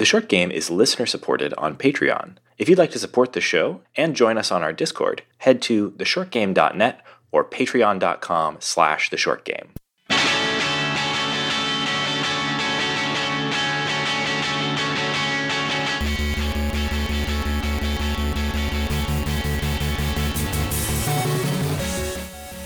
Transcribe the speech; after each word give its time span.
The 0.00 0.06
short 0.06 0.30
game 0.30 0.50
is 0.50 0.70
listener 0.70 1.04
supported 1.04 1.52
on 1.58 1.76
Patreon. 1.76 2.36
If 2.56 2.70
you'd 2.70 2.78
like 2.78 2.90
to 2.92 2.98
support 2.98 3.34
the 3.34 3.42
show 3.42 3.82
and 3.94 4.16
join 4.16 4.38
us 4.38 4.50
on 4.50 4.62
our 4.62 4.72
Discord, 4.72 5.24
head 5.36 5.60
to 5.60 5.90
theshortgame.net 5.90 7.04
or 7.30 7.44
patreon.com 7.44 8.56
slash 8.60 9.10
theshortgame. 9.10 9.66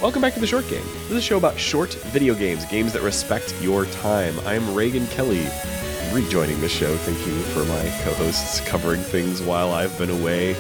Welcome 0.01 0.23
back 0.23 0.35
to 0.35 0.41
The 0.41 0.47
Short 0.47 0.69
Game. 0.69 0.85
This 0.85 1.11
is 1.11 1.17
a 1.17 1.21
show 1.23 1.39
about 1.39 1.59
short 1.59 1.95
video 2.13 2.35
games, 2.35 2.65
games 2.67 2.93
that 2.93 3.03
respect 3.03 3.53
your 3.61 3.87
time. 3.87 4.39
I'm 4.47 4.63
Raygan 4.67 5.11
Kelly, 5.11 5.47
rejoining 6.13 6.61
the 6.61 6.69
show. 6.69 6.95
Thank 6.99 7.19
you 7.27 7.41
for 7.53 7.65
my 7.65 7.83
co-hosts 8.03 8.61
covering 8.61 9.01
things 9.01 9.41
while 9.41 9.73
I've 9.73 9.97
been 9.99 10.11
away. 10.11 10.57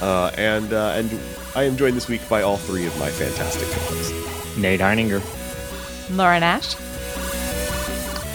Uh, 0.00 0.30
and 0.36 0.72
uh, 0.72 0.92
and 0.94 1.20
I 1.54 1.64
am 1.64 1.76
joined 1.76 1.96
this 1.96 2.08
week 2.08 2.26
by 2.28 2.42
all 2.42 2.56
three 2.56 2.86
of 2.86 2.98
my 2.98 3.10
fantastic 3.10 3.68
co-hosts. 3.68 4.56
Nate 4.56 4.80
Heininger. 4.80 5.20
Lauren 6.16 6.42
Ash. 6.42 6.76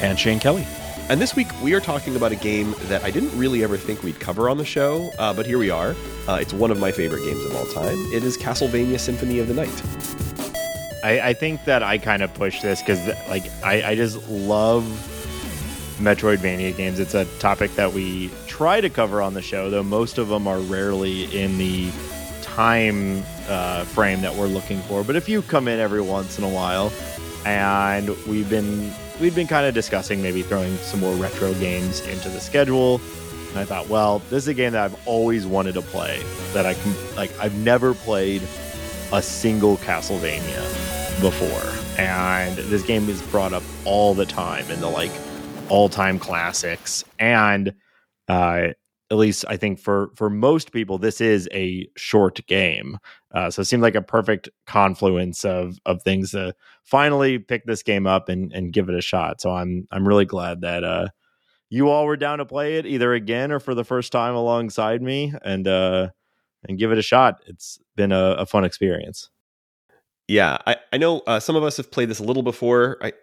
And 0.02 0.20
Shane 0.20 0.40
Kelly. 0.40 0.68
And 1.08 1.22
this 1.22 1.36
week 1.36 1.48
we 1.62 1.73
are 1.73 1.80
talking 1.80 2.16
about 2.16 2.31
a 2.31 2.36
game 2.36 2.73
that 2.84 3.03
I 3.03 3.12
didn't 3.12 3.38
really 3.38 3.64
ever 3.64 3.78
think 3.78 4.02
we'd 4.02 4.20
cover 4.20 4.50
on 4.50 4.58
the 4.58 4.66
show, 4.66 5.12
uh, 5.20 5.34
but 5.34 5.45
here 5.45 5.59
we 5.59 5.70
are. 5.70 5.95
Uh, 6.28 6.40
it's 6.42 6.53
one 6.53 6.72
of 6.72 6.80
my 6.80 6.92
favorite 6.92 7.23
games 7.23 7.45
of 7.45 7.56
all 7.56 7.66
time. 7.67 7.98
It 8.12 8.23
is 8.23 8.38
Castlevania 8.38 9.00
Symphony 9.00 9.40
of 9.40 9.48
the 9.48 9.53
Night. 9.53 9.84
I, 11.03 11.30
I 11.30 11.34
think 11.34 11.66
that 11.66 11.84
I 11.84 12.00
kind 12.00 12.23
of 12.23 12.34
push 12.34 12.62
this 12.62 12.81
because, 12.81 13.08
like, 13.30 13.44
I, 13.64 13.92
I 13.92 13.95
just 13.95 14.28
love 14.28 14.84
Metroidvania 15.98 16.76
games. 16.76 16.99
It's 16.99 17.13
a 17.13 17.26
topic 17.40 17.76
that 17.76 17.94
we 17.94 18.30
try 18.48 18.81
to 18.81 18.90
cover 18.90 19.22
on 19.22 19.34
the 19.34 19.41
show, 19.41 19.70
though 19.70 19.84
most 19.84 20.17
of 20.17 20.27
them 20.27 20.48
are 20.48 20.59
rarely 20.59 21.23
in 21.36 21.58
the 21.58 21.89
time 22.42 23.23
uh, 23.47 23.83
frame 23.86 24.22
that 24.22 24.36
we're 24.36 24.47
looking 24.47 24.80
for. 24.81 25.03
But 25.03 25.16
if 25.16 25.28
you 25.28 25.42
come 25.42 25.67
in 25.67 25.80
every 25.80 26.02
once 26.02 26.38
in 26.38 26.44
a 26.44 26.50
while, 26.50 26.92
and 27.45 28.09
we've 28.25 28.50
been 28.50 28.92
we've 29.20 29.36
been 29.36 29.47
kind 29.47 29.66
of 29.66 29.73
discussing 29.73 30.22
maybe 30.22 30.42
throwing 30.42 30.75
some 30.78 31.00
more 31.00 31.16
retro 31.16 31.53
games 31.55 32.02
into 32.08 32.30
the 32.30 32.39
schedule. 32.39 33.00
And 33.50 33.59
I 33.59 33.66
thought, 33.66 33.88
well, 33.88 34.20
this 34.30 34.44
is 34.44 34.48
a 34.50 34.53
game 34.53 34.73
that 34.73 34.83
I've 34.83 35.08
always 35.08 35.48
wanted 35.48 35.75
to 35.75 35.81
play. 35.81 36.22
That 36.53 36.66
I 36.66 36.73
can 36.73 36.94
like 37.16 37.38
I've 37.39 37.55
never 37.55 37.94
played 37.94 38.42
a 39.14 39.22
single 39.22 39.77
Castlevania 39.77 40.64
before, 41.22 42.02
and 42.02 42.58
this 42.58 42.83
game 42.83 43.08
is 43.08 43.22
brought 43.22 43.53
up 43.53 43.64
all 43.86 44.14
the 44.14 44.25
time 44.25 44.70
in 44.72 44.81
the 44.81 44.89
like 44.89 45.11
all-time 45.69 46.19
classics 46.19 47.03
and 47.19 47.73
uh 48.27 48.67
at 49.11 49.17
least 49.17 49.45
I 49.47 49.58
think 49.58 49.80
for 49.80 50.09
for 50.16 50.30
most 50.30 50.71
people, 50.71 50.97
this 50.97 51.21
is 51.21 51.47
a 51.53 51.88
short 51.95 52.45
game. 52.47 52.97
Uh, 53.33 53.52
so 53.52 53.61
it 53.61 53.66
seemed 53.66 53.83
like 53.83 53.95
a 53.95 54.02
perfect 54.02 54.49
confluence 54.66 55.45
of 55.45 55.77
of 55.86 56.02
things 56.02 56.31
to 56.31 56.55
finally 56.83 57.38
pick 57.38 57.66
this 57.66 57.83
game 57.83 58.08
up 58.08 58.30
and 58.30 58.52
and 58.52 58.73
give 58.73 58.89
it 58.89 58.95
a 58.95 59.02
shot. 59.02 59.41
So 59.41 59.52
I'm 59.52 59.88
I'm 59.91 60.08
really 60.08 60.25
glad 60.25 60.61
that 60.61 60.83
uh, 60.83 61.09
you 61.69 61.89
all 61.89 62.05
were 62.05 62.17
down 62.17 62.39
to 62.39 62.45
play 62.45 62.77
it 62.77 62.86
either 62.86 63.13
again 63.13 63.52
or 63.52 63.59
for 63.59 63.75
the 63.75 63.83
first 63.83 64.11
time 64.11 64.33
alongside 64.33 65.02
me 65.02 65.33
and 65.43 65.67
uh, 65.67 66.09
and 66.67 66.80
give 66.80 66.91
it 66.91 66.97
a 66.97 67.03
shot. 67.03 67.41
It's 67.45 67.80
been 67.95 68.11
a, 68.11 68.31
a 68.39 68.45
fun 68.47 68.66
experience. 68.66 69.30
Yeah, 70.27 70.58
I, 70.66 70.77
I 70.91 70.97
know 70.97 71.19
uh, 71.27 71.39
some 71.39 71.55
of 71.55 71.63
us 71.63 71.77
have 71.77 71.91
played 71.91 72.09
this 72.09 72.17
a 72.17 72.23
little 72.23 72.41
before. 72.41 72.97
I, 73.02 73.13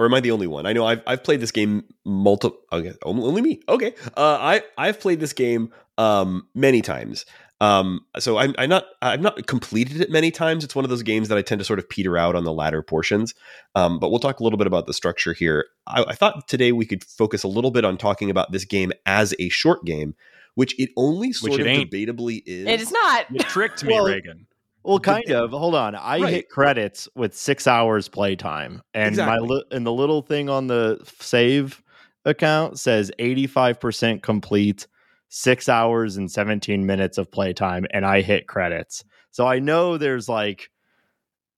or 0.00 0.06
am 0.06 0.14
I 0.14 0.20
the 0.20 0.30
only 0.30 0.46
one? 0.46 0.64
I 0.64 0.72
know 0.72 0.86
I've 0.86 1.02
I've 1.06 1.22
played 1.22 1.40
this 1.42 1.50
game 1.50 1.84
multiple. 2.06 2.58
Okay, 2.72 2.94
only 3.04 3.42
me. 3.42 3.60
Okay, 3.68 3.94
uh, 4.16 4.38
I 4.40 4.62
I've 4.78 4.98
played 4.98 5.20
this 5.20 5.34
game 5.34 5.70
um, 5.98 6.48
many 6.54 6.80
times. 6.80 7.26
Um, 7.60 8.06
so 8.18 8.38
I'm 8.38 8.54
I'm 8.56 8.70
not 8.70 8.86
I've 9.02 9.20
not 9.20 9.46
completed 9.46 10.00
it 10.00 10.10
many 10.10 10.30
times. 10.30 10.64
It's 10.64 10.74
one 10.74 10.86
of 10.86 10.88
those 10.88 11.02
games 11.02 11.28
that 11.28 11.36
I 11.36 11.42
tend 11.42 11.58
to 11.58 11.66
sort 11.66 11.78
of 11.78 11.86
peter 11.86 12.16
out 12.16 12.34
on 12.34 12.44
the 12.44 12.52
latter 12.52 12.80
portions. 12.80 13.34
Um, 13.74 13.98
but 13.98 14.08
we'll 14.08 14.20
talk 14.20 14.40
a 14.40 14.42
little 14.42 14.56
bit 14.56 14.66
about 14.66 14.86
the 14.86 14.94
structure 14.94 15.34
here. 15.34 15.66
I, 15.86 16.04
I 16.08 16.14
thought 16.14 16.48
today 16.48 16.72
we 16.72 16.86
could 16.86 17.04
focus 17.04 17.42
a 17.42 17.48
little 17.48 17.70
bit 17.70 17.84
on 17.84 17.98
talking 17.98 18.30
about 18.30 18.52
this 18.52 18.64
game 18.64 18.92
as 19.04 19.34
a 19.38 19.50
short 19.50 19.84
game, 19.84 20.14
which 20.54 20.74
it 20.80 20.88
only 20.96 21.34
sort 21.34 21.52
Which 21.52 21.60
it 21.60 21.66
of 21.66 21.66
ain't. 21.66 21.90
debatably 21.90 22.42
is. 22.46 22.66
It 22.66 22.80
is 22.80 22.90
not. 22.90 23.26
You 23.30 23.40
tricked 23.40 23.84
me, 23.84 23.92
Well, 23.92 24.06
Raygan. 24.06 24.46
Well, 24.82 24.98
kind 24.98 25.30
of. 25.30 25.50
Hold 25.50 25.74
on. 25.74 25.94
I 25.94 26.18
Right. 26.18 26.34
hit 26.34 26.48
credits 26.48 27.08
with 27.14 27.34
six 27.34 27.66
hours 27.66 28.08
playtime, 28.08 28.82
and 28.94 29.08
Exactly. 29.08 29.38
my 29.48 29.54
li- 29.54 29.64
and 29.72 29.86
the 29.86 29.92
little 29.92 30.22
thing 30.22 30.48
on 30.48 30.66
the 30.68 30.98
save 31.20 31.82
account 32.24 32.78
says 32.78 33.10
eighty 33.18 33.46
five 33.46 33.78
percent 33.80 34.22
complete, 34.22 34.86
six 35.28 35.68
hours 35.68 36.16
and 36.16 36.30
seventeen 36.30 36.86
minutes 36.86 37.18
of 37.18 37.30
playtime, 37.30 37.86
and 37.90 38.06
I 38.06 38.22
hit 38.22 38.46
credits. 38.48 39.04
So 39.30 39.46
I 39.46 39.58
know 39.58 39.98
there's 39.98 40.28
like 40.28 40.70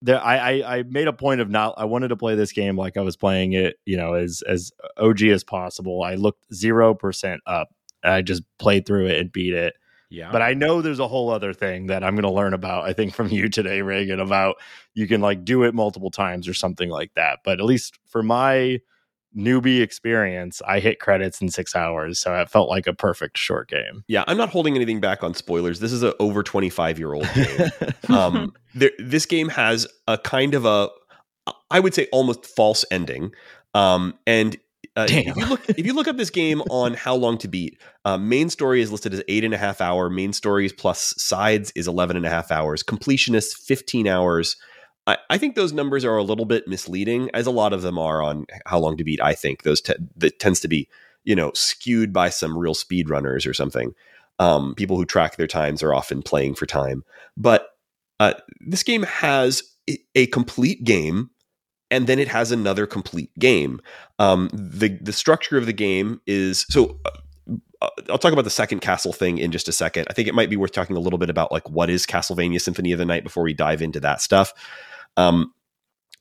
there. 0.03 0.21
I, 0.21 0.37
I 0.63 0.79
I 0.79 0.83
made 0.83 1.07
a 1.09 1.13
point 1.13 1.41
of 1.41 1.49
not. 1.49 1.75
I 1.79 1.85
wanted 1.85 2.09
to 2.09 2.17
play 2.17 2.35
this 2.35 2.53
game 2.53 2.77
like 2.77 2.97
I 2.97 3.03
was 3.03 3.17
playing 3.17 3.53
it, 3.53 3.77
you 3.87 3.97
know, 3.97 4.15
as 4.15 4.43
as 4.49 4.73
OG 4.97 5.23
as 5.23 5.45
possible. 5.45 6.03
I 6.03 6.17
looked 6.17 6.53
zero 6.53 6.93
percent 6.95 7.41
up. 7.47 7.69
I 8.05 8.21
just 8.23 8.43
played 8.59 8.85
through 8.85 9.07
it 9.07 9.21
and 9.21 9.31
beat 9.31 9.55
it. 9.55 9.75
Yeah, 10.13 10.31
But 10.31 10.43
I 10.43 10.53
know 10.53 10.83
there's 10.83 10.99
a 10.99 11.09
whole 11.09 11.31
other 11.31 11.55
thing 11.55 11.87
that 11.87 12.05
I'm 12.05 12.15
going 12.15 12.25
to 12.25 12.31
learn 12.31 12.53
about, 12.53 12.85
I 12.85 12.93
think, 12.93 13.15
from 13.15 13.29
you 13.31 13.49
today, 13.49 13.81
Raygan, 13.81 14.21
about 14.21 14.57
you 14.95 15.07
can 15.07 15.21
like 15.21 15.45
do 15.45 15.63
it 15.63 15.75
multiple 15.75 16.11
times 16.11 16.47
or 16.47 16.55
something 16.55 16.91
like 16.91 17.15
that. 17.15 17.41
But 17.45 17.61
at 17.61 17.65
least 17.65 17.99
for 18.07 18.23
my 18.23 18.81
newbie 19.35 19.81
experience, 19.81 20.61
I 20.67 20.81
hit 20.81 21.01
credits 21.01 21.41
in 21.41 21.49
six 21.49 21.75
hours. 21.75 22.19
So 22.19 22.35
it 22.35 22.51
felt 22.51 22.69
like 22.69 22.87
a 22.87 22.93
perfect 22.93 23.39
short 23.39 23.69
game. 23.69 24.05
yeah. 24.07 24.25
I'm 24.27 24.37
not 24.37 24.51
holding 24.51 24.77
anything 24.77 25.01
back 25.01 25.23
on 25.23 25.33
spoilers. 25.33 25.81
This 25.81 25.93
is 25.93 26.03
a 26.03 26.15
over 26.19 26.43
25 26.43 26.99
year 26.99 27.15
old 27.15 27.29
game. 27.35 27.71
um, 28.11 28.55
there, 28.75 28.91
this 28.99 29.25
game 29.25 29.49
has 29.49 29.87
a 30.07 30.19
kind 30.19 30.55
of 30.55 30.67
a, 30.67 30.91
I 31.71 31.81
would 31.81 31.95
say, 31.95 32.09
almost 32.13 32.45
false 32.45 32.85
ending. 32.91 33.33
Um, 33.75 34.19
and 34.27 34.59
uh, 34.95 35.07
if 35.09 35.37
you 35.37 35.47
look, 35.47 35.69
if 35.71 35.87
you 35.87 35.95
look 35.95 36.09
up 36.09 36.17
this 36.17 36.31
game 36.31 36.61
on 36.71 36.95
how 36.95 37.15
long 37.15 37.39
to 37.39 37.49
beat, 37.49 37.81
uh, 38.05 38.19
main 38.19 38.51
story 38.51 38.83
is 38.83 38.93
listed 38.93 39.15
as 39.15 39.23
eight 39.29 39.45
and 39.45 39.55
a 39.55 39.59
half 39.59 39.81
hour. 39.81 40.11
Main 40.11 40.33
stories 40.33 40.73
plus 40.73 41.15
sides 41.17 41.73
is 41.75 41.89
11 41.89 42.17
and 42.17 42.27
a 42.27 42.31
half 42.31 42.51
hours. 42.51 42.83
Completionist 42.83 43.57
15 43.57 44.07
hours. 44.07 44.57
I, 45.07 45.17
I 45.31 45.39
think 45.39 45.55
those 45.55 45.73
numbers 45.73 46.05
are 46.05 46.17
a 46.17 46.23
little 46.23 46.45
bit 46.45 46.69
misleading, 46.69 47.31
as 47.33 47.47
a 47.47 47.51
lot 47.51 47.73
of 47.73 47.83
them 47.83 47.99
are 47.99 48.23
on 48.23 48.47
how 48.67 48.79
long 48.79 48.97
to 48.99 49.05
beat. 49.05 49.21
I 49.23 49.35
think 49.35 49.63
those 49.63 49.81
te- 49.81 49.95
that 50.17 50.39
tends 50.39 50.61
to 50.61 50.69
be, 50.69 50.89
you 51.25 51.35
know, 51.35 51.53
skewed 51.55 52.13
by 52.13 52.29
some 52.29 52.57
real 52.57 52.75
speedrunners 52.75 53.47
or 53.47 53.55
something. 53.55 53.95
Um, 54.39 54.75
people 54.75 54.97
who 54.97 55.05
track 55.05 55.37
their 55.37 55.47
times 55.47 55.83
are 55.83 55.95
often 55.95 56.23
playing 56.23 56.55
for 56.55 56.67
time, 56.67 57.05
but 57.37 57.69
uh, 58.21 58.35
this 58.61 58.83
game 58.83 59.03
has 59.05 59.63
a- 59.89 59.99
a 60.15 60.27
complete 60.29 60.85
game 60.85 61.31
and 61.93 62.09
then 62.09 62.19
it 62.19 62.27
has 62.27 62.51
another 62.51 62.87
complete 62.87 63.31
game 63.39 63.81
um, 64.19 64.51
the 64.53 64.99
the 65.01 65.13
structure 65.13 65.57
of 65.57 65.67
the 65.67 65.73
game 65.73 66.21
is 66.27 66.67
so 66.69 66.99
uh, 67.05 67.11
I'll 68.09 68.19
talk 68.19 68.33
about 68.33 68.45
the 68.45 68.51
second 68.51 68.81
castle 68.81 69.13
thing 69.13 69.39
in 69.39 69.51
just 69.51 69.67
a 69.67 69.73
second. 69.73 70.07
I 70.09 70.13
think 70.13 70.29
it 70.29 70.35
might 70.35 70.49
be 70.49 70.57
worth 70.57 70.71
talking 70.71 70.97
a 70.97 71.01
little 71.01 71.19
bit 71.19 71.31
about 71.31 71.51
like 71.51 71.69
what 71.69 71.91
is 71.91 72.07
Castlevania 72.07 72.61
Symphony 72.61 72.93
of 72.93 72.99
the 73.01 73.05
Night 73.05 73.25
before 73.25 73.43
we 73.43 73.55
dive 73.55 73.83
into 73.83 73.99
that 74.01 74.21
stuff. 74.21 74.53
Um, 75.17 75.53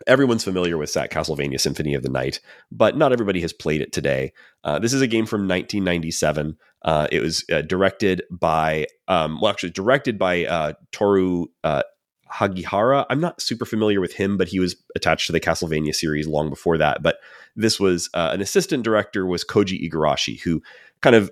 everyone's 0.07 0.43
familiar 0.43 0.77
with 0.77 0.93
that 0.93 1.11
Castlevania 1.11 1.59
Symphony 1.59 1.93
of 1.93 2.03
the 2.03 2.09
Night, 2.09 2.39
but 2.71 2.97
not 2.97 3.13
everybody 3.13 3.41
has 3.41 3.53
played 3.53 3.81
it 3.81 3.91
today. 3.91 4.33
Uh, 4.63 4.79
this 4.79 4.93
is 4.93 5.01
a 5.01 5.07
game 5.07 5.25
from 5.25 5.41
1997. 5.41 6.57
Uh, 6.83 7.07
it 7.11 7.21
was 7.21 7.45
uh, 7.51 7.61
directed 7.61 8.23
by, 8.31 8.88
um, 9.07 9.39
well, 9.39 9.51
actually 9.51 9.69
directed 9.69 10.17
by 10.17 10.45
uh, 10.45 10.73
Toru 10.91 11.45
uh, 11.63 11.83
Hagihara. 12.31 13.06
I'm 13.09 13.19
not 13.19 13.42
super 13.42 13.66
familiar 13.66 14.02
with 14.02 14.14
him, 14.14 14.38
but 14.38 14.47
he 14.47 14.59
was 14.59 14.75
attached 14.96 15.28
to 15.28 15.34
the 15.34 15.40
Castlevania 15.40 15.94
series 15.94 16.28
long 16.28 16.50
before 16.50 16.78
that. 16.78 17.03
But 17.03 17.18
this 17.56 17.80
was 17.80 18.09
uh, 18.14 18.30
an 18.34 18.42
assistant 18.42 18.84
director 18.84 19.25
was 19.25 19.44
Koji 19.44 19.90
Igarashi, 19.90 20.40
who 20.42 20.62
kind 21.02 21.16
of 21.16 21.31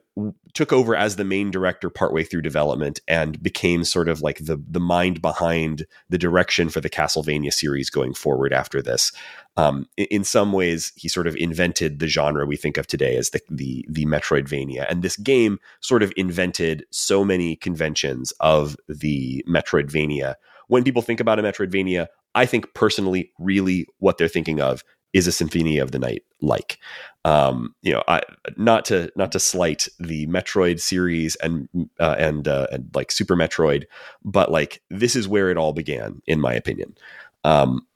took 0.55 0.73
over 0.73 0.95
as 0.95 1.15
the 1.15 1.23
main 1.23 1.51
director 1.51 1.89
partway 1.89 2.23
through 2.23 2.41
development 2.41 2.99
and 3.07 3.41
became 3.41 3.83
sort 3.83 4.09
of 4.09 4.21
like 4.21 4.39
the 4.39 4.61
the 4.67 4.79
mind 4.79 5.21
behind 5.21 5.85
the 6.09 6.17
direction 6.17 6.69
for 6.69 6.81
the 6.81 6.89
Castlevania 6.89 7.53
series 7.53 7.89
going 7.89 8.13
forward 8.13 8.51
after 8.51 8.81
this. 8.81 9.11
Um, 9.57 9.87
in, 9.97 10.23
some 10.23 10.53
ways, 10.53 10.93
he 10.95 11.09
sort 11.09 11.27
of 11.27 11.35
invented 11.35 11.99
the 11.99 12.07
genre 12.07 12.45
we 12.45 12.55
think 12.55 12.77
of 12.77 12.87
today 12.87 13.17
as 13.17 13.29
the, 13.31 13.41
the 13.49 13.85
the 13.89 14.05
Metroidvania, 14.05 14.85
and 14.89 15.01
this 15.03 15.17
game 15.17 15.59
sort 15.81 16.01
of 16.01 16.11
invented 16.17 16.85
so 16.91 17.23
many 17.23 17.55
conventions 17.55 18.31
of 18.39 18.75
the 18.87 19.45
Metroidvania. 19.47 20.35
When 20.69 20.83
people 20.83 21.01
think 21.01 21.19
about 21.19 21.37
a 21.37 21.43
Metroidvania, 21.43 22.07
I 22.33 22.45
think 22.45 22.73
personally, 22.73 23.31
really, 23.37 23.85
what 23.99 24.17
they're 24.17 24.27
thinking 24.27 24.61
of 24.61 24.83
is 25.13 25.27
a 25.27 25.31
Symphony 25.31 25.79
of 25.79 25.91
the 25.91 25.99
Night 25.99 26.23
like. 26.41 26.77
Um, 27.25 27.75
you 27.81 27.91
know, 27.91 28.03
I, 28.07 28.21
not 28.57 28.85
to 28.85 29.11
not 29.15 29.31
to 29.33 29.39
slight 29.39 29.87
the 29.99 30.27
Metroid 30.27 30.79
series 30.79 31.35
and 31.37 31.67
uh, 31.99 32.15
and 32.17 32.47
uh, 32.47 32.67
and 32.71 32.89
like 32.93 33.11
Super 33.11 33.35
Metroid, 33.35 33.83
but 34.23 34.51
like 34.51 34.81
this 34.89 35.15
is 35.15 35.27
where 35.27 35.49
it 35.49 35.57
all 35.57 35.73
began, 35.73 36.21
in 36.27 36.39
my 36.39 36.53
opinion. 36.53 36.95
Um, 37.43 37.87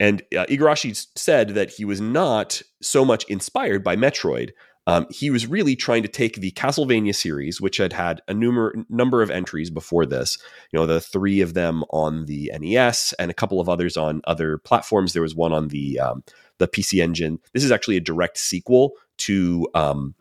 and 0.00 0.22
uh, 0.36 0.46
Igarashi 0.46 1.06
said 1.16 1.50
that 1.50 1.70
he 1.70 1.84
was 1.84 2.00
not 2.00 2.62
so 2.80 3.04
much 3.04 3.24
inspired 3.24 3.82
by 3.82 3.96
Metroid, 3.96 4.50
Um, 4.88 5.06
he 5.10 5.28
was 5.28 5.46
really 5.46 5.76
trying 5.76 6.02
to 6.02 6.08
take 6.08 6.36
the 6.36 6.50
Castlevania 6.52 7.14
series, 7.14 7.60
which 7.60 7.76
had 7.76 7.92
had 7.92 8.22
a 8.26 8.32
numer- 8.32 8.86
number 8.88 9.20
of 9.20 9.30
entries 9.30 9.68
before 9.68 10.06
this. 10.06 10.38
You 10.72 10.80
know, 10.80 10.86
the 10.86 10.98
three 10.98 11.42
of 11.42 11.52
them 11.52 11.84
on 11.90 12.24
the 12.24 12.50
NES 12.58 13.12
and 13.18 13.30
a 13.30 13.34
couple 13.34 13.60
of 13.60 13.68
others 13.68 13.98
on 13.98 14.22
other 14.24 14.56
platforms. 14.56 15.12
There 15.12 15.20
was 15.20 15.34
one 15.34 15.52
on 15.52 15.68
the 15.68 16.00
um, 16.00 16.24
the 16.56 16.66
PC 16.66 17.02
Engine. 17.02 17.38
This 17.52 17.64
is 17.64 17.70
actually 17.70 17.98
a 17.98 18.00
direct 18.00 18.38
sequel 18.38 18.92
to 19.18 19.68
um, 19.74 20.14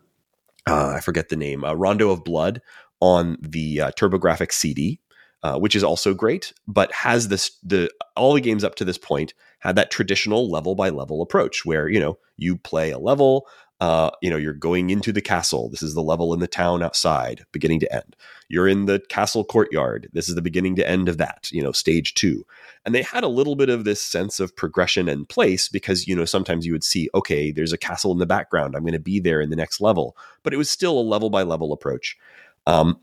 uh, 0.67 0.95
I 0.97 0.99
forget 0.99 1.29
the 1.29 1.37
name, 1.37 1.63
uh, 1.63 1.73
Rondo 1.73 2.09
of 2.09 2.25
Blood 2.25 2.61
on 2.99 3.37
the 3.39 3.81
uh, 3.81 3.91
TurboGrafx 3.91 4.51
CD, 4.51 4.99
uh, 5.43 5.57
which 5.57 5.77
is 5.77 5.83
also 5.83 6.13
great, 6.13 6.51
but 6.67 6.91
has 6.91 7.29
this 7.29 7.51
the 7.63 7.89
all 8.17 8.33
the 8.33 8.41
games 8.41 8.65
up 8.65 8.75
to 8.75 8.85
this 8.85 8.97
point 8.97 9.33
had 9.59 9.75
that 9.77 9.91
traditional 9.91 10.51
level 10.51 10.75
by 10.75 10.89
level 10.89 11.21
approach 11.21 11.65
where 11.65 11.87
you 11.87 12.01
know 12.01 12.17
you 12.35 12.57
play 12.57 12.91
a 12.91 12.99
level 12.99 13.47
uh, 13.79 14.09
you 14.21 14.29
know, 14.29 14.38
you're 14.38 14.53
going 14.53 14.89
into 14.89 15.12
the 15.12 15.21
castle. 15.21 15.69
This 15.69 15.83
is 15.83 15.94
the 15.94 16.01
level 16.01 16.33
in 16.33 16.39
the 16.39 16.47
town 16.47 16.81
outside, 16.81 17.45
beginning 17.51 17.79
to 17.81 17.94
end. 17.94 18.15
You're 18.50 18.68
in 18.68 18.85
the 18.85 19.00
castle 19.09 19.44
courtyard. 19.44 20.09
This 20.13 20.27
is 20.27 20.35
the 20.35 20.41
beginning 20.41 20.75
to 20.77 20.89
end 20.89 21.07
of 21.07 21.18
that, 21.18 21.51
you 21.51 21.62
know, 21.62 21.71
stage 21.71 22.15
two. 22.15 22.44
And 22.85 22.95
they 22.95 23.03
had 23.03 23.24
a 23.24 23.27
little 23.27 23.56
bit 23.56 23.69
of 23.69 23.83
this 23.83 24.01
sense 24.01 24.39
of 24.39 24.56
progression 24.56 25.07
and 25.07 25.29
place 25.29 25.69
because, 25.69 26.07
you 26.07 26.15
know, 26.15 26.25
sometimes 26.25 26.65
you 26.65 26.71
would 26.71 26.83
see, 26.83 27.09
okay, 27.13 27.51
there's 27.51 27.74
a 27.74 27.77
castle 27.77 28.12
in 28.12 28.18
the 28.18 28.25
background. 28.25 28.75
I'm 28.75 28.83
going 28.83 28.94
to 28.94 29.00
be 29.00 29.19
there 29.19 29.41
in 29.41 29.51
the 29.51 29.56
next 29.56 29.80
level. 29.80 30.18
But 30.41 30.53
it 30.53 30.57
was 30.57 30.69
still 30.69 30.97
a 30.97 31.01
level 31.01 31.30
by 31.30 31.44
level 31.44 31.71
approach. 31.71 32.18
Um, 32.65 33.00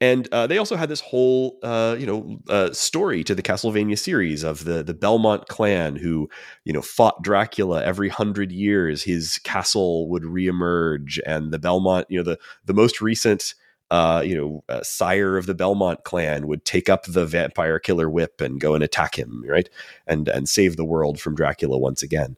and 0.00 0.28
uh, 0.30 0.46
they 0.46 0.58
also 0.58 0.76
had 0.76 0.88
this 0.88 1.00
whole, 1.00 1.58
uh, 1.62 1.96
you 1.98 2.06
know, 2.06 2.38
uh, 2.48 2.72
story 2.72 3.24
to 3.24 3.34
the 3.34 3.42
Castlevania 3.42 3.98
series 3.98 4.44
of 4.44 4.64
the 4.64 4.82
the 4.84 4.94
Belmont 4.94 5.48
clan 5.48 5.96
who, 5.96 6.28
you 6.64 6.72
know, 6.72 6.82
fought 6.82 7.20
Dracula 7.22 7.82
every 7.84 8.08
hundred 8.08 8.52
years. 8.52 9.02
His 9.02 9.38
castle 9.38 10.08
would 10.10 10.22
reemerge, 10.22 11.18
and 11.26 11.52
the 11.52 11.58
Belmont, 11.58 12.06
you 12.08 12.18
know, 12.18 12.22
the 12.24 12.38
the 12.64 12.74
most 12.74 13.00
recent, 13.00 13.54
uh, 13.90 14.22
you 14.24 14.36
know, 14.36 14.62
uh, 14.68 14.84
sire 14.84 15.36
of 15.36 15.46
the 15.46 15.54
Belmont 15.54 16.04
clan 16.04 16.46
would 16.46 16.64
take 16.64 16.88
up 16.88 17.04
the 17.06 17.26
vampire 17.26 17.80
killer 17.80 18.08
whip 18.08 18.40
and 18.40 18.60
go 18.60 18.74
and 18.74 18.84
attack 18.84 19.18
him, 19.18 19.42
right, 19.48 19.68
and 20.06 20.28
and 20.28 20.48
save 20.48 20.76
the 20.76 20.84
world 20.84 21.20
from 21.20 21.34
Dracula 21.34 21.76
once 21.76 22.04
again. 22.04 22.36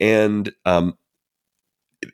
And 0.00 0.52
um, 0.66 0.96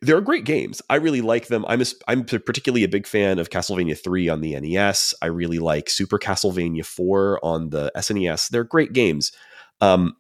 they're 0.02 0.20
great 0.20 0.44
games. 0.44 0.82
I 0.90 0.96
really 0.96 1.20
like 1.20 1.46
them. 1.46 1.64
I'm 1.68 1.80
a, 1.80 1.86
I'm 2.08 2.24
particularly 2.24 2.84
a 2.84 2.88
big 2.88 3.06
fan 3.06 3.38
of 3.38 3.50
Castlevania 3.50 3.96
3 3.98 4.28
on 4.28 4.40
the 4.40 4.58
NES. 4.58 5.14
I 5.22 5.26
really 5.26 5.58
like 5.58 5.88
Super 5.88 6.18
Castlevania 6.18 6.84
4 6.84 7.44
on 7.44 7.70
the 7.70 7.92
SNES. 7.96 8.48
They're 8.48 8.64
great 8.64 8.92
games. 8.92 9.32
Um, 9.80 10.16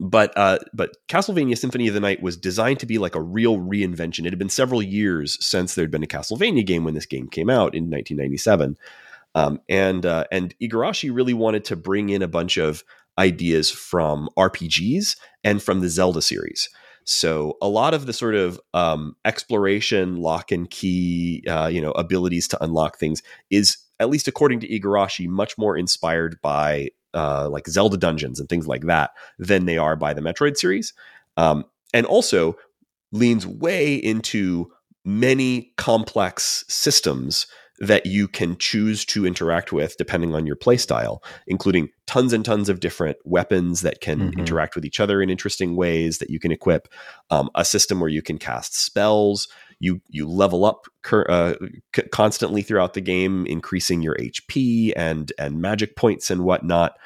but 0.00 0.36
uh, 0.36 0.58
but 0.74 0.96
Castlevania 1.08 1.56
Symphony 1.56 1.88
of 1.88 1.94
the 1.94 2.00
Night 2.00 2.22
was 2.22 2.36
designed 2.36 2.80
to 2.80 2.86
be 2.86 2.98
like 2.98 3.14
a 3.14 3.22
real 3.22 3.58
reinvention. 3.58 4.26
It 4.26 4.32
had 4.32 4.38
been 4.38 4.48
several 4.48 4.82
years 4.82 5.42
since 5.44 5.74
there'd 5.74 5.90
been 5.90 6.02
a 6.02 6.08
Castlevania 6.08 6.66
game 6.66 6.84
when 6.84 6.94
this 6.94 7.06
game 7.06 7.28
came 7.28 7.48
out 7.48 7.74
in 7.74 7.90
1997, 7.90 8.76
um, 9.36 9.60
and 9.68 10.04
uh, 10.04 10.24
and 10.32 10.54
Igarashi 10.60 11.14
really 11.14 11.32
wanted 11.32 11.64
to 11.66 11.76
bring 11.76 12.08
in 12.08 12.22
a 12.22 12.28
bunch 12.28 12.56
of 12.56 12.82
ideas 13.18 13.70
from 13.70 14.28
RPGs 14.36 15.16
and 15.44 15.62
from 15.62 15.80
the 15.80 15.88
Zelda 15.88 16.20
series. 16.20 16.68
So 17.04 17.56
a 17.60 17.68
lot 17.68 17.94
of 17.94 18.06
the 18.06 18.12
sort 18.12 18.34
of 18.34 18.60
um, 18.72 19.16
exploration, 19.24 20.16
lock 20.16 20.50
and 20.50 20.68
key, 20.68 21.44
uh, 21.48 21.66
you 21.66 21.80
know, 21.80 21.92
abilities 21.92 22.48
to 22.48 22.64
unlock 22.64 22.98
things 22.98 23.22
is, 23.50 23.76
at 24.00 24.10
least 24.10 24.26
according 24.26 24.60
to 24.60 24.68
Igarashi, 24.68 25.28
much 25.28 25.56
more 25.56 25.76
inspired 25.76 26.38
by 26.42 26.90
uh, 27.12 27.48
like 27.48 27.68
Zelda 27.68 27.96
dungeons 27.96 28.40
and 28.40 28.48
things 28.48 28.66
like 28.66 28.82
that 28.86 29.12
than 29.38 29.66
they 29.66 29.78
are 29.78 29.96
by 29.96 30.12
the 30.12 30.20
Metroid 30.20 30.56
series, 30.56 30.92
um, 31.36 31.64
and 31.92 32.06
also 32.06 32.56
leans 33.12 33.46
way 33.46 33.94
into 33.94 34.72
many 35.04 35.72
complex 35.76 36.64
systems 36.68 37.46
that 37.84 38.06
you 38.06 38.28
can 38.28 38.56
choose 38.56 39.04
to 39.06 39.26
interact 39.26 39.72
with 39.72 39.96
depending 39.96 40.34
on 40.34 40.46
your 40.46 40.56
playstyle, 40.56 41.22
including 41.46 41.88
tons 42.06 42.32
and 42.32 42.44
tons 42.44 42.68
of 42.68 42.80
different 42.80 43.16
weapons 43.24 43.82
that 43.82 44.00
can 44.00 44.18
mm-hmm. 44.18 44.38
interact 44.38 44.74
with 44.74 44.84
each 44.84 45.00
other 45.00 45.22
in 45.22 45.30
interesting 45.30 45.76
ways 45.76 46.18
that 46.18 46.30
you 46.30 46.38
can 46.38 46.52
equip. 46.52 46.88
Um, 47.30 47.50
a 47.54 47.64
system 47.64 48.00
where 48.00 48.10
you 48.10 48.22
can 48.22 48.38
cast 48.38 48.76
spells. 48.76 49.48
You 49.80 50.00
you 50.08 50.28
level 50.28 50.64
up 50.64 50.86
uh, 51.12 51.54
c- 51.94 52.02
constantly 52.12 52.62
throughout 52.62 52.94
the 52.94 53.00
game, 53.00 53.46
increasing 53.46 54.02
your 54.02 54.16
HP 54.16 54.92
and 54.96 55.32
and 55.38 55.60
magic 55.60 55.96
points 55.96 56.30
and 56.30 56.44
whatnot. 56.44 56.96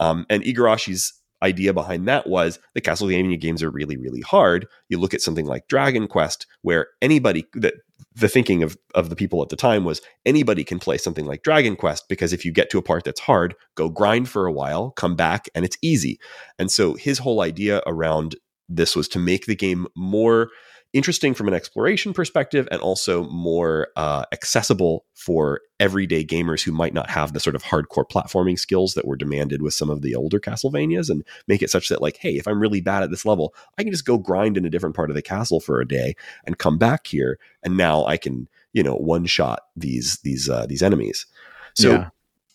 Um, 0.00 0.26
and 0.28 0.42
Igarashi's 0.42 1.12
idea 1.44 1.72
behind 1.72 2.08
that 2.08 2.26
was 2.26 2.58
the 2.72 2.80
Castlevania 2.80 3.38
games 3.38 3.62
are 3.62 3.70
really, 3.70 3.96
really 3.96 4.22
hard. 4.22 4.66
You 4.88 4.98
look 4.98 5.14
at 5.14 5.20
something 5.20 5.46
like 5.46 5.68
Dragon 5.68 6.08
Quest, 6.08 6.46
where 6.62 6.88
anybody 7.02 7.46
that 7.54 7.74
the 8.14 8.28
thinking 8.28 8.62
of, 8.62 8.76
of 8.94 9.10
the 9.10 9.16
people 9.16 9.42
at 9.42 9.48
the 9.48 9.56
time 9.56 9.84
was 9.84 10.00
anybody 10.24 10.62
can 10.64 10.78
play 10.78 10.98
something 10.98 11.26
like 11.26 11.42
Dragon 11.42 11.76
Quest 11.76 12.04
because 12.08 12.32
if 12.32 12.44
you 12.44 12.52
get 12.52 12.70
to 12.70 12.78
a 12.78 12.82
part 12.82 13.04
that's 13.04 13.20
hard, 13.20 13.54
go 13.74 13.88
grind 13.88 14.28
for 14.28 14.46
a 14.46 14.52
while, 14.52 14.92
come 14.92 15.16
back, 15.16 15.48
and 15.54 15.64
it's 15.64 15.78
easy. 15.82 16.18
And 16.58 16.70
so 16.70 16.94
his 16.94 17.18
whole 17.18 17.40
idea 17.40 17.82
around 17.86 18.36
this 18.68 18.94
was 18.94 19.08
to 19.08 19.18
make 19.18 19.46
the 19.46 19.56
game 19.56 19.86
more 19.96 20.48
interesting 20.94 21.34
from 21.34 21.48
an 21.48 21.54
exploration 21.54 22.14
perspective 22.14 22.68
and 22.70 22.80
also 22.80 23.24
more 23.24 23.88
uh, 23.96 24.24
accessible 24.32 25.04
for 25.12 25.60
everyday 25.80 26.24
gamers 26.24 26.62
who 26.62 26.70
might 26.70 26.94
not 26.94 27.10
have 27.10 27.32
the 27.32 27.40
sort 27.40 27.56
of 27.56 27.64
hardcore 27.64 28.08
platforming 28.08 28.56
skills 28.58 28.94
that 28.94 29.06
were 29.06 29.16
demanded 29.16 29.60
with 29.60 29.74
some 29.74 29.90
of 29.90 30.02
the 30.02 30.14
older 30.14 30.38
Castlevanias 30.38 31.10
and 31.10 31.24
make 31.48 31.62
it 31.62 31.70
such 31.70 31.88
that 31.88 32.00
like, 32.00 32.16
hey, 32.18 32.36
if 32.36 32.46
I'm 32.46 32.60
really 32.60 32.80
bad 32.80 33.02
at 33.02 33.10
this 33.10 33.26
level, 33.26 33.54
I 33.76 33.82
can 33.82 33.90
just 33.90 34.06
go 34.06 34.16
grind 34.16 34.56
in 34.56 34.64
a 34.64 34.70
different 34.70 34.94
part 34.94 35.10
of 35.10 35.16
the 35.16 35.22
castle 35.22 35.58
for 35.58 35.80
a 35.80 35.88
day 35.88 36.14
and 36.44 36.58
come 36.58 36.78
back 36.78 37.08
here 37.08 37.40
and 37.64 37.76
now 37.76 38.06
I 38.06 38.16
can, 38.16 38.48
you 38.72 38.84
know, 38.84 38.94
one 38.94 39.26
shot 39.26 39.62
these 39.76 40.18
these 40.18 40.48
uh, 40.48 40.64
these 40.66 40.82
enemies. 40.82 41.26
So 41.74 41.90
yeah. 41.90 42.08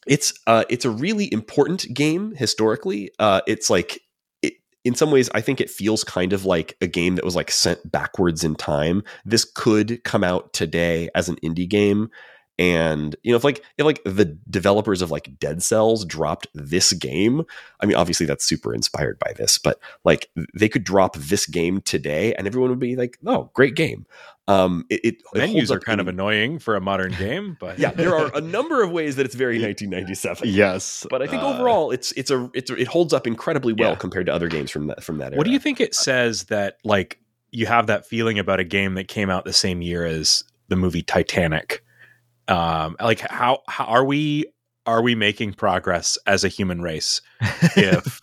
it's 0.07 0.33
uh, 0.47 0.63
it's 0.69 0.85
a 0.85 0.89
really 0.89 1.31
important 1.31 1.93
game 1.93 2.33
historically. 2.35 3.11
Uh, 3.19 3.41
it's 3.47 3.69
like 3.69 3.99
in 4.89 4.95
some 4.95 5.11
ways 5.11 5.29
i 5.35 5.41
think 5.41 5.61
it 5.61 5.69
feels 5.69 6.03
kind 6.03 6.33
of 6.33 6.45
like 6.45 6.75
a 6.81 6.87
game 6.87 7.15
that 7.15 7.23
was 7.23 7.35
like 7.35 7.51
sent 7.51 7.91
backwards 7.91 8.43
in 8.43 8.55
time. 8.55 9.03
This 9.23 9.45
could 9.45 10.03
come 10.03 10.23
out 10.23 10.51
today 10.51 11.09
as 11.13 11.29
an 11.29 11.35
indie 11.37 11.69
game 11.69 12.09
and 12.59 13.15
you 13.23 13.31
know 13.31 13.37
if 13.37 13.43
like 13.43 13.63
if 13.77 13.85
like 13.85 14.01
the 14.03 14.25
developers 14.49 15.01
of 15.01 15.09
like 15.09 15.39
dead 15.39 15.63
cells 15.63 16.05
dropped 16.05 16.45
this 16.53 16.91
game 16.93 17.43
i 17.79 17.85
mean 17.85 17.95
obviously 17.95 18.25
that's 18.25 18.45
super 18.45 18.73
inspired 18.73 19.17
by 19.17 19.31
this 19.37 19.57
but 19.57 19.79
like 20.03 20.29
they 20.53 20.67
could 20.67 20.83
drop 20.83 21.15
this 21.15 21.47
game 21.47 21.81
today 21.81 22.35
and 22.35 22.45
everyone 22.45 22.69
would 22.69 22.79
be 22.79 22.95
like 22.97 23.17
oh 23.25 23.49
great 23.53 23.75
game 23.75 24.05
um 24.49 24.85
it, 24.89 24.99
it 25.03 25.15
menus 25.33 25.71
are 25.71 25.79
kind 25.79 26.01
in, 26.01 26.07
of 26.07 26.13
annoying 26.13 26.59
for 26.59 26.75
a 26.75 26.81
modern 26.81 27.13
game 27.13 27.55
but 27.59 27.79
yeah 27.79 27.91
there 27.91 28.13
are 28.13 28.29
a 28.35 28.41
number 28.59 28.83
of 28.83 28.91
ways 28.91 29.15
that 29.15 29.25
it's 29.25 29.35
very 29.35 29.59
1997 29.61 30.49
yes 30.49 31.07
but 31.09 31.21
i 31.21 31.27
think 31.27 31.41
uh, 31.41 31.47
overall 31.47 31.91
it's 31.91 32.11
it's 32.13 32.29
a 32.29 32.51
it's 32.53 32.69
it 32.69 32.87
holds 32.87 33.13
up 33.13 33.25
incredibly 33.25 33.73
well 33.73 33.91
yeah. 33.91 33.95
compared 33.95 34.25
to 34.25 34.33
other 34.33 34.49
games 34.49 34.69
from 34.69 34.87
that 34.87 35.01
from 35.01 35.17
that 35.17 35.31
era. 35.31 35.37
what 35.37 35.45
do 35.45 35.51
you 35.51 35.59
think 35.59 35.79
it 35.79 35.95
says 35.95 36.43
that 36.45 36.77
like 36.83 37.19
you 37.51 37.65
have 37.65 37.87
that 37.87 38.05
feeling 38.05 38.37
about 38.37 38.59
a 38.59 38.63
game 38.63 38.95
that 38.95 39.07
came 39.07 39.29
out 39.29 39.45
the 39.45 39.53
same 39.53 39.81
year 39.81 40.05
as 40.05 40.43
the 40.67 40.75
movie 40.75 41.01
titanic 41.01 41.83
um, 42.49 42.95
like 42.99 43.19
how, 43.19 43.61
how 43.67 43.85
are 43.85 44.03
we 44.03 44.45
are 44.85 45.01
we 45.01 45.13
making 45.13 45.53
progress 45.53 46.17
as 46.25 46.43
a 46.43 46.47
human 46.47 46.81
race 46.81 47.21
if 47.75 48.19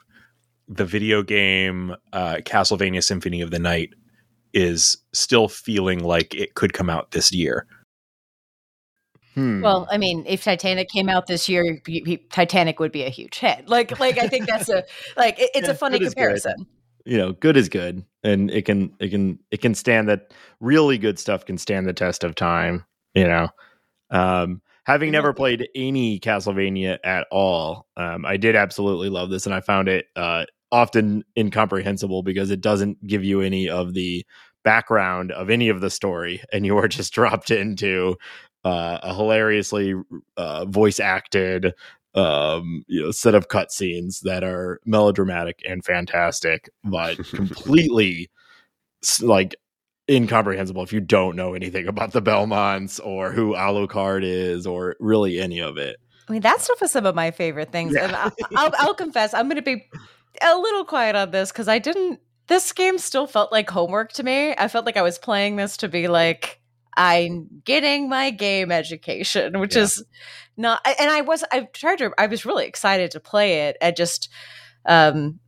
the 0.68 0.84
video 0.84 1.22
game 1.22 1.94
uh, 2.12 2.38
Castlevania 2.44 3.02
Symphony 3.02 3.40
of 3.40 3.50
the 3.50 3.58
Night 3.58 3.90
is 4.52 4.96
still 5.12 5.48
feeling 5.48 6.02
like 6.02 6.34
it 6.34 6.54
could 6.54 6.72
come 6.72 6.90
out 6.90 7.12
this 7.12 7.32
year? 7.32 7.66
Hmm. 9.34 9.60
Well, 9.60 9.86
I 9.90 9.98
mean, 9.98 10.24
if 10.26 10.42
Titanic 10.42 10.88
came 10.88 11.10
out 11.10 11.26
this 11.26 11.48
year, 11.48 11.78
Titanic 12.30 12.80
would 12.80 12.90
be 12.90 13.04
a 13.04 13.10
huge 13.10 13.38
hit. 13.38 13.68
Like, 13.68 14.00
like 14.00 14.18
I 14.18 14.28
think 14.28 14.46
that's 14.46 14.70
a 14.70 14.82
like 15.16 15.38
it, 15.38 15.50
it's 15.54 15.66
yeah, 15.68 15.72
a 15.72 15.76
funny 15.76 15.98
comparison. 16.00 16.66
You 17.04 17.18
know, 17.18 17.32
good 17.32 17.56
is 17.56 17.68
good, 17.68 18.04
and 18.24 18.50
it 18.50 18.64
can 18.64 18.94
it 18.98 19.10
can 19.10 19.38
it 19.50 19.60
can 19.60 19.74
stand 19.74 20.08
that. 20.08 20.32
Really 20.58 20.96
good 20.96 21.18
stuff 21.18 21.44
can 21.44 21.58
stand 21.58 21.86
the 21.86 21.92
test 21.92 22.24
of 22.24 22.34
time. 22.34 22.86
You 23.14 23.24
know, 23.24 23.50
um, 24.10 24.62
having 24.84 25.10
never 25.10 25.32
played 25.32 25.68
any 25.74 26.20
Castlevania 26.20 26.98
at 27.04 27.26
all, 27.30 27.86
um, 27.96 28.24
I 28.24 28.36
did 28.36 28.56
absolutely 28.56 29.08
love 29.08 29.30
this, 29.30 29.46
and 29.46 29.54
I 29.54 29.60
found 29.60 29.88
it 29.88 30.06
uh, 30.16 30.44
often 30.72 31.24
incomprehensible 31.36 32.22
because 32.22 32.50
it 32.50 32.60
doesn't 32.60 33.04
give 33.06 33.24
you 33.24 33.40
any 33.40 33.68
of 33.68 33.94
the 33.94 34.24
background 34.64 35.32
of 35.32 35.50
any 35.50 35.68
of 35.68 35.80
the 35.80 35.90
story, 35.90 36.42
and 36.52 36.66
you 36.66 36.76
are 36.78 36.88
just 36.88 37.12
dropped 37.14 37.50
into 37.50 38.16
uh, 38.64 38.98
a 39.02 39.14
hilariously 39.14 39.94
uh, 40.36 40.64
voice 40.64 40.98
acted 40.98 41.72
um, 42.16 42.82
you 42.88 43.02
know, 43.02 43.10
set 43.10 43.34
of 43.34 43.48
cutscenes 43.48 44.20
that 44.22 44.42
are 44.42 44.80
melodramatic 44.86 45.60
and 45.68 45.84
fantastic, 45.84 46.70
but 46.82 47.18
completely 47.30 48.30
like 49.20 49.54
incomprehensible 50.08 50.82
if 50.82 50.92
you 50.92 51.00
don't 51.00 51.36
know 51.36 51.54
anything 51.54 51.88
about 51.88 52.12
the 52.12 52.22
Belmonts 52.22 53.00
or 53.00 53.32
who 53.32 53.54
Alucard 53.54 54.22
is 54.22 54.66
or 54.66 54.96
really 55.00 55.40
any 55.40 55.60
of 55.60 55.76
it. 55.76 55.96
I 56.28 56.32
mean, 56.32 56.42
that 56.42 56.60
stuff 56.60 56.82
is 56.82 56.90
some 56.90 57.06
of 57.06 57.14
my 57.14 57.30
favorite 57.30 57.72
things. 57.72 57.94
Yeah. 57.94 58.04
And 58.04 58.16
I, 58.16 58.64
will 58.64 58.72
I'll 58.78 58.94
confess, 58.94 59.34
I'm 59.34 59.46
going 59.46 59.56
to 59.56 59.62
be 59.62 59.88
a 60.42 60.58
little 60.58 60.84
quiet 60.84 61.16
on 61.16 61.30
this 61.30 61.52
because 61.52 61.68
I 61.68 61.78
didn't 61.78 62.20
this 62.48 62.72
game 62.72 62.98
still 62.98 63.26
felt 63.26 63.50
like 63.52 63.68
homework 63.68 64.12
to 64.12 64.22
me. 64.22 64.54
I 64.56 64.68
felt 64.68 64.86
like 64.86 64.96
I 64.96 65.02
was 65.02 65.18
playing 65.18 65.56
this 65.56 65.78
to 65.78 65.88
be 65.88 66.08
like, 66.08 66.60
I'm 66.96 67.48
getting 67.64 68.08
my 68.08 68.30
game 68.30 68.70
education, 68.72 69.58
which 69.58 69.76
yeah. 69.76 69.82
is 69.82 70.04
not. 70.56 70.80
And 70.98 71.10
I 71.10 71.22
was, 71.22 71.44
I 71.52 71.62
tried 71.72 71.98
to, 71.98 72.12
I 72.18 72.26
was 72.26 72.46
really 72.46 72.66
excited 72.66 73.10
to 73.12 73.20
play 73.20 73.68
it. 73.68 73.76
I 73.82 73.90
just, 73.90 74.28
um, 74.86 75.40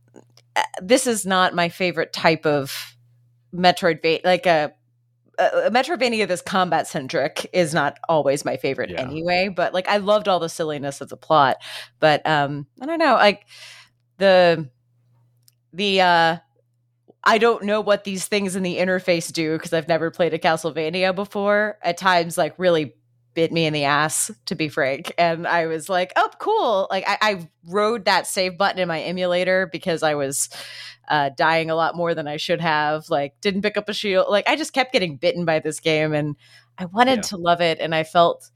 this 0.81 1.07
is 1.07 1.25
not 1.25 1.55
my 1.55 1.69
favorite 1.69 2.11
type 2.11 2.45
of 2.45 2.97
Metroid, 3.53 4.23
like 4.23 4.45
a 4.45 4.73
uh, 5.39 5.69
Metroidvania 5.69 6.27
this 6.27 6.41
combat 6.41 6.87
centric 6.87 7.49
is 7.53 7.73
not 7.73 7.97
always 8.09 8.43
my 8.43 8.57
favorite 8.57 8.89
yeah. 8.89 9.01
anyway, 9.01 9.47
but 9.47 9.73
like 9.73 9.87
I 9.87 9.97
loved 9.97 10.27
all 10.27 10.39
the 10.39 10.49
silliness 10.49 11.01
of 11.01 11.09
the 11.09 11.17
plot. 11.17 11.57
But 11.99 12.25
um 12.27 12.67
I 12.81 12.85
don't 12.85 12.99
know, 12.99 13.13
like 13.13 13.45
the 14.17 14.69
the 15.73 16.01
uh 16.01 16.37
I 17.23 17.37
don't 17.37 17.63
know 17.63 17.81
what 17.81 18.03
these 18.03 18.27
things 18.27 18.55
in 18.55 18.63
the 18.63 18.77
interface 18.77 19.31
do 19.31 19.53
because 19.53 19.73
I've 19.73 19.87
never 19.87 20.09
played 20.11 20.33
a 20.33 20.39
Castlevania 20.39 21.13
before. 21.13 21.77
At 21.81 21.97
times 21.97 22.37
like 22.37 22.55
really 22.57 22.95
bit 23.33 23.51
me 23.51 23.65
in 23.65 23.73
the 23.73 23.83
ass, 23.83 24.31
to 24.45 24.55
be 24.55 24.69
frank. 24.69 25.13
And 25.17 25.47
I 25.47 25.67
was 25.67 25.89
like, 25.89 26.13
oh, 26.15 26.29
cool. 26.39 26.87
Like 26.89 27.03
I, 27.07 27.17
I 27.21 27.49
rode 27.65 28.05
that 28.05 28.27
save 28.27 28.57
button 28.57 28.79
in 28.79 28.87
my 28.87 29.01
emulator 29.01 29.69
because 29.71 30.03
I 30.03 30.15
was 30.15 30.49
uh, 31.09 31.29
dying 31.35 31.69
a 31.69 31.75
lot 31.75 31.95
more 31.95 32.13
than 32.13 32.27
I 32.27 32.37
should 32.37 32.61
have. 32.61 33.09
Like, 33.09 33.33
didn't 33.41 33.63
pick 33.63 33.77
up 33.77 33.89
a 33.89 33.93
shield. 33.93 34.27
Like, 34.29 34.47
I 34.47 34.55
just 34.55 34.73
kept 34.73 34.93
getting 34.93 35.17
bitten 35.17 35.43
by 35.43 35.59
this 35.59 35.79
game, 35.79 36.13
and 36.13 36.35
I 36.77 36.85
wanted 36.85 37.17
yeah. 37.17 37.21
to 37.23 37.37
love 37.37 37.61
it, 37.61 37.79
and 37.79 37.95
I 37.95 38.03
felt 38.03 38.49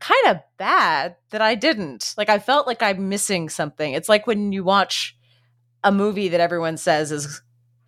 kind 0.00 0.26
of 0.26 0.38
bad 0.56 1.16
that 1.30 1.40
I 1.40 1.54
didn't. 1.54 2.14
Like, 2.16 2.28
I 2.28 2.40
felt 2.40 2.66
like 2.66 2.82
I'm 2.82 3.08
missing 3.08 3.48
something. 3.48 3.92
It's 3.92 4.08
like 4.08 4.26
when 4.26 4.52
you 4.52 4.64
watch 4.64 5.16
a 5.84 5.92
movie 5.92 6.28
that 6.28 6.40
everyone 6.40 6.76
says 6.76 7.12
is 7.12 7.40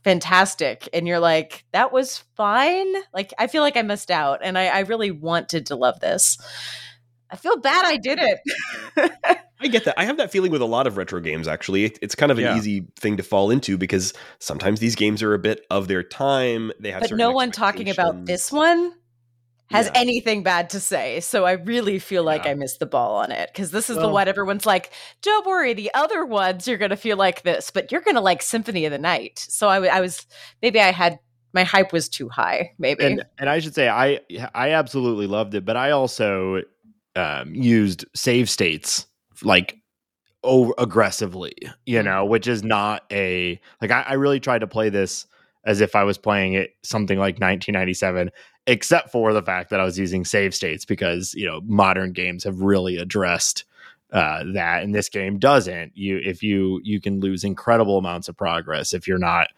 fantastic, 0.05 0.89
and 0.93 1.09
you're 1.09 1.19
like, 1.19 1.65
that 1.73 1.93
was 1.93 2.19
fine. 2.37 2.95
Like, 3.13 3.33
I 3.39 3.47
feel 3.47 3.63
like 3.63 3.77
I 3.77 3.83
missed 3.83 4.11
out, 4.11 4.41
and 4.43 4.57
I, 4.57 4.67
I 4.67 4.81
really 4.81 5.11
wanted 5.11 5.67
to 5.67 5.77
love 5.77 5.99
this. 6.01 6.39
I 7.31 7.37
feel 7.37 7.57
bad 7.57 7.85
I 7.85 7.97
did 7.97 8.19
it. 8.21 8.39
I 9.61 9.67
get 9.67 9.85
that. 9.87 9.99
I 9.99 10.05
have 10.05 10.19
that 10.19 10.31
feeling 10.31 10.53
with 10.53 10.61
a 10.61 10.67
lot 10.67 10.87
of 10.87 10.97
retro 10.97 11.21
games, 11.21 11.49
actually. 11.49 11.85
it's 11.85 12.15
kind 12.15 12.31
of 12.31 12.39
an 12.39 12.45
yeah. 12.45 12.57
easy 12.57 12.87
thing 12.97 13.17
to 13.17 13.23
fall 13.23 13.51
into 13.51 13.79
because 13.79 14.13
sometimes 14.39 14.79
these 14.79 14.95
games 14.95 15.23
are 15.23 15.35
a 15.35 15.39
bit 15.39 15.65
of 15.71 15.89
their 15.89 16.03
time. 16.03 16.71
They 16.79 16.91
have, 16.93 17.01
but 17.01 17.13
no 17.13 17.33
one 17.33 17.51
talking 17.51 17.89
about 17.89 18.27
this 18.27 18.53
one 18.53 18.93
has 19.71 19.87
yeah. 19.87 19.93
anything 19.95 20.43
bad 20.43 20.71
to 20.71 20.81
say. 20.81 21.21
So 21.21 21.45
I 21.45 21.53
really 21.53 21.99
feel 21.99 22.23
like 22.23 22.45
yeah. 22.45 22.53
I 22.53 22.55
missed 22.55 22.81
the 22.81 22.87
ball 22.87 23.17
on 23.17 23.33
it 23.33 23.51
because 23.53 23.71
this 23.71 23.89
is 23.89 23.97
well, 23.97 24.09
the 24.09 24.13
one 24.13 24.29
everyone's 24.29 24.67
like, 24.67 24.93
don't 25.23 25.47
worry, 25.47 25.75
the 25.75 25.91
other 25.95 26.25
ones 26.25 26.69
you're 26.69 26.79
going 26.79 26.91
to 26.91 26.97
feel 26.97 27.17
like 27.17 27.43
this, 27.43 27.71
but 27.71 27.91
you're 27.91 28.03
going 28.03 28.17
to 28.17 28.21
like 28.21 28.43
Symphony 28.43 28.85
of 28.85 28.93
the 28.93 28.99
Night. 28.99 29.39
So 29.39 29.69
I, 29.69 29.85
I 29.87 30.01
was, 30.01 30.27
maybe 30.63 30.81
I 30.81 30.93
had 30.93 31.19
my 31.53 31.63
hype 31.63 31.93
was 31.93 32.09
too 32.09 32.29
high 32.29 32.73
maybe 32.81 33.05
and, 33.05 33.25
and 33.39 33.49
i 33.49 33.61
should 33.61 33.77
say 33.77 33.89
i 33.89 34.19
i 34.57 34.71
absolutely 34.71 35.29
loved 35.29 35.55
it 35.55 35.65
but 35.65 35.77
i 35.77 35.93
also 35.93 36.61
um, 37.15 37.55
used 37.55 38.05
save 38.13 38.51
states 38.51 39.07
like 39.45 39.79
over 40.45 40.73
aggressively, 40.79 41.55
you 41.87 41.99
mm-hmm. 41.99 42.07
know, 42.07 42.25
which 42.25 42.47
is 42.47 42.63
not 42.63 43.05
a 43.11 43.61
like 43.81 43.91
I, 43.91 44.03
I 44.03 44.13
really 44.15 44.41
tried 44.41 44.61
to 44.61 44.67
play 44.67 44.91
this 44.91 45.27
as 45.65 45.81
if 45.81 45.97
I 45.97 46.05
was 46.05 46.19
playing 46.19 46.55
it 46.55 46.77
something 46.83 47.19
like 47.19 47.35
1997, 47.35 48.31
except 48.67 49.11
for 49.11 49.33
the 49.33 49.43
fact 49.43 49.71
that 49.71 49.81
I 49.81 49.85
was 49.85 49.99
using 49.99 50.25
save 50.25 50.55
states 50.55 50.85
because 50.85 51.35
you 51.35 51.47
know 51.47 51.61
modern 51.65 52.13
games 52.13 52.45
have 52.45 52.61
really 52.61 52.97
addressed 52.97 53.65
uh, 54.13 54.45
that, 54.55 54.83
and 54.83 54.95
this 54.95 55.09
game 55.09 55.39
doesn't. 55.39 55.97
You 55.97 56.21
if 56.25 56.43
you 56.43 56.81
you 56.85 57.01
can 57.01 57.21
lose 57.21 57.45
incredible 57.45 57.99
amounts 57.99 58.29
of 58.29 58.37
progress 58.37 58.95
if 58.95 59.09
you're 59.09 59.19
not 59.19 59.49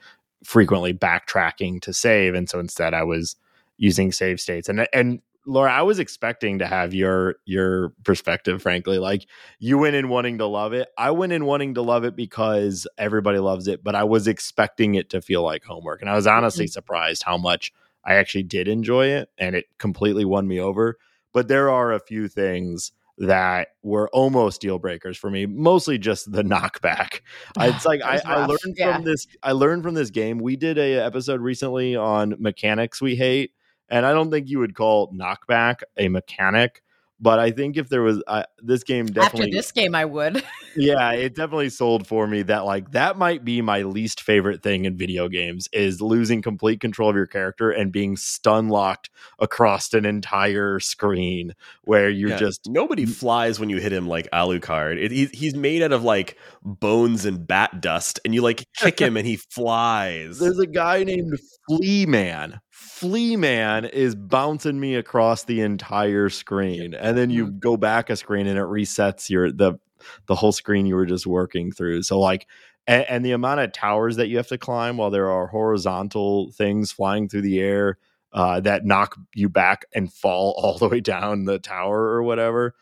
frequently 0.44 0.94
backtracking 0.94 1.80
to 1.82 1.92
save, 1.92 2.34
and 2.34 2.48
so 2.48 2.58
instead 2.58 2.94
I 2.94 3.02
was 3.02 3.36
using 3.76 4.12
save 4.12 4.40
states, 4.40 4.68
and 4.68 4.88
and 4.92 5.20
Laura, 5.46 5.72
I 5.72 5.82
was 5.82 6.00
expecting 6.00 6.58
to 6.58 6.66
have 6.66 6.92
your 6.92 7.36
your 7.44 7.90
perspective, 8.04 8.60
frankly. 8.60 8.98
Like 8.98 9.26
you 9.58 9.78
went 9.78 9.94
in 9.94 10.08
wanting 10.08 10.38
to 10.38 10.46
love 10.46 10.72
it. 10.72 10.88
I 10.98 11.12
went 11.12 11.32
in 11.32 11.44
wanting 11.44 11.74
to 11.74 11.82
love 11.82 12.04
it 12.04 12.16
because 12.16 12.86
everybody 12.98 13.38
loves 13.38 13.68
it, 13.68 13.84
but 13.84 13.94
I 13.94 14.04
was 14.04 14.26
expecting 14.26 14.96
it 14.96 15.10
to 15.10 15.22
feel 15.22 15.42
like 15.42 15.64
homework. 15.64 16.00
And 16.00 16.10
I 16.10 16.16
was 16.16 16.26
honestly 16.26 16.64
mm-hmm. 16.64 16.72
surprised 16.72 17.22
how 17.22 17.38
much 17.38 17.72
I 18.04 18.14
actually 18.14 18.42
did 18.42 18.66
enjoy 18.66 19.06
it 19.06 19.30
and 19.38 19.54
it 19.54 19.66
completely 19.78 20.24
won 20.24 20.48
me 20.48 20.60
over. 20.60 20.98
But 21.32 21.48
there 21.48 21.70
are 21.70 21.92
a 21.92 22.00
few 22.00 22.28
things 22.28 22.92
that 23.18 23.68
were 23.82 24.10
almost 24.12 24.60
deal 24.60 24.78
breakers 24.78 25.16
for 25.16 25.30
me, 25.30 25.46
mostly 25.46 25.96
just 25.96 26.30
the 26.30 26.42
knockback. 26.42 27.20
it's 27.60 27.86
like 27.86 28.02
I, 28.02 28.20
I, 28.24 28.46
learned 28.46 28.76
yeah. 28.76 28.96
from 28.96 29.04
this 29.04 29.26
I 29.42 29.52
learned 29.52 29.84
from 29.84 29.94
this 29.94 30.10
game. 30.10 30.38
We 30.38 30.56
did 30.56 30.76
a 30.76 30.94
episode 31.04 31.40
recently 31.40 31.94
on 31.94 32.34
mechanics 32.38 33.00
we 33.00 33.14
hate 33.14 33.52
and 33.88 34.06
I 34.06 34.12
don't 34.12 34.30
think 34.30 34.48
you 34.48 34.58
would 34.58 34.74
call 34.74 35.12
knockback 35.12 35.82
a 35.96 36.08
mechanic, 36.08 36.82
but 37.18 37.38
I 37.38 37.50
think 37.50 37.78
if 37.78 37.88
there 37.88 38.02
was 38.02 38.22
uh, 38.26 38.42
this 38.58 38.84
game 38.84 39.06
definitely 39.06 39.46
after 39.46 39.56
this 39.56 39.72
game, 39.72 39.94
I 39.94 40.04
would. 40.04 40.44
yeah, 40.76 41.12
it 41.12 41.34
definitely 41.34 41.70
sold 41.70 42.06
for 42.06 42.26
me 42.26 42.42
that 42.42 42.66
like 42.66 42.90
that 42.92 43.16
might 43.16 43.42
be 43.42 43.62
my 43.62 43.82
least 43.82 44.20
favorite 44.20 44.62
thing 44.62 44.84
in 44.84 44.98
video 44.98 45.28
games 45.28 45.66
is 45.72 46.02
losing 46.02 46.42
complete 46.42 46.80
control 46.80 47.08
of 47.08 47.16
your 47.16 47.26
character 47.26 47.70
and 47.70 47.90
being 47.90 48.16
stun 48.16 48.68
locked 48.68 49.08
across 49.38 49.94
an 49.94 50.04
entire 50.04 50.78
screen 50.78 51.54
where 51.84 52.10
you're 52.10 52.30
yeah, 52.30 52.36
just 52.36 52.68
nobody 52.68 53.06
flies 53.06 53.58
when 53.58 53.70
you 53.70 53.78
hit 53.78 53.92
him 53.92 54.06
like 54.06 54.28
Alucard. 54.30 55.02
It, 55.02 55.10
he, 55.10 55.26
he's 55.26 55.54
made 55.54 55.82
out 55.82 55.92
of 55.92 56.04
like 56.04 56.36
bones 56.62 57.24
and 57.24 57.46
bat 57.46 57.80
dust, 57.80 58.20
and 58.26 58.34
you 58.34 58.42
like 58.42 58.66
kick 58.76 58.98
him 59.00 59.16
and 59.16 59.26
he 59.26 59.36
flies. 59.36 60.38
There's 60.38 60.58
a 60.58 60.66
guy 60.66 61.02
named 61.02 61.38
Flea 61.66 62.04
Man 62.04 62.60
Flea 62.76 63.36
Man 63.36 63.86
is 63.86 64.14
bouncing 64.14 64.78
me 64.78 64.96
across 64.96 65.44
the 65.44 65.62
entire 65.62 66.28
screen, 66.28 66.92
and 66.92 67.16
then 67.16 67.30
you 67.30 67.46
mm-hmm. 67.46 67.58
go 67.58 67.78
back 67.78 68.10
a 68.10 68.16
screen 68.16 68.46
and 68.46 68.58
it 68.58 68.64
resets 68.64 69.30
your 69.30 69.50
the 69.50 69.78
the 70.26 70.34
whole 70.34 70.52
screen 70.52 70.84
you 70.84 70.94
were 70.94 71.06
just 71.06 71.26
working 71.26 71.72
through. 71.72 72.02
So 72.02 72.20
like, 72.20 72.46
and, 72.86 73.06
and 73.08 73.24
the 73.24 73.32
amount 73.32 73.60
of 73.60 73.72
towers 73.72 74.16
that 74.16 74.28
you 74.28 74.36
have 74.36 74.48
to 74.48 74.58
climb 74.58 74.98
while 74.98 75.10
there 75.10 75.30
are 75.30 75.46
horizontal 75.46 76.52
things 76.52 76.92
flying 76.92 77.30
through 77.30 77.42
the 77.42 77.60
air 77.60 77.96
uh, 78.34 78.60
that 78.60 78.84
knock 78.84 79.16
you 79.34 79.48
back 79.48 79.86
and 79.94 80.12
fall 80.12 80.54
all 80.62 80.76
the 80.76 80.88
way 80.88 81.00
down 81.00 81.46
the 81.46 81.58
tower 81.58 81.98
or 81.98 82.22
whatever. 82.22 82.74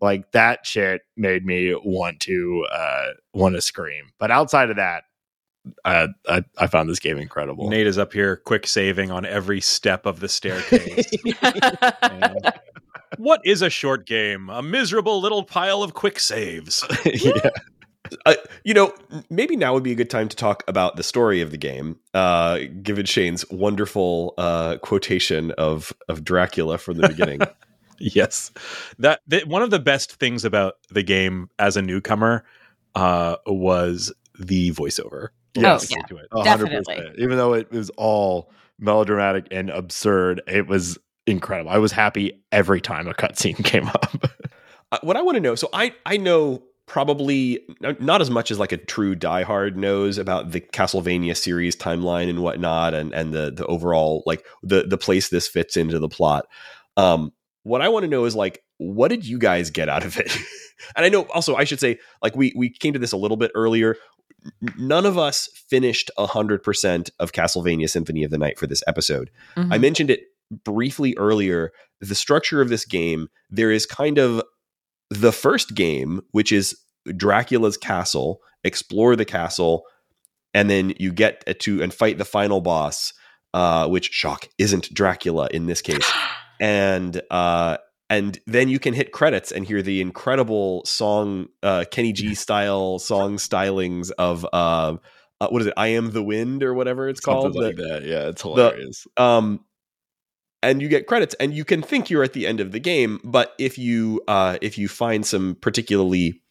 Like 0.00 0.30
that 0.30 0.64
shit 0.64 1.02
made 1.16 1.44
me 1.44 1.74
want 1.74 2.20
to 2.20 2.66
uh, 2.70 3.06
want 3.34 3.56
to 3.56 3.60
scream. 3.60 4.10
But 4.20 4.30
outside 4.30 4.70
of 4.70 4.76
that, 4.76 5.04
I, 5.84 6.08
I, 6.28 6.44
I 6.58 6.66
found 6.66 6.88
this 6.88 6.98
game 6.98 7.18
incredible. 7.18 7.68
Nate 7.68 7.86
is 7.86 7.98
up 7.98 8.12
here, 8.12 8.36
quick 8.36 8.66
saving 8.66 9.10
on 9.10 9.24
every 9.26 9.60
step 9.60 10.06
of 10.06 10.20
the 10.20 10.28
staircase. 10.28 11.10
what 13.18 13.40
is 13.44 13.62
a 13.62 13.70
short 13.70 14.06
game? 14.06 14.48
A 14.48 14.62
miserable 14.62 15.20
little 15.20 15.44
pile 15.44 15.82
of 15.82 15.94
quick 15.94 16.18
saves. 16.18 16.84
yeah. 17.04 17.50
Uh, 18.26 18.34
you 18.64 18.74
know, 18.74 18.92
maybe 19.28 19.56
now 19.56 19.72
would 19.74 19.82
be 19.82 19.92
a 19.92 19.96
good 19.96 20.10
time 20.10 20.28
to 20.28 20.36
talk 20.36 20.64
about 20.66 20.96
the 20.96 21.02
story 21.02 21.40
of 21.40 21.50
the 21.50 21.56
game, 21.56 21.96
uh, 22.14 22.58
given 22.82 23.06
Shane's 23.06 23.48
wonderful 23.50 24.34
uh, 24.36 24.78
quotation 24.78 25.52
of 25.52 25.92
of 26.08 26.24
Dracula 26.24 26.78
from 26.78 26.96
the 26.96 27.06
beginning. 27.06 27.40
yes, 27.98 28.50
that, 28.98 29.20
that, 29.28 29.46
one 29.46 29.62
of 29.62 29.70
the 29.70 29.78
best 29.78 30.14
things 30.14 30.44
about 30.44 30.74
the 30.90 31.04
game 31.04 31.50
as 31.58 31.76
a 31.76 31.82
newcomer 31.82 32.44
uh, 32.96 33.36
was 33.46 34.12
the 34.38 34.72
voiceover. 34.72 35.28
Yes, 35.54 35.92
oh, 35.92 35.96
yeah. 36.38 36.44
definitely. 36.44 37.12
Even 37.18 37.36
though 37.36 37.54
it 37.54 37.70
was 37.70 37.90
all 37.90 38.50
melodramatic 38.78 39.48
and 39.50 39.70
absurd, 39.70 40.42
it 40.46 40.66
was 40.66 40.98
incredible. 41.26 41.70
I 41.70 41.78
was 41.78 41.92
happy 41.92 42.42
every 42.52 42.80
time 42.80 43.08
a 43.08 43.14
cutscene 43.14 43.62
came 43.64 43.88
up. 43.88 44.14
uh, 44.92 44.98
what 45.02 45.16
I 45.16 45.22
want 45.22 45.36
to 45.36 45.40
know, 45.40 45.54
so 45.54 45.68
I 45.72 45.92
I 46.06 46.16
know 46.16 46.62
probably 46.86 47.60
not 48.00 48.20
as 48.20 48.30
much 48.30 48.50
as 48.50 48.58
like 48.58 48.72
a 48.72 48.76
true 48.76 49.14
diehard 49.14 49.76
knows 49.76 50.18
about 50.18 50.50
the 50.50 50.60
Castlevania 50.60 51.36
series 51.36 51.76
timeline 51.76 52.28
and 52.28 52.42
whatnot, 52.42 52.94
and 52.94 53.12
and 53.14 53.32
the 53.32 53.50
the 53.50 53.66
overall 53.66 54.22
like 54.26 54.44
the 54.62 54.84
the 54.84 54.98
place 54.98 55.28
this 55.28 55.48
fits 55.48 55.76
into 55.76 55.98
the 55.98 56.08
plot. 56.08 56.46
Um, 56.96 57.32
what 57.62 57.82
I 57.82 57.88
want 57.88 58.04
to 58.04 58.08
know 58.08 58.24
is 58.24 58.34
like, 58.34 58.62
what 58.78 59.08
did 59.08 59.26
you 59.26 59.38
guys 59.38 59.70
get 59.70 59.88
out 59.88 60.04
of 60.04 60.18
it? 60.18 60.34
and 60.96 61.04
I 61.04 61.08
know 61.08 61.22
also 61.34 61.54
I 61.56 61.64
should 61.64 61.80
say 61.80 61.98
like 62.22 62.34
we 62.34 62.52
we 62.56 62.70
came 62.70 62.92
to 62.92 62.98
this 62.98 63.12
a 63.12 63.16
little 63.16 63.36
bit 63.36 63.52
earlier 63.54 63.96
none 64.78 65.06
of 65.06 65.18
us 65.18 65.48
finished 65.68 66.10
100% 66.18 67.10
of 67.18 67.32
Castlevania 67.32 67.88
Symphony 67.88 68.24
of 68.24 68.30
the 68.30 68.38
Night 68.38 68.58
for 68.58 68.66
this 68.66 68.82
episode. 68.86 69.30
Mm-hmm. 69.56 69.72
I 69.72 69.78
mentioned 69.78 70.10
it 70.10 70.24
briefly 70.64 71.14
earlier. 71.16 71.72
The 72.00 72.14
structure 72.14 72.60
of 72.60 72.68
this 72.68 72.84
game, 72.84 73.28
there 73.50 73.70
is 73.70 73.86
kind 73.86 74.18
of 74.18 74.42
the 75.10 75.32
first 75.32 75.74
game, 75.74 76.22
which 76.32 76.52
is 76.52 76.76
Dracula's 77.16 77.76
castle, 77.76 78.40
explore 78.64 79.16
the 79.16 79.24
castle, 79.24 79.84
and 80.54 80.68
then 80.68 80.94
you 80.98 81.12
get 81.12 81.60
to 81.60 81.82
and 81.82 81.92
fight 81.92 82.18
the 82.18 82.24
final 82.24 82.60
boss, 82.60 83.12
uh, 83.54 83.88
which 83.88 84.10
shock 84.12 84.48
isn't 84.58 84.92
Dracula 84.92 85.48
in 85.52 85.66
this 85.66 85.82
case. 85.82 86.10
and 86.60 87.20
uh, 87.30 87.78
and 88.10 88.38
then 88.46 88.68
you 88.68 88.78
can 88.78 88.92
hit 88.92 89.12
credits 89.12 89.50
and 89.52 89.64
hear 89.66 89.80
the 89.80 90.00
incredible 90.02 90.84
song 90.84 91.46
uh, 91.62 91.84
kenny 91.90 92.12
g 92.12 92.34
style 92.34 92.98
song 92.98 93.36
stylings 93.36 94.10
of 94.18 94.44
uh, 94.52 94.96
uh, 95.40 95.48
what 95.48 95.62
is 95.62 95.68
it? 95.68 95.74
I 95.78 95.86
am 95.88 96.10
the 96.10 96.22
wind 96.22 96.62
or 96.62 96.74
whatever 96.74 97.08
it's 97.08 97.20
called. 97.20 97.44
Something 97.54 97.62
like 97.62 97.76
The- 97.76 97.82
that. 97.84 98.02
Yeah, 98.04 98.28
it's 98.28 98.42
hilarious. 98.42 99.06
um 99.16 99.64
and 100.62 100.82
you 100.82 100.88
get 100.88 101.06
credits 101.06 101.34
and 101.40 101.54
you 101.54 101.64
can 101.64 101.80
think 101.80 102.10
you're 102.10 102.22
at 102.22 102.34
the 102.34 102.46
end 102.46 102.60
of 102.60 102.72
the 102.72 102.80
game 102.80 103.18
but 103.24 103.54
if 103.58 103.78
you 103.78 104.20
uh 104.28 104.58
if 104.60 104.76
you 104.76 104.88
find 104.88 105.24
some 105.24 105.54
particularly 105.62 106.42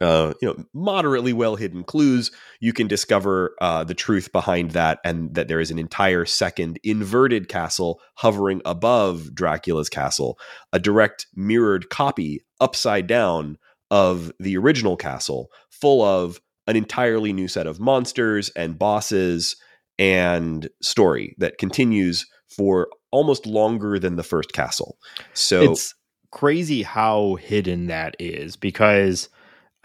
uh 0.00 0.32
you 0.40 0.48
know 0.48 0.64
moderately 0.72 1.32
well 1.32 1.56
hidden 1.56 1.82
clues 1.82 2.30
you 2.60 2.72
can 2.72 2.86
discover 2.86 3.54
uh 3.60 3.82
the 3.84 3.94
truth 3.94 4.30
behind 4.32 4.72
that 4.72 4.98
and 5.04 5.34
that 5.34 5.48
there 5.48 5.60
is 5.60 5.70
an 5.70 5.78
entire 5.78 6.24
second 6.24 6.78
inverted 6.84 7.48
castle 7.48 8.00
hovering 8.14 8.62
above 8.64 9.34
Dracula's 9.34 9.88
castle 9.88 10.38
a 10.72 10.78
direct 10.78 11.26
mirrored 11.34 11.90
copy 11.90 12.40
upside 12.60 13.06
down 13.06 13.58
of 13.90 14.30
the 14.38 14.56
original 14.56 14.96
castle 14.96 15.50
full 15.70 16.02
of 16.02 16.40
an 16.66 16.76
entirely 16.76 17.32
new 17.32 17.48
set 17.48 17.66
of 17.66 17.80
monsters 17.80 18.50
and 18.50 18.78
bosses 18.78 19.56
and 19.98 20.68
story 20.82 21.34
that 21.38 21.58
continues 21.58 22.26
for 22.48 22.88
almost 23.10 23.46
longer 23.46 23.98
than 23.98 24.16
the 24.16 24.22
first 24.22 24.52
castle. 24.52 24.98
So 25.34 25.62
it's 25.62 25.94
crazy 26.30 26.82
how 26.82 27.36
hidden 27.36 27.86
that 27.86 28.16
is 28.18 28.56
because 28.56 29.28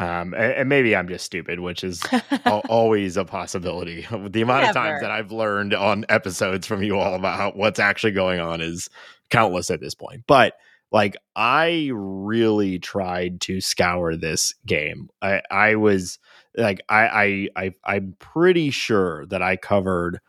um 0.03 0.33
and, 0.33 0.53
and 0.53 0.69
maybe 0.69 0.95
i'm 0.95 1.07
just 1.07 1.25
stupid 1.25 1.59
which 1.59 1.83
is 1.83 2.01
al- 2.45 2.63
always 2.69 3.17
a 3.17 3.25
possibility. 3.25 4.07
The 4.33 4.41
amount 4.41 4.67
of 4.67 4.73
times 4.73 5.01
that 5.01 5.11
i've 5.11 5.31
learned 5.31 5.73
on 5.73 6.05
episodes 6.09 6.67
from 6.67 6.83
you 6.83 6.97
all 6.97 7.15
about 7.15 7.37
how, 7.37 7.51
what's 7.51 7.79
actually 7.79 8.13
going 8.13 8.39
on 8.39 8.61
is 8.61 8.89
countless 9.29 9.69
at 9.69 9.81
this 9.81 9.95
point. 9.95 10.23
But 10.27 10.53
like 10.91 11.15
i 11.35 11.89
really 11.93 12.79
tried 12.79 13.41
to 13.41 13.61
scour 13.61 14.15
this 14.15 14.53
game. 14.65 15.09
I 15.21 15.41
i 15.49 15.75
was 15.75 16.19
like 16.55 16.81
i 16.89 17.47
i, 17.55 17.63
I 17.65 17.73
i'm 17.85 18.15
pretty 18.19 18.69
sure 18.69 19.25
that 19.27 19.41
i 19.41 19.55
covered 19.55 20.19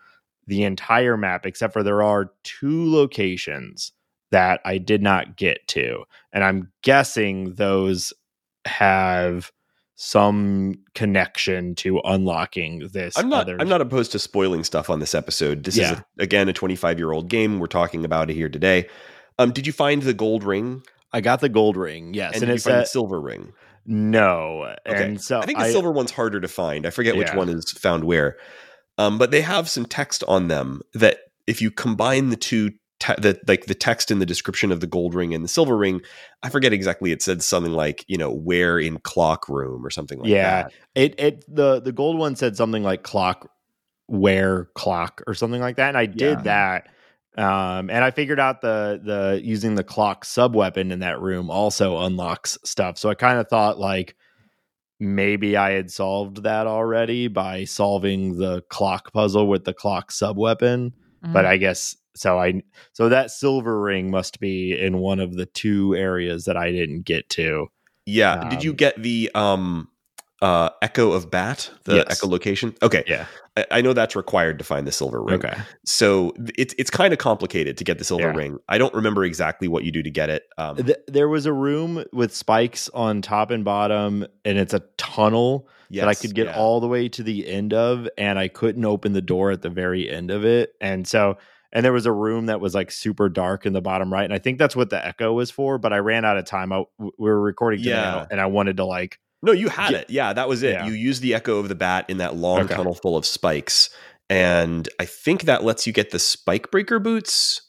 the 0.46 0.64
entire 0.64 1.16
map 1.16 1.46
except 1.46 1.72
for 1.72 1.82
there 1.82 2.02
are 2.02 2.32
two 2.42 2.90
locations 2.90 3.92
that 4.30 4.60
I 4.64 4.78
did 4.78 5.00
not 5.00 5.36
get 5.36 5.66
to. 5.68 6.04
And 6.32 6.42
I'm 6.42 6.72
guessing 6.82 7.54
those 7.54 8.12
have 8.64 9.52
some 9.96 10.74
connection 10.94 11.74
to 11.76 12.00
unlocking 12.04 12.88
this. 12.92 13.16
I'm 13.16 13.28
not 13.28 13.42
other- 13.42 13.56
I'm 13.60 13.68
not 13.68 13.80
opposed 13.80 14.12
to 14.12 14.18
spoiling 14.18 14.64
stuff 14.64 14.90
on 14.90 14.98
this 15.00 15.14
episode. 15.14 15.64
This 15.64 15.76
is 15.78 15.90
a, 15.90 16.04
again 16.18 16.48
a 16.48 16.52
25 16.52 16.98
year 16.98 17.12
old 17.12 17.28
game. 17.28 17.58
We're 17.60 17.66
talking 17.66 18.04
about 18.04 18.30
it 18.30 18.34
here 18.34 18.48
today. 18.48 18.88
Um, 19.38 19.52
did 19.52 19.66
you 19.66 19.72
find 19.72 20.02
the 20.02 20.14
gold 20.14 20.44
ring? 20.44 20.82
I 21.12 21.20
got 21.20 21.40
the 21.40 21.48
gold 21.48 21.76
ring, 21.76 22.12
yes, 22.12 22.34
and 22.34 22.42
and, 22.44 22.52
it's 22.52 22.64
find 22.64 22.78
the 22.78 22.82
a, 22.82 22.86
silver 22.86 23.20
ring? 23.20 23.52
no, 23.86 24.74
Okay. 24.88 25.04
and 25.04 25.20
so 25.22 25.38
I 25.40 25.46
think 25.46 25.58
the 25.58 25.70
silver 25.70 25.92
one's 25.92 26.10
harder 26.10 26.40
to 26.40 26.48
find. 26.48 26.86
I 26.86 26.90
forget 26.90 27.16
which 27.16 27.28
Yeah. 27.28 27.36
one 27.36 27.48
is 27.48 27.70
found 27.72 28.04
where. 28.04 28.36
Um, 28.98 29.18
but 29.18 29.30
they 29.30 29.40
have 29.42 29.68
some 29.68 29.86
text 29.86 30.24
on 30.26 30.48
them 30.48 30.80
that 30.94 31.18
if 31.46 31.60
you 31.62 31.70
combine 31.70 32.30
the 32.30 32.36
two, 32.36 32.70
te- 33.04 33.20
the 33.20 33.38
like 33.46 33.66
the 33.66 33.74
text 33.74 34.10
in 34.10 34.18
the 34.18 34.26
description 34.26 34.72
of 34.72 34.80
the 34.80 34.86
gold 34.86 35.14
ring 35.14 35.34
and 35.34 35.44
the 35.44 35.48
silver 35.48 35.76
ring, 35.76 36.00
I 36.42 36.48
forget 36.48 36.72
exactly. 36.72 37.12
It 37.12 37.22
said 37.22 37.42
something 37.42 37.72
like 37.72 38.04
you 38.08 38.16
know 38.16 38.30
where 38.32 38.78
in 38.78 38.98
clock 38.98 39.48
room 39.48 39.84
or 39.84 39.90
something 39.90 40.18
like 40.20 40.28
Yeah. 40.28 40.62
that. 40.64 40.72
Yeah, 40.94 41.02
it 41.02 41.14
it 41.18 41.44
the 41.54 41.80
the 41.80 41.92
gold 41.92 42.18
one 42.18 42.36
said 42.36 42.56
something 42.56 42.82
like 42.82 43.02
clock 43.02 43.50
wear 44.08 44.66
clock 44.74 45.22
or 45.26 45.34
something 45.34 45.60
like 45.60 45.76
that, 45.76 45.88
and 45.88 45.98
I 45.98 46.06
did 46.06 46.44
that. 46.44 46.88
Um, 47.36 47.90
and 47.90 48.04
I 48.04 48.12
figured 48.12 48.38
out 48.38 48.60
the 48.60 49.00
the 49.02 49.40
using 49.42 49.74
the 49.74 49.82
clock 49.84 50.24
sub 50.24 50.54
weapon 50.54 50.92
in 50.92 51.00
that 51.00 51.20
room 51.20 51.50
also 51.50 51.98
unlocks 51.98 52.58
stuff. 52.64 52.96
So 52.96 53.08
I 53.08 53.14
kind 53.14 53.38
of 53.38 53.48
thought 53.48 53.78
like 53.78 54.14
maybe 55.00 55.56
I 55.56 55.72
had 55.72 55.90
solved 55.90 56.44
that 56.44 56.68
already 56.68 57.26
by 57.26 57.64
solving 57.64 58.38
the 58.38 58.62
clock 58.68 59.12
puzzle 59.12 59.48
with 59.48 59.64
the 59.64 59.74
clock 59.74 60.12
sub 60.12 60.38
weapon. 60.38 60.92
Mm-hmm. 61.24 61.32
But 61.32 61.44
I 61.46 61.56
guess 61.56 61.96
so. 62.14 62.38
I 62.38 62.62
so 62.92 63.08
that 63.08 63.30
silver 63.30 63.80
ring 63.80 64.10
must 64.10 64.40
be 64.40 64.78
in 64.78 64.98
one 64.98 65.20
of 65.20 65.34
the 65.34 65.46
two 65.46 65.94
areas 65.94 66.44
that 66.44 66.56
I 66.56 66.70
didn't 66.72 67.02
get 67.02 67.28
to. 67.30 67.68
Yeah. 68.06 68.48
Did 68.48 68.62
you 68.62 68.70
Um, 68.70 68.76
get 68.76 69.02
the 69.02 69.30
um 69.34 69.88
uh 70.42 70.68
echo 70.82 71.12
of 71.12 71.30
bat, 71.30 71.70
the 71.84 71.96
Yes. 71.96 72.20
echolocation? 72.20 72.76
Okay. 72.82 73.04
Yeah. 73.06 73.26
I, 73.56 73.66
I 73.70 73.80
know 73.80 73.92
that's 73.92 74.14
required 74.16 74.58
to 74.58 74.64
find 74.64 74.86
the 74.86 74.92
silver 74.92 75.22
ring. 75.22 75.36
Okay. 75.36 75.56
So 75.86 76.34
it's 76.58 76.74
it's 76.76 76.90
kind 76.90 77.12
of 77.12 77.18
complicated 77.18 77.78
to 77.78 77.84
get 77.84 77.98
the 77.98 78.04
silver 78.04 78.24
Yeah. 78.28 78.36
ring. 78.36 78.58
I 78.68 78.76
don't 78.78 78.92
remember 78.94 79.24
exactly 79.24 79.68
what 79.68 79.84
you 79.84 79.92
do 79.92 80.02
to 80.02 80.10
get 80.10 80.28
it. 80.28 80.42
Um, 80.58 80.76
Th- 80.76 80.98
there 81.06 81.28
was 81.28 81.46
a 81.46 81.52
room 81.52 82.04
with 82.12 82.34
spikes 82.34 82.88
on 82.90 83.22
top 83.22 83.50
and 83.50 83.64
bottom, 83.64 84.26
and 84.44 84.58
it's 84.58 84.74
a 84.74 84.82
tunnel 84.98 85.68
that 85.90 86.08
I 86.08 86.14
could 86.14 86.34
get 86.34 86.46
yeah. 86.46 86.56
all 86.56 86.80
the 86.80 86.88
way 86.88 87.08
to 87.10 87.22
the 87.22 87.46
end 87.48 87.72
of, 87.72 88.08
and 88.18 88.36
I 88.36 88.48
couldn't 88.48 88.84
open 88.84 89.12
the 89.12 89.22
door 89.22 89.52
at 89.52 89.62
the 89.62 89.70
very 89.70 90.10
end 90.10 90.32
of 90.32 90.44
it. 90.44 90.74
And 90.80 91.06
so, 91.06 91.36
and 91.74 91.84
there 91.84 91.92
was 91.92 92.06
a 92.06 92.12
room 92.12 92.46
that 92.46 92.60
was 92.60 92.74
like 92.74 92.90
super 92.90 93.28
dark 93.28 93.66
in 93.66 93.72
the 93.74 93.82
bottom 93.82 94.12
right, 94.12 94.24
and 94.24 94.32
I 94.32 94.38
think 94.38 94.58
that's 94.58 94.74
what 94.76 94.88
the 94.90 95.04
echo 95.06 95.32
was 95.34 95.50
for. 95.50 95.76
But 95.76 95.92
I 95.92 95.98
ran 95.98 96.24
out 96.24 96.38
of 96.38 96.44
time. 96.46 96.72
I, 96.72 96.84
we 96.98 97.10
were 97.18 97.40
recording 97.40 97.80
today, 97.80 97.90
Yeah. 97.90 98.26
and 98.30 98.40
I 98.40 98.46
wanted 98.46 98.76
to 98.78 98.84
like, 98.86 99.18
No, 99.42 99.52
you 99.52 99.68
had 99.68 99.90
Yeah. 99.92 99.98
it. 99.98 100.10
Yeah, 100.10 100.32
that 100.32 100.48
was 100.48 100.62
it. 100.62 100.72
Yeah. 100.72 100.86
You 100.86 100.94
used 100.94 101.20
the 101.20 101.34
echo 101.34 101.58
of 101.58 101.68
the 101.68 101.74
bat 101.74 102.06
in 102.08 102.16
that 102.18 102.34
long 102.36 102.60
Okay. 102.60 102.74
tunnel 102.76 102.94
full 102.94 103.16
of 103.18 103.26
spikes. 103.26 103.90
And 104.30 104.88
I 104.98 105.04
think 105.04 105.42
that 105.42 105.64
lets 105.64 105.86
you 105.86 105.92
get 105.92 106.12
the 106.12 106.18
spike 106.18 106.70
breaker 106.70 106.98
boots. 106.98 107.60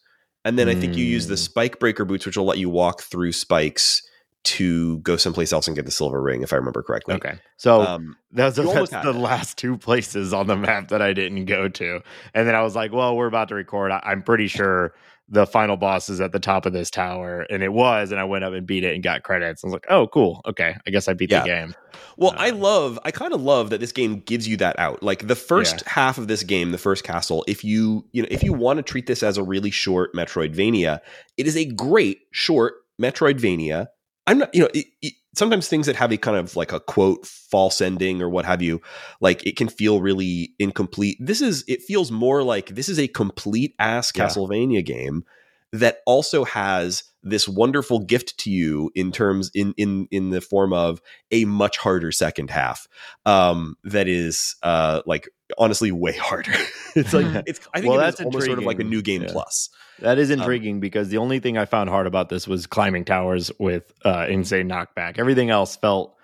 And 0.45 0.57
then 0.57 0.69
I 0.69 0.75
think 0.75 0.95
you 0.95 1.03
use 1.03 1.27
the 1.27 1.35
Mm. 1.35 1.39
spike 1.39 1.79
breaker 1.79 2.05
boots, 2.05 2.25
which 2.25 2.37
will 2.37 2.45
let 2.45 2.59
you 2.59 2.69
walk 2.69 3.01
through 3.01 3.33
spikes 3.33 4.01
to 4.45 4.99
go 4.99 5.17
someplace 5.17 5.51
else 5.51 5.67
and 5.67 5.75
get 5.75 5.85
the 5.85 5.91
silver 5.91 6.21
ring, 6.21 6.41
if 6.43 6.53
I 6.53 6.55
remember 6.55 6.81
correctly. 6.83 7.15
okay, 7.15 7.39
so 7.57 7.81
Um, 7.81 8.15
That's, 8.31 8.55
that's 8.57 8.89
the 8.91 9.09
it. 9.09 9.15
last 9.15 9.57
two 9.57 9.77
places 9.77 10.33
on 10.33 10.47
the 10.47 10.55
map 10.55 10.89
that 10.89 11.01
I 11.01 11.13
didn't 11.13 11.45
go 11.45 11.67
to. 11.69 12.01
And 12.33 12.47
then 12.47 12.55
I 12.55 12.61
was 12.61 12.75
like, 12.75 12.91
well, 12.93 13.15
we're 13.15 13.27
about 13.27 13.49
to 13.49 13.55
record. 13.55 13.91
I, 13.91 14.01
I'm 14.03 14.21
pretty 14.21 14.47
sure 14.47 14.93
the 15.27 15.47
final 15.47 15.75
boss 15.75 16.07
is 16.09 16.21
at 16.21 16.31
the 16.31 16.39
top 16.39 16.67
of 16.67 16.73
this 16.73 16.91
tower. 16.91 17.47
And 17.49 17.63
it 17.63 17.73
was. 17.73 18.11
And 18.11 18.19
I 18.19 18.25
went 18.25 18.43
up 18.43 18.53
and 18.53 18.67
beat 18.67 18.83
it 18.83 18.93
and 18.93 19.01
got 19.03 19.23
credits. 19.23 19.63
I 19.63 19.67
was 19.67 19.73
like, 19.73 19.87
oh, 19.89 20.05
cool. 20.07 20.41
Okay. 20.45 20.75
I 20.85 20.89
guess 20.91 21.07
I 21.07 21.13
beat 21.13 21.31
Yeah. 21.31 21.41
the 21.41 21.47
game. 21.47 21.75
Well, 22.17 22.35
I 22.37 22.51
Uh, 22.51 22.55
love, 22.55 22.99
I 23.03 23.09
kind 23.09 23.33
of 23.33 23.41
love 23.41 23.71
that 23.71 23.79
this 23.79 23.91
game 23.91 24.19
gives 24.19 24.47
you 24.47 24.57
that 24.57 24.77
out. 24.77 25.01
Like 25.01 25.27
the 25.27 25.35
first 25.35 25.81
half 25.87 26.19
of 26.19 26.27
this 26.27 26.43
game, 26.43 26.71
the 26.71 26.77
first 26.77 27.03
castle, 27.03 27.43
if 27.47 27.63
you, 27.63 28.05
you 28.11 28.21
know, 28.21 28.27
if 28.29 28.43
you 28.43 28.53
want 28.53 28.77
to 28.77 28.83
treat 28.83 29.07
this 29.07 29.23
as 29.23 29.37
a 29.37 29.43
really 29.43 29.71
short 29.71 30.13
Metroidvania, 30.13 30.99
it 31.37 31.47
is 31.47 31.57
a 31.57 31.65
great 31.65 32.19
short 32.31 32.75
Metroidvania. 33.01 33.87
I'm 34.27 34.39
not, 34.39 34.53
you 34.53 34.61
know, 34.61 34.69
it, 34.73 34.87
it, 35.01 35.13
sometimes 35.35 35.67
things 35.67 35.85
that 35.85 35.95
have 35.95 36.11
a 36.11 36.17
kind 36.17 36.37
of 36.37 36.55
like 36.55 36.71
a 36.71 36.79
quote 36.79 37.25
false 37.25 37.81
ending 37.81 38.21
or 38.21 38.29
what 38.29 38.45
have 38.45 38.61
you, 38.61 38.81
like 39.21 39.45
it 39.45 39.55
can 39.57 39.67
feel 39.67 40.01
really 40.01 40.53
incomplete. 40.59 41.17
This 41.19 41.41
is, 41.41 41.63
it 41.67 41.83
feels 41.83 42.11
more 42.11 42.43
like 42.43 42.69
this 42.69 42.89
is 42.89 42.99
a 42.99 43.07
complete 43.07 43.75
ass 43.79 44.11
Yeah. 44.15 44.25
Castlevania 44.25 44.83
game 44.85 45.23
that 45.71 45.99
also 46.05 46.45
has 46.45 47.03
this 47.21 47.47
wonderful 47.47 47.99
gift 47.99 48.37
to 48.37 48.49
you 48.51 48.91
in 48.95 49.11
terms 49.11 49.51
in 49.53 49.73
in 49.77 50.07
in 50.11 50.29
the 50.29 50.39
form 50.39 50.71
of 50.71 51.01
a 51.31 51.43
much 51.45 51.77
harder 51.77 52.11
second 52.11 52.49
half 52.51 52.87
um 53.25 53.75
that 53.83 54.07
is 54.07 54.55
uh 54.63 55.01
like 55.05 55.27
honestly 55.57 55.91
way 55.91 56.13
harder 56.13 56.51
it's 56.95 57.13
like 57.13 57.43
it's 57.45 57.59
i 57.73 57.79
think 57.79 57.91
Well, 57.91 57.99
it 57.99 58.07
is 58.07 58.15
that's 58.15 58.25
almost 58.25 58.45
sort 58.45 58.57
of 58.57 58.65
like 58.65 58.79
a 58.79 58.83
new 58.83 59.01
game 59.01 59.21
Yeah. 59.23 59.31
plus 59.31 59.69
That 59.99 60.17
is 60.17 60.31
Um, 60.31 60.39
intriguing 60.39 60.79
because 60.79 61.09
the 61.09 61.17
only 61.17 61.39
thing 61.39 61.57
I 61.57 61.65
found 61.65 61.89
hard 61.89 62.07
about 62.07 62.29
this 62.29 62.47
was 62.47 62.65
climbing 62.67 63.05
towers 63.05 63.51
with 63.59 63.93
uh, 64.03 64.25
insane 64.29 64.67
knockback. 64.67 65.17
Everything 65.19 65.49
else 65.51 65.75
felt 65.77 66.15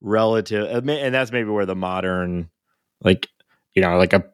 relative, 0.00 0.64
uh, 0.66 0.90
and 0.90 1.14
that's 1.14 1.32
maybe 1.32 1.50
where 1.50 1.66
the 1.66 1.74
modern, 1.76 2.48
like, 3.02 3.28
you 3.74 3.82
know, 3.82 3.96
like 3.98 4.12
a 4.12 4.24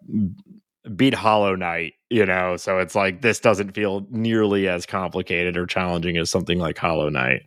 beat 0.95 1.15
Hollow 1.15 1.55
Knight, 1.57 1.95
you 2.11 2.27
know. 2.27 2.57
So 2.57 2.79
it's 2.79 2.95
like 2.95 3.23
this 3.23 3.41
doesn't 3.41 3.73
feel 3.75 4.07
nearly 4.11 4.69
as 4.69 4.87
complicated 4.87 5.57
or 5.57 5.67
challenging 5.67 6.17
as 6.17 6.31
something 6.31 6.59
like 6.59 6.79
Hollow 6.79 7.09
Knight. 7.09 7.43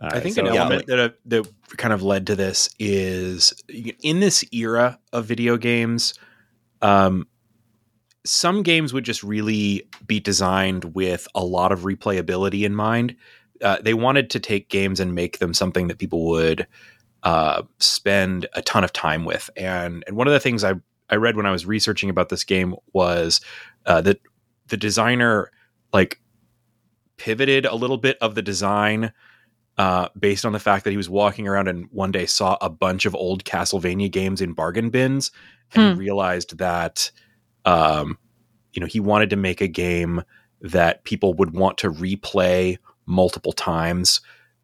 I 0.00 0.20
think 0.20 0.34
so- 0.34 0.46
an 0.46 0.52
yeah, 0.52 0.60
element 0.60 0.86
that 0.86 0.98
uh, 0.98 1.08
that 1.26 1.46
kind 1.76 1.92
of 1.92 2.02
led 2.02 2.26
to 2.28 2.36
this 2.36 2.68
is 2.78 3.52
in 3.68 4.20
this 4.20 4.44
era 4.52 4.98
of 5.12 5.26
video 5.26 5.56
games, 5.56 6.14
um, 6.82 7.26
some 8.24 8.62
games 8.62 8.92
would 8.92 9.04
just 9.04 9.22
really 9.22 9.88
be 10.06 10.20
designed 10.20 10.94
with 10.94 11.26
a 11.34 11.44
lot 11.44 11.72
of 11.72 11.80
replayability 11.80 12.64
in 12.64 12.74
mind. 12.74 13.16
Uh, 13.62 13.78
they 13.80 13.94
wanted 13.94 14.28
to 14.30 14.40
take 14.40 14.68
games 14.68 15.00
and 15.00 15.14
make 15.14 15.38
them 15.38 15.54
something 15.54 15.88
that 15.88 15.98
people 15.98 16.26
would 16.26 16.66
uh, 17.22 17.62
spend 17.78 18.46
a 18.52 18.62
ton 18.62 18.84
of 18.84 18.92
time 18.92 19.24
with. 19.24 19.48
And 19.56 20.04
and 20.06 20.16
one 20.16 20.26
of 20.26 20.32
the 20.32 20.40
things 20.40 20.62
I 20.62 20.74
I 21.08 21.16
read 21.16 21.36
when 21.36 21.46
I 21.46 21.52
was 21.52 21.64
researching 21.64 22.10
about 22.10 22.28
this 22.28 22.44
game 22.44 22.74
was 22.92 23.40
uh, 23.86 24.00
that 24.02 24.20
the 24.68 24.76
designer 24.76 25.50
like 25.92 26.20
pivoted 27.16 27.64
a 27.64 27.74
little 27.74 27.96
bit 27.96 28.18
of 28.20 28.34
the 28.34 28.42
design 28.42 29.12
uh, 29.78 30.08
based 30.18 30.44
on 30.44 30.52
the 30.52 30.58
fact 30.58 30.84
that 30.84 30.90
he 30.90 30.96
was 30.96 31.08
walking 31.10 31.46
around 31.46 31.68
and 31.68 31.86
one 31.92 32.12
day 32.12 32.26
saw 32.26 32.56
a 32.60 32.70
bunch 32.70 33.04
of 33.06 33.14
old 33.14 33.44
Castlevania 33.44 34.10
games 34.10 34.40
in 34.40 34.52
bargain 34.52 34.90
bins, 34.90 35.30
and 35.74 35.94
he 35.94 35.98
realized 35.98 36.58
that, 36.58 37.10
um, 37.64 38.18
you 38.72 38.80
know, 38.80 38.86
he 38.86 39.00
wanted 39.00 39.30
to 39.30 39.36
make 39.36 39.60
a 39.60 39.68
game 39.68 40.22
that 40.60 41.04
people 41.04 41.34
would 41.34 41.52
want 41.54 41.78
to 41.78 41.90
replay 41.90 42.78
multiple 43.06 43.52
times. 43.52 44.20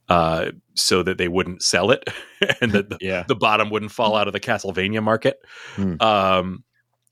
uh, 0.09 0.51
so 0.75 1.03
that 1.03 1.16
they 1.16 1.29
wouldn't 1.29 1.62
sell 1.62 1.90
it 1.90 2.03
and 2.61 2.72
that 2.72 2.90
the, 2.90 2.98
Yeah. 3.01 3.25
the 3.29 3.37
bottom 3.37 3.70
wouldn't 3.70 3.92
fall 3.92 4.16
out 4.16 4.27
of 4.27 4.33
the 4.33 4.40
Castlevania 4.40 5.03
market. 5.03 5.38
Hmm. 5.77 5.94
Um, 6.01 6.64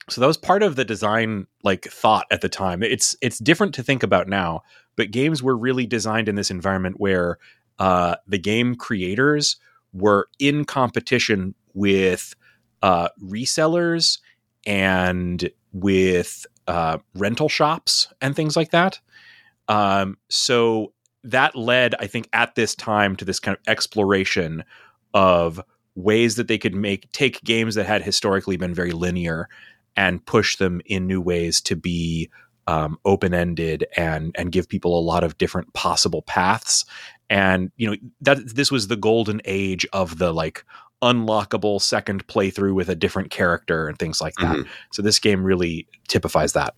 so 0.09 0.19
that 0.21 0.27
was 0.27 0.37
part 0.37 0.61
of 0.61 0.75
the 0.75 0.83
design 0.85 1.47
like 1.63 1.85
thought 1.85 2.25
at 2.31 2.41
the 2.41 2.49
time. 2.49 2.83
It's 2.83 3.15
it's 3.21 3.39
different 3.39 3.73
to 3.75 3.83
think 3.83 4.03
about 4.03 4.27
now, 4.27 4.61
but 4.97 5.09
games 5.11 5.41
were 5.41 5.55
really 5.57 5.85
designed 5.87 6.27
in 6.27 6.35
this 6.35 6.51
environment 6.51 6.99
where 6.99 7.37
uh, 7.79 8.15
the 8.27 8.37
game 8.37 8.75
creators 8.75 9.57
were 9.93 10.27
in 10.39 10.65
competition 10.65 11.55
with 11.73 12.35
uh, 12.81 13.09
resellers 13.23 14.19
and 14.65 15.49
with 15.73 16.45
uh, 16.67 16.97
rental 17.15 17.49
shops 17.49 18.07
and 18.21 18.35
things 18.35 18.55
like 18.55 18.71
that. 18.71 18.99
Um, 19.67 20.17
so 20.29 20.93
that 21.23 21.55
led, 21.55 21.95
I 21.99 22.07
think, 22.07 22.29
at 22.33 22.55
this 22.55 22.75
time 22.75 23.15
to 23.17 23.25
this 23.25 23.39
kind 23.39 23.57
of 23.57 23.63
exploration 23.67 24.63
of 25.13 25.61
ways 25.95 26.35
that 26.35 26.47
they 26.47 26.57
could 26.57 26.73
make 26.75 27.11
take 27.11 27.43
games 27.43 27.75
that 27.75 27.85
had 27.85 28.01
historically 28.01 28.57
been 28.57 28.73
very 28.73 28.91
linear 28.91 29.49
and 29.95 30.25
push 30.25 30.55
them 30.55 30.81
in 30.85 31.05
new 31.05 31.21
ways 31.21 31.59
to 31.61 31.75
be 31.75 32.29
um, 32.67 32.97
open 33.05 33.33
ended 33.33 33.85
and 33.97 34.33
and 34.37 34.51
give 34.51 34.69
people 34.69 34.97
a 34.97 35.01
lot 35.01 35.23
of 35.23 35.37
different 35.37 35.73
possible 35.73 36.21
paths. 36.21 36.85
And 37.31 37.71
you 37.77 37.89
know 37.89 37.95
that 38.19 38.55
this 38.55 38.69
was 38.71 38.87
the 38.89 38.97
golden 38.97 39.41
age 39.45 39.87
of 39.93 40.17
the 40.17 40.33
like 40.33 40.65
unlockable 41.01 41.81
second 41.81 42.27
playthrough 42.27 42.73
with 42.75 42.89
a 42.89 42.95
different 42.95 43.31
character 43.31 43.87
and 43.87 43.97
things 43.97 44.19
like 44.19 44.35
that. 44.35 44.57
Mhm. 44.57 44.67
So 44.91 45.01
this 45.01 45.17
game 45.17 45.43
really 45.43 45.87
typifies 46.09 46.51
that. 46.53 46.75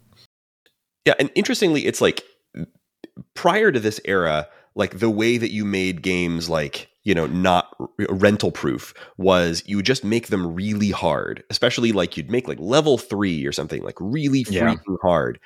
Yeah, 1.06 1.16
and 1.18 1.32
interestingly, 1.36 1.86
it's 1.88 2.00
like 2.02 2.24
prior 3.34 3.72
to 3.72 3.80
this 3.80 4.00
era, 4.06 4.48
like 4.76 5.00
the 5.00 5.10
way 5.10 5.38
that 5.38 5.52
you 5.52 5.66
made 5.66 6.02
games 6.04 6.50
like 6.50 6.88
you 7.04 7.14
know 7.16 7.26
not 7.28 7.76
rental 8.10 8.52
proof 8.52 8.94
was 9.18 9.64
you 9.66 9.76
would 9.78 9.86
just 9.86 10.04
make 10.04 10.28
them 10.28 10.54
really 10.54 10.92
hard, 10.92 11.44
especially 11.50 11.92
like 11.92 12.16
you'd 12.16 12.30
make 12.32 12.48
like 12.48 12.60
level 12.60 12.98
three 13.00 13.46
or 13.46 13.52
something 13.52 13.82
like 13.84 13.98
really 14.00 14.46
Yeah. 14.50 14.76
freaking 14.76 14.98
hard. 15.02 15.40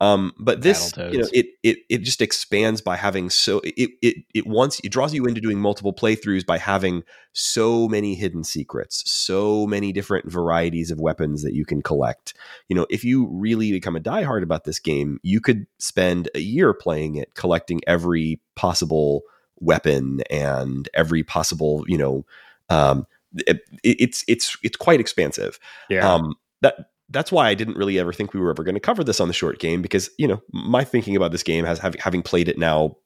Um, 0.00 0.32
but 0.38 0.62
this, 0.62 0.96
you 0.96 1.18
know, 1.18 1.28
it 1.32 1.46
it 1.62 1.78
it 1.88 1.98
just 1.98 2.22
expands 2.22 2.80
by 2.80 2.96
having 2.96 3.30
so 3.30 3.60
it 3.64 3.90
it 4.00 4.24
it 4.32 4.46
wants 4.46 4.80
it 4.84 4.90
draws 4.90 5.12
you 5.12 5.26
into 5.26 5.40
doing 5.40 5.58
multiple 5.58 5.92
playthroughs 5.92 6.46
by 6.46 6.58
having 6.58 7.02
so 7.32 7.88
many 7.88 8.14
hidden 8.14 8.44
secrets, 8.44 9.02
so 9.10 9.66
many 9.66 9.92
different 9.92 10.30
varieties 10.30 10.90
of 10.92 11.00
weapons 11.00 11.42
that 11.42 11.54
you 11.54 11.64
can 11.64 11.82
collect 11.82 12.34
you 12.68 12.76
know, 12.76 12.86
if 12.90 13.04
you 13.04 13.26
really 13.26 13.72
become 13.72 13.96
a 13.96 14.00
diehard 14.00 14.42
about 14.42 14.64
this 14.64 14.78
game, 14.78 15.18
you 15.22 15.40
could 15.40 15.66
spend 15.78 16.28
a 16.34 16.40
year 16.40 16.72
playing 16.74 17.16
it, 17.16 17.34
collecting 17.34 17.80
every 17.86 18.40
possible 18.56 19.22
weapon 19.60 20.20
and 20.30 20.88
every 20.94 21.22
possible, 21.22 21.84
you 21.88 21.98
know, 21.98 22.26
um, 22.68 23.06
it, 23.46 23.60
it's 23.82 24.24
it's 24.28 24.56
it's 24.62 24.76
quite 24.76 25.00
expansive. 25.00 25.58
Yeah. 25.88 26.10
Um, 26.12 26.34
that 26.60 26.90
that's 27.10 27.32
why 27.32 27.48
I 27.48 27.54
didn't 27.54 27.76
really 27.76 27.98
ever 27.98 28.12
think 28.12 28.34
we 28.34 28.40
were 28.40 28.50
ever 28.50 28.64
going 28.64 28.74
to 28.74 28.80
cover 28.80 29.02
this 29.02 29.20
on 29.20 29.28
the 29.28 29.34
short 29.34 29.58
game 29.58 29.82
because 29.82 30.10
you 30.18 30.28
know 30.28 30.42
my 30.52 30.84
thinking 30.84 31.16
about 31.16 31.32
this 31.32 31.42
game 31.42 31.64
has 31.64 31.78
having 31.78 32.22
played 32.22 32.48
it 32.48 32.58
now 32.58 32.96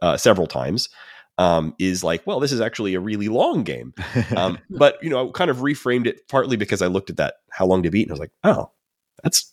uh, 0.00 0.16
several 0.16 0.46
times 0.46 0.88
um, 1.38 1.74
is 1.78 2.04
like, 2.04 2.26
well, 2.26 2.40
this 2.40 2.52
is 2.52 2.60
actually 2.60 2.94
a 2.94 3.00
really 3.00 3.28
long 3.28 3.62
game. 3.62 3.94
Um, 4.36 4.58
but 4.70 5.02
you 5.02 5.10
know, 5.10 5.28
I 5.28 5.32
kind 5.32 5.50
of 5.50 5.58
reframed 5.58 6.06
it 6.06 6.28
partly 6.28 6.56
because 6.56 6.82
I 6.82 6.86
looked 6.86 7.10
at 7.10 7.16
that 7.16 7.36
how 7.50 7.66
long 7.66 7.82
to 7.82 7.90
beat 7.90 8.02
and 8.02 8.10
I 8.10 8.14
was 8.14 8.20
like, 8.20 8.32
oh, 8.44 8.70
that's 9.22 9.52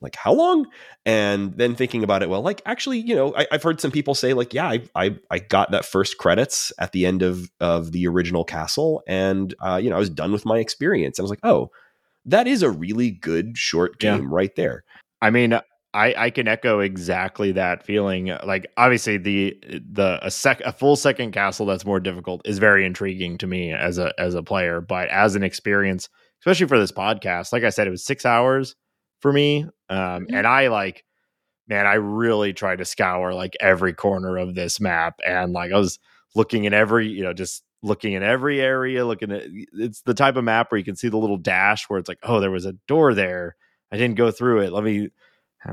like 0.00 0.16
how 0.16 0.32
long? 0.32 0.66
And 1.06 1.56
then 1.56 1.74
thinking 1.74 2.04
about 2.04 2.22
it, 2.22 2.28
well, 2.28 2.42
like 2.42 2.60
actually, 2.66 2.98
you 2.98 3.14
know, 3.14 3.34
I, 3.36 3.46
I've 3.52 3.62
heard 3.62 3.80
some 3.80 3.90
people 3.90 4.14
say 4.14 4.34
like, 4.34 4.52
yeah, 4.52 4.68
I, 4.68 4.82
I 4.94 5.16
I 5.30 5.38
got 5.38 5.70
that 5.70 5.84
first 5.84 6.18
credits 6.18 6.72
at 6.78 6.92
the 6.92 7.06
end 7.06 7.22
of 7.22 7.50
of 7.60 7.92
the 7.92 8.06
original 8.06 8.44
castle, 8.44 9.02
and 9.06 9.54
uh, 9.60 9.80
you 9.82 9.90
know, 9.90 9.96
I 9.96 10.00
was 10.00 10.10
done 10.10 10.32
with 10.32 10.44
my 10.44 10.58
experience. 10.58 11.18
I 11.18 11.22
was 11.22 11.30
like, 11.30 11.40
oh, 11.42 11.70
that 12.26 12.46
is 12.46 12.62
a 12.62 12.70
really 12.70 13.10
good 13.10 13.56
short 13.56 13.96
Yeah. 14.00 14.16
game 14.18 14.32
right 14.32 14.54
there. 14.56 14.84
I 15.22 15.30
mean, 15.30 15.54
I 15.94 16.14
I 16.16 16.30
can 16.30 16.48
echo 16.48 16.80
exactly 16.80 17.52
that 17.52 17.84
feeling. 17.84 18.26
Like 18.44 18.66
obviously 18.76 19.16
the 19.16 19.56
the 19.90 20.18
a 20.22 20.30
sec 20.30 20.60
a 20.62 20.72
full 20.72 20.96
second 20.96 21.32
castle 21.32 21.66
that's 21.66 21.84
more 21.86 22.00
difficult 22.00 22.42
is 22.44 22.58
very 22.58 22.84
intriguing 22.84 23.38
to 23.38 23.46
me 23.46 23.72
as 23.72 23.98
a 23.98 24.12
as 24.18 24.34
a 24.34 24.42
player, 24.42 24.80
but 24.80 25.08
as 25.08 25.36
an 25.36 25.42
experience, 25.44 26.08
especially 26.40 26.66
for 26.66 26.78
this 26.78 26.92
podcast, 26.92 27.52
like 27.52 27.62
I 27.64 27.70
said, 27.70 27.86
it 27.86 27.90
was 27.90 28.04
six 28.04 28.26
hours 28.26 28.74
for 29.20 29.32
me, 29.32 29.66
um, 29.88 30.26
and 30.32 30.46
I 30.46 30.68
like. 30.68 31.04
Man, 31.66 31.86
I 31.86 31.94
really 31.94 32.52
tried 32.52 32.76
to 32.80 32.84
scour 32.84 33.32
like 33.32 33.56
every 33.58 33.94
corner 33.94 34.36
of 34.36 34.54
this 34.54 34.80
map, 34.80 35.14
and 35.26 35.54
like 35.54 35.72
I 35.72 35.78
was 35.78 35.98
looking 36.34 36.64
in 36.64 36.74
every, 36.74 37.08
you 37.08 37.22
know, 37.22 37.32
just 37.32 37.62
looking 37.84 38.14
in 38.14 38.22
every 38.22 38.60
area. 38.60 39.06
Looking 39.06 39.30
at 39.30 39.44
it's 39.74 40.02
the 40.02 40.14
type 40.14 40.36
of 40.36 40.44
map 40.44 40.72
where 40.72 40.78
you 40.78 40.84
can 40.84 40.96
see 40.96 41.08
the 41.08 41.18
little 41.18 41.36
dash 41.36 41.84
where 41.88 41.98
it's 41.98 42.08
like, 42.08 42.18
oh, 42.24 42.40
there 42.40 42.50
was 42.50 42.66
a 42.66 42.72
door 42.88 43.14
there. 43.14 43.56
I 43.92 43.96
didn't 43.96 44.16
go 44.16 44.30
through 44.30 44.62
it. 44.62 44.72
Let 44.72 44.84
me 44.84 45.10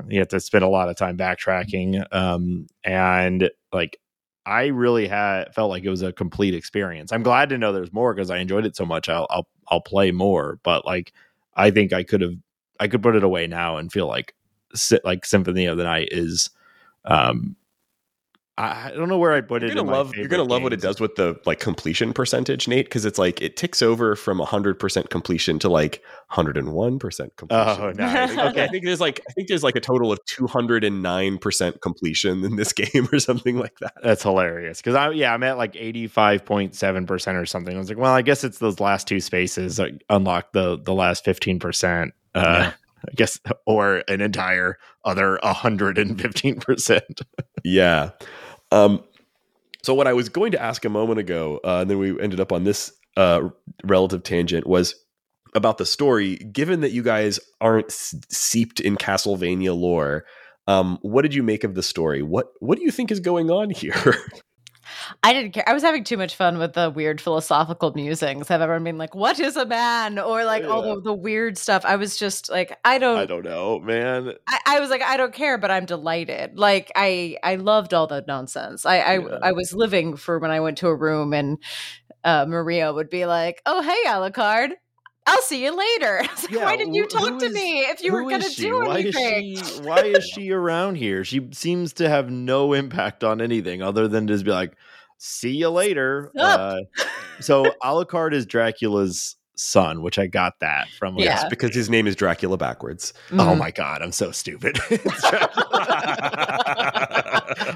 you 0.08 0.20
have 0.20 0.28
to 0.30 0.40
spend 0.40 0.64
a 0.64 0.70
lot 0.70 0.90
of 0.90 0.96
time 0.96 1.18
backtracking 1.18 2.04
um 2.14 2.68
and 2.84 3.50
like 3.74 3.98
i 4.46 4.68
really 4.68 5.08
had 5.08 5.54
felt 5.54 5.70
like 5.70 5.84
it 5.84 5.90
was 5.90 6.02
a 6.02 6.14
complete 6.14 6.54
experience 6.56 7.12
i'm 7.12 7.24
glad 7.24 7.50
to 7.50 7.58
know 7.58 7.74
there's 7.74 7.94
more 7.94 8.14
because 8.14 8.30
i 8.30 8.38
enjoyed 8.38 8.66
it 8.66 8.76
so 8.76 8.86
much 8.86 9.10
i'll 9.10 9.28
i'll, 9.30 9.48
I'll 9.68 9.82
play 9.82 10.12
more 10.12 10.60
but 10.64 10.86
like 10.86 11.14
i 11.56 11.72
think 11.72 11.94
i 11.94 12.04
could 12.04 12.22
have 12.22 12.36
i 12.80 12.88
could 12.88 13.04
put 13.04 13.16
it 13.16 13.24
away 13.24 13.48
now 13.48 13.78
and 13.78 13.92
feel 13.92 14.08
like 14.08 14.34
like 15.04 15.26
symphony 15.26 15.66
of 15.66 15.78
the 15.78 15.84
night 15.84 16.10
is 16.12 16.50
um 17.06 17.56
I 18.62 18.88
I 18.88 18.92
don't 18.92 19.10
know 19.10 19.18
where 19.18 19.34
I 19.34 19.42
put 19.42 19.62
You're 19.62 19.72
it. 19.72 19.76
gonna 19.76 19.82
in 19.82 19.92
my 19.92 19.98
love. 19.98 20.16
You're 20.16 20.28
gonna 20.28 20.44
favorite 20.44 20.54
love 20.54 20.64
what 20.64 20.74
it 20.74 20.82
does 20.82 21.00
with 21.00 21.16
the 21.16 21.40
like 21.46 21.60
completion 21.60 22.14
percentage, 22.14 22.68
Nate, 22.68 22.86
because 22.86 23.06
it's 23.06 23.18
like 23.18 23.42
it 23.42 23.58
ticks 23.58 23.82
over 23.82 24.16
from 24.16 24.38
100 24.38 24.80
percent 24.80 25.10
completion 25.10 25.60
to 25.60 25.70
like 25.70 26.02
101 26.34 27.00
percent 27.00 27.36
completion. 27.38 27.82
Oh, 27.84 27.92
nice. 27.92 28.32
okay, 28.38 28.64
I 28.64 28.68
think 28.72 28.86
there's 28.86 29.02
like 29.02 29.22
I 29.30 29.34
think 29.34 29.48
there's 29.48 29.64
like 29.64 29.76
a 29.76 29.80
total 29.82 30.12
of 30.12 30.20
209 30.26 31.38
percent 31.40 31.82
completion 31.82 32.44
in 32.44 32.56
this 32.56 32.74
game 32.74 33.08
or 33.12 33.20
something 33.20 33.58
like 33.58 33.78
that. 33.80 33.94
That's 34.04 34.24
hilarious 34.24 34.78
because 34.78 34.96
I 34.96 35.10
yeah 35.12 35.34
I'm 35.34 35.44
at 35.44 35.58
like 35.58 35.76
eighty 35.76 36.08
five 36.08 36.46
point 36.46 36.76
seven 36.76 37.06
percent 37.06 37.38
or 37.38 37.46
something. 37.46 37.76
I 37.76 37.80
was 37.80 37.90
like, 37.90 37.98
well, 37.98 38.14
I 38.14 38.22
guess 38.22 38.44
it's 38.44 38.60
those 38.60 38.80
last 38.80 39.08
two 39.08 39.20
spaces 39.20 39.78
that 39.78 39.92
unlock 40.10 40.52
the 40.54 40.78
the 40.82 40.94
last 40.94 41.26
fifteen 41.26 41.60
percent. 41.60 42.14
Uh, 42.34 42.72
I 43.08 43.12
guess 43.16 43.40
or 43.66 44.04
an 44.08 44.22
entire 44.22 44.78
other 45.04 45.40
hundred 45.44 45.98
and 45.98 46.22
fifteen 46.22 46.60
percent. 46.60 47.22
Yeah. 47.64 48.12
Um, 48.72 49.04
so 49.84 49.94
what 49.94 50.08
I 50.08 50.14
was 50.14 50.30
going 50.30 50.52
to 50.52 50.62
ask 50.62 50.86
a 50.86 50.90
moment 50.90 51.20
ago, 51.20 51.60
uh, 51.64 51.80
and 51.82 51.90
then 51.90 51.98
we 51.98 52.20
ended 52.20 52.40
up 52.40 52.52
on 52.52 52.64
this 52.64 52.92
uh, 53.18 53.50
relative 53.84 54.24
tangent, 54.24 54.68
was 54.68 54.96
about 55.56 55.78
the 55.78 55.86
story. 55.86 56.36
Given 56.38 56.82
that 56.82 56.92
you 56.92 57.04
guys 57.04 57.40
aren't 57.60 57.88
s- 57.88 58.16
seeped 58.30 58.80
in 58.80 58.96
Castlevania 58.96 59.76
lore, 59.78 60.26
um, 60.68 61.00
what 61.02 61.24
did 61.24 61.34
you 61.34 61.44
make 61.44 61.64
of 61.64 61.76
the 61.76 61.84
story? 61.84 62.22
What 62.22 62.48
What 62.60 62.78
do 62.78 62.84
you 62.84 62.92
think 62.92 63.12
is 63.12 63.20
going 63.20 63.50
on 63.50 63.70
here? 63.70 64.16
I 65.24 65.34
didn't 65.34 65.52
care. 65.52 65.64
I 65.68 65.74
was 65.74 65.84
having 65.84 66.04
too 66.04 66.18
much 66.18 66.36
fun 66.36 66.58
with 66.58 66.74
the 66.74 66.90
weird 66.90 67.20
philosophical 67.22 67.92
musings 67.94 68.50
of 68.52 68.62
everyone 68.62 68.84
being 68.84 68.98
like, 68.98 69.16
"What 69.16 69.40
is 69.40 69.56
a 69.56 69.66
man?" 69.66 70.20
or 70.20 70.44
like 70.46 70.64
all 70.66 70.82
the, 70.96 71.02
the 71.02 71.14
weird 71.14 71.58
stuff. 71.58 71.84
I 71.86 71.96
was 71.96 72.18
just 72.18 72.50
like, 72.50 72.78
I 72.86 72.98
don't, 72.98 73.18
I 73.18 73.26
don't 73.26 73.46
know, 73.46 73.80
man. 73.80 74.34
I, 74.48 74.60
I 74.66 74.80
was 74.80 74.90
like, 74.90 75.02
I 75.02 75.18
don't 75.18 75.34
care, 75.34 75.58
but 75.58 75.72
I'm 75.72 75.86
delighted. 75.86 76.58
Like 76.58 76.92
I, 76.96 77.38
I 77.44 77.56
loved 77.56 77.94
all 77.94 78.08
the 78.08 78.24
nonsense. 78.28 78.86
I, 78.86 79.00
I, 79.00 79.20
Yeah. 79.20 79.40
I 79.42 79.52
was 79.52 79.74
living 79.74 80.16
for 80.16 80.40
when 80.40 80.52
I 80.52 80.60
went 80.60 80.78
to 80.80 80.88
a 80.88 80.96
room 80.96 81.34
and 81.34 81.58
uh, 82.24 82.46
Maria 82.48 82.94
would 82.94 83.10
be 83.10 83.26
like, 83.26 83.62
"Oh, 83.66 83.82
hey, 83.82 84.10
Alucard, 84.10 84.72
I'll 85.26 85.42
see 85.42 85.64
you 85.64 85.76
later." 85.76 86.22
Like, 86.42 86.52
Yeah, 86.52 86.66
Why 86.66 86.76
didn't 86.76 86.94
you 86.96 87.08
talk 87.08 87.40
to 87.40 87.46
is- 87.46 87.54
me 87.54 87.82
if 87.82 88.04
you 88.04 88.12
were 88.14 88.24
going 88.24 88.42
to 88.42 88.50
do 88.56 88.80
why 88.80 89.00
anything? 89.00 89.54
Is 89.58 89.76
she, 89.76 89.82
why 89.82 90.00
is 90.04 90.26
she 90.26 90.52
around 90.52 90.96
here? 90.96 91.24
She 91.24 91.48
seems 91.52 91.94
to 91.94 92.10
have 92.10 92.30
no 92.30 92.74
impact 92.74 93.24
on 93.24 93.42
anything 93.42 93.82
other 93.82 94.08
than 94.08 94.28
just 94.28 94.44
be 94.44 94.52
like, 94.52 94.74
"See 95.24 95.52
you 95.56 95.70
later." 95.70 96.32
Sup? 96.36 96.60
Uh, 96.60 96.78
so 97.40 97.66
Alucard 97.84 98.34
is 98.34 98.46
Dracula's 98.46 99.36
son, 99.56 100.02
which 100.02 100.18
I 100.18 100.26
got 100.26 100.60
that 100.62 100.88
from. 100.98 101.16
like, 101.16 101.26
Yeah. 101.26 101.48
Because 101.48 101.76
his 101.76 101.88
name 101.90 102.08
is 102.08 102.16
Dracula 102.16 102.58
backwards. 102.58 103.14
Oh 103.32 103.36
Mhm. 103.36 103.58
my 103.60 103.70
god, 103.70 104.02
I'm 104.02 104.12
so 104.12 104.32
stupid. 104.32 104.80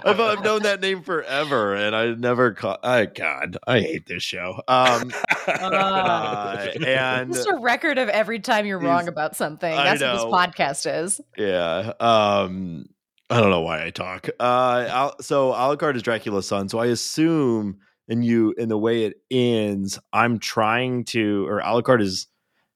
I've, 0.07 0.19
I've 0.19 0.43
known 0.43 0.63
that 0.63 0.79
name 0.81 1.01
forever, 1.03 1.75
and 1.75 1.95
I 1.95 2.11
never 2.13 2.51
caught. 2.53 2.79
I 2.83 3.05
God, 3.05 3.57
I 3.67 3.79
hate 3.81 4.05
this 4.07 4.23
show. 4.23 4.61
Um, 4.67 5.11
uh, 5.47 6.67
and 6.85 7.33
Just 7.33 7.47
a 7.47 7.57
record 7.57 7.97
of 7.97 8.09
every 8.09 8.39
time 8.39 8.65
you're 8.65 8.79
wrong 8.79 9.07
about 9.07 9.35
something. 9.35 9.75
That's 9.75 10.01
what 10.01 10.13
this 10.13 10.23
podcast 10.23 11.03
is. 11.03 11.21
yeah, 11.37 11.93
um, 11.99 12.87
I 13.29 13.41
don't 13.41 13.49
know 13.49 13.61
why 13.61 13.83
I 13.85 13.89
talk. 13.89 14.29
Uh, 14.39 14.85
Al- 14.87 15.21
so 15.21 15.51
Alucard 15.51 15.95
is 15.95 16.03
Dracula's 16.03 16.47
son, 16.47 16.69
so 16.69 16.77
I 16.77 16.87
assume, 16.87 17.79
and 18.07 18.23
you, 18.23 18.53
in 18.57 18.69
the 18.69 18.77
way 18.77 19.05
it 19.05 19.15
ends, 19.31 19.99
I'm 20.13 20.37
trying 20.37 21.05
to, 21.05 21.47
or 21.47 21.61
Alucard 21.61 22.01
is 22.01 22.27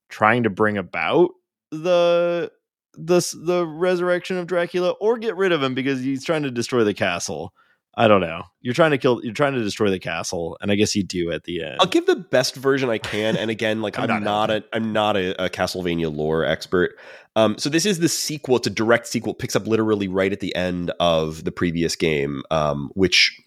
trying 0.09 0.43
to 0.43 0.49
bring 0.49 0.77
about 0.77 1.29
the 1.71 2.51
the 2.95 3.35
the 3.43 3.65
resurrection 3.67 4.37
of 4.37 4.47
Dracula 4.47 4.91
or 4.99 5.17
get 5.19 5.37
rid 5.37 5.51
of 5.51 5.61
him 5.61 5.75
because 5.75 6.01
he's 6.01 6.25
trying 6.25 6.43
to 6.43 6.51
destroy 6.51 6.83
the 6.83 6.95
castle. 6.95 7.53
I 7.99 8.07
don't 8.07 8.21
know. 8.21 8.43
You're 8.61 8.73
trying 8.73 8.91
to 8.91 8.97
kill. 8.97 9.21
You're 9.23 9.33
trying 9.33 9.55
to 9.55 9.61
destroy 9.61 9.89
the 9.89 9.99
castle, 9.99 10.57
and 10.61 10.71
I 10.71 10.75
guess 10.75 10.95
you 10.95 11.03
do 11.03 11.31
at 11.31 11.43
the 11.43 11.61
end. 11.61 11.75
I'll 11.81 11.85
give 11.85 12.05
the 12.05 12.15
best 12.15 12.55
version 12.55 12.89
I 12.89 12.97
can. 12.97 13.35
And 13.35 13.51
again, 13.51 13.81
like 13.81 13.99
I'm, 13.99 14.09
I'm 14.09 14.23
not, 14.23 14.49
not 14.49 14.49
a 14.49 14.63
I'm 14.71 14.93
not 14.93 15.17
a, 15.17 15.43
a 15.43 15.49
Castlevania 15.49 16.15
lore 16.15 16.45
expert. 16.45 16.97
Um, 17.35 17.57
so 17.57 17.69
this 17.69 17.85
is 17.85 17.99
the 17.99 18.07
sequel. 18.07 18.55
It's 18.55 18.67
a 18.67 18.69
direct 18.69 19.05
sequel. 19.07 19.33
Picks 19.33 19.53
up 19.53 19.67
literally 19.67 20.07
right 20.07 20.31
at 20.31 20.39
the 20.39 20.55
end 20.55 20.91
of 21.01 21.43
the 21.43 21.51
previous 21.51 21.97
game, 21.97 22.41
um, 22.49 22.89
which 22.93 23.37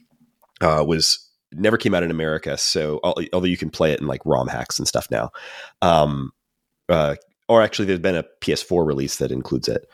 uh, 0.60 0.84
was 0.86 1.26
never 1.52 1.78
came 1.78 1.94
out 1.94 2.02
in 2.02 2.10
America. 2.10 2.58
So 2.58 3.00
although 3.02 3.46
you 3.46 3.56
can 3.56 3.70
play 3.70 3.92
it 3.92 4.00
in 4.00 4.06
like 4.06 4.20
ROM 4.26 4.48
hacks 4.48 4.78
and 4.78 4.86
stuff 4.86 5.10
now, 5.10 5.30
um, 5.80 6.30
uh, 6.90 7.16
or 7.48 7.62
actually 7.62 7.86
there's 7.86 8.00
been 8.00 8.16
a 8.16 8.24
PS4 8.42 8.86
release 8.86 9.16
that 9.16 9.32
includes 9.32 9.68
it. 9.68 9.88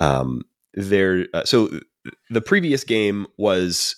Um, 0.00 0.42
there, 0.74 1.26
uh, 1.32 1.44
so 1.44 1.70
the 2.28 2.40
previous 2.40 2.84
game 2.84 3.26
was, 3.36 3.96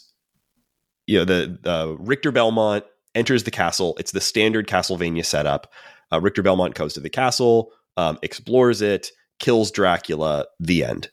you 1.07 1.19
know, 1.19 1.25
the 1.25 1.59
uh, 1.65 1.97
Richter 1.99 2.33
Belmont 2.33 2.85
enters 3.15 3.45
the 3.45 3.51
castle. 3.51 3.97
It's 3.99 4.13
the 4.13 4.21
standard 4.21 4.67
Castlevania 4.69 5.25
setup. 5.25 5.73
Uh, 6.13 6.21
Richter 6.21 6.43
Belmont 6.43 6.75
goes 6.75 6.95
to 6.95 7.01
the 7.01 7.11
castle, 7.11 7.73
um, 7.97 8.19
explores 8.23 8.83
it, 8.83 9.11
kills 9.39 9.71
Dracula. 9.71 10.47
The 10.61 10.85
end. 10.85 11.11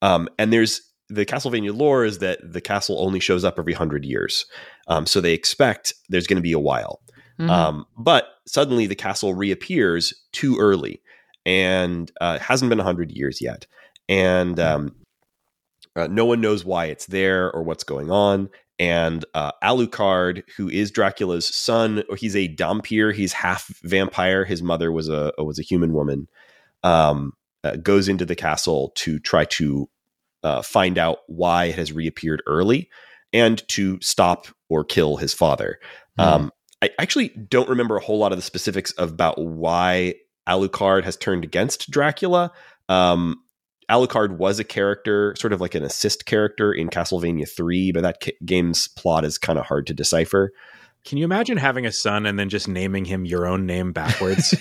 Um, 0.00 0.28
and 0.38 0.52
there's 0.52 0.80
the 1.08 1.26
Castlevania 1.26 1.76
lore 1.76 2.04
is 2.04 2.18
that 2.18 2.38
the 2.42 2.60
castle 2.60 3.04
only 3.04 3.20
shows 3.20 3.44
up 3.44 3.58
every 3.58 3.74
hundred 3.74 4.04
years, 4.04 4.46
um, 4.88 5.06
so 5.06 5.20
they 5.20 5.34
expect 5.34 5.92
there's 6.08 6.26
going 6.26 6.36
to 6.36 6.42
be 6.42 6.52
a 6.52 6.58
while. 6.58 7.00
Mhm. 7.38 7.50
Um, 7.50 7.86
but 7.96 8.26
suddenly 8.46 8.86
the 8.86 8.94
castle 8.94 9.34
reappears 9.34 10.12
too 10.32 10.56
early 10.58 11.00
and 11.44 12.10
uh, 12.20 12.38
hasn't 12.38 12.68
been 12.68 12.78
100 12.78 13.10
years 13.10 13.40
yet. 13.40 13.66
And 14.08 14.58
um, 14.60 14.94
uh, 15.96 16.08
no 16.08 16.24
one 16.24 16.40
knows 16.40 16.64
why 16.64 16.86
it's 16.86 17.06
there 17.06 17.50
or 17.52 17.62
what's 17.62 17.84
going 17.84 18.10
on. 18.10 18.48
And 18.82 19.24
uh, 19.32 19.52
Alucard, 19.62 20.42
who 20.56 20.68
is 20.68 20.90
Dracula's 20.90 21.46
son, 21.46 22.02
or 22.08 22.16
he's 22.16 22.34
a 22.34 22.48
Dhampir, 22.48 23.14
he's 23.14 23.32
half 23.32 23.68
vampire. 23.84 24.44
His 24.44 24.60
mother 24.60 24.90
was 24.90 25.08
a 25.08 25.32
was 25.38 25.60
a 25.60 25.62
human 25.62 25.92
woman. 25.92 26.26
Um, 26.82 27.34
uh, 27.62 27.76
goes 27.76 28.08
into 28.08 28.24
the 28.24 28.34
castle 28.34 28.90
to 28.96 29.20
try 29.20 29.44
to 29.44 29.88
uh, 30.42 30.62
find 30.62 30.98
out 30.98 31.18
why 31.28 31.66
it 31.66 31.76
has 31.76 31.92
reappeared 31.92 32.42
early 32.48 32.90
and 33.32 33.62
to 33.68 34.00
stop 34.00 34.48
or 34.68 34.82
kill 34.82 35.16
his 35.16 35.32
father. 35.32 35.78
Hmm. 36.18 36.24
Um, 36.24 36.52
I 36.82 36.90
actually 36.98 37.28
don't 37.28 37.68
remember 37.68 37.96
a 37.96 38.02
whole 38.02 38.18
lot 38.18 38.32
of 38.32 38.38
the 38.38 38.42
specifics 38.42 38.92
about 38.98 39.40
why 39.40 40.16
Alucard 40.48 41.04
has 41.04 41.16
turned 41.16 41.44
against 41.44 41.88
Dracula. 41.88 42.50
Um, 42.88 43.44
Alucard 43.92 44.38
was 44.38 44.58
a 44.58 44.64
character, 44.64 45.34
sort 45.38 45.52
of 45.52 45.60
like 45.60 45.74
an 45.74 45.84
assist 45.84 46.24
character 46.24 46.72
in 46.72 46.88
Castlevania 46.88 47.46
3, 47.46 47.92
but 47.92 48.02
that 48.02 48.22
ca- 48.22 48.36
game's 48.42 48.88
plot 48.88 49.22
is 49.22 49.36
kind 49.36 49.58
of 49.58 49.66
hard 49.66 49.86
to 49.88 49.94
decipher. 49.94 50.52
Can 51.04 51.18
you 51.18 51.24
imagine 51.24 51.58
having 51.58 51.84
a 51.84 51.92
son 51.92 52.24
and 52.24 52.38
then 52.38 52.48
just 52.48 52.68
naming 52.68 53.04
him 53.04 53.26
your 53.26 53.46
own 53.46 53.66
name 53.66 53.92
backwards? 53.92 54.56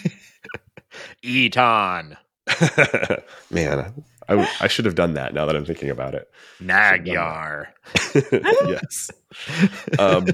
Eton 1.23 2.17
Man, 3.51 4.03
I, 4.27 4.49
I 4.59 4.67
should 4.67 4.83
have 4.83 4.95
done 4.95 5.13
that 5.13 5.33
now 5.33 5.45
that 5.45 5.55
I'm 5.55 5.63
thinking 5.63 5.89
about 5.89 6.13
it. 6.13 6.29
Nagyar. 6.59 7.67
yes. 8.67 9.11
Um, 9.97 10.27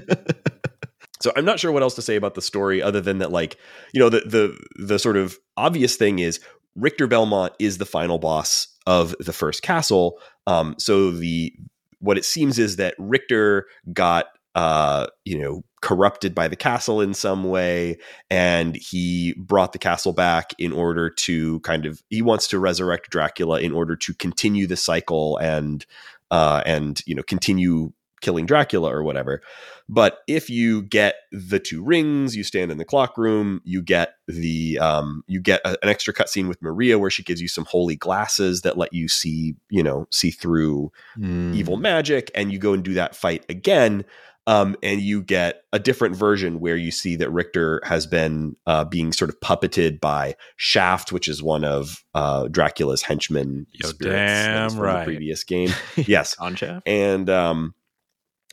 so 1.22 1.32
I'm 1.36 1.46
not 1.46 1.60
sure 1.60 1.72
what 1.72 1.84
else 1.84 1.94
to 1.96 2.02
say 2.02 2.16
about 2.16 2.34
the 2.34 2.42
story 2.42 2.82
other 2.82 3.02
than 3.02 3.20
that, 3.20 3.32
like, 3.32 3.58
you 3.94 4.00
know, 4.00 4.10
the 4.10 4.22
the 4.22 4.86
the 4.88 4.98
sort 4.98 5.18
of 5.18 5.38
obvious 5.56 5.98
thing 5.98 6.18
is 6.18 6.40
Richter 6.76 7.06
Belmont 7.06 7.54
is 7.60 7.78
the 7.78 7.86
final 7.86 8.18
boss 8.18 8.68
of 8.88 9.14
the 9.20 9.34
first 9.34 9.62
castle. 9.62 10.20
Um, 10.48 10.74
so 10.80 11.12
the 11.12 11.54
what 12.00 12.18
it 12.18 12.26
seems 12.26 12.58
is 12.58 12.78
that 12.78 12.96
Richter 12.98 13.68
got 13.94 14.28
uh, 14.58 15.06
you 15.24 15.38
know, 15.38 15.64
corrupted 15.84 16.34
by 16.34 16.48
the 16.48 16.56
castle 16.56 17.00
in 17.00 17.14
some 17.14 17.44
way, 17.44 17.96
and 18.32 18.76
he 18.76 19.36
brought 19.38 19.72
the 19.72 19.78
castle 19.78 20.14
back 20.14 20.52
in 20.58 20.74
order 20.74 21.12
to 21.12 21.60
kind 21.60 21.86
of 21.86 22.02
he 22.10 22.24
wants 22.24 22.48
to 22.48 22.58
resurrect 22.58 23.12
Dracula 23.12 23.62
in 23.62 23.72
order 23.72 23.96
to 23.96 24.16
continue 24.16 24.66
the 24.66 24.76
cycle 24.76 25.38
and 25.38 25.86
uh, 26.32 26.64
and 26.66 27.04
you 27.06 27.14
know 27.14 27.22
continue 27.22 27.94
killing 28.22 28.46
Dracula 28.46 28.94
or 28.94 29.04
whatever. 29.04 29.42
But 29.90 30.20
if 30.28 30.50
you 30.50 30.82
get 30.82 31.16
the 31.32 31.60
two 31.60 31.84
rings, 31.84 32.36
you 32.36 32.44
stand 32.44 32.72
in 32.72 32.78
the 32.78 32.84
clock 32.86 33.18
room, 33.18 33.62
you 33.64 33.82
get 33.82 34.16
the 34.28 34.78
um, 34.80 35.24
you 35.28 35.40
get 35.40 35.62
a, 35.64 35.78
an 35.82 35.90
extra 35.90 36.14
cutscene 36.14 36.48
with 36.48 36.62
Maria 36.62 37.00
where 37.00 37.10
she 37.10 37.24
gives 37.24 37.42
you 37.42 37.48
some 37.48 37.66
holy 37.66 37.96
glasses 37.96 38.62
that 38.62 38.78
let 38.78 38.92
you 38.94 39.08
see 39.08 39.56
you 39.70 39.82
know 39.84 40.08
see 40.12 40.32
through 40.32 40.92
Hmm. 41.16 41.54
evil 41.54 41.78
magic, 41.78 42.30
and 42.36 42.52
you 42.52 42.60
go 42.60 42.74
and 42.74 42.84
do 42.84 42.94
that 42.96 43.16
fight 43.16 43.46
again. 43.50 44.04
Um, 44.46 44.78
and 44.82 45.02
you 45.02 45.22
get 45.24 45.64
a 45.74 45.80
different 45.80 46.16
version 46.16 46.62
where 46.62 46.78
you 46.78 46.90
see 46.90 47.18
that 47.18 47.30
Richter 47.30 47.82
has 47.84 48.08
been 48.08 48.56
uh, 48.66 48.86
being 48.86 49.12
sort 49.12 49.28
of 49.30 49.38
puppeted 49.42 50.00
by 50.00 50.38
Shaft, 50.56 51.12
which 51.12 51.28
is 51.28 51.44
one 51.44 51.66
of 51.66 52.02
uh, 52.14 52.48
Dracula's 52.48 53.02
henchmen. 53.02 53.68
Yo, 53.74 53.90
spirits 53.90 54.16
damn 54.16 54.70
from 54.70 54.80
right. 54.80 55.00
The 55.00 55.06
previous 55.06 55.44
game, 55.44 55.72
yes, 55.98 56.36
Concha. 56.36 56.82
and 56.86 57.30
um, 57.30 57.74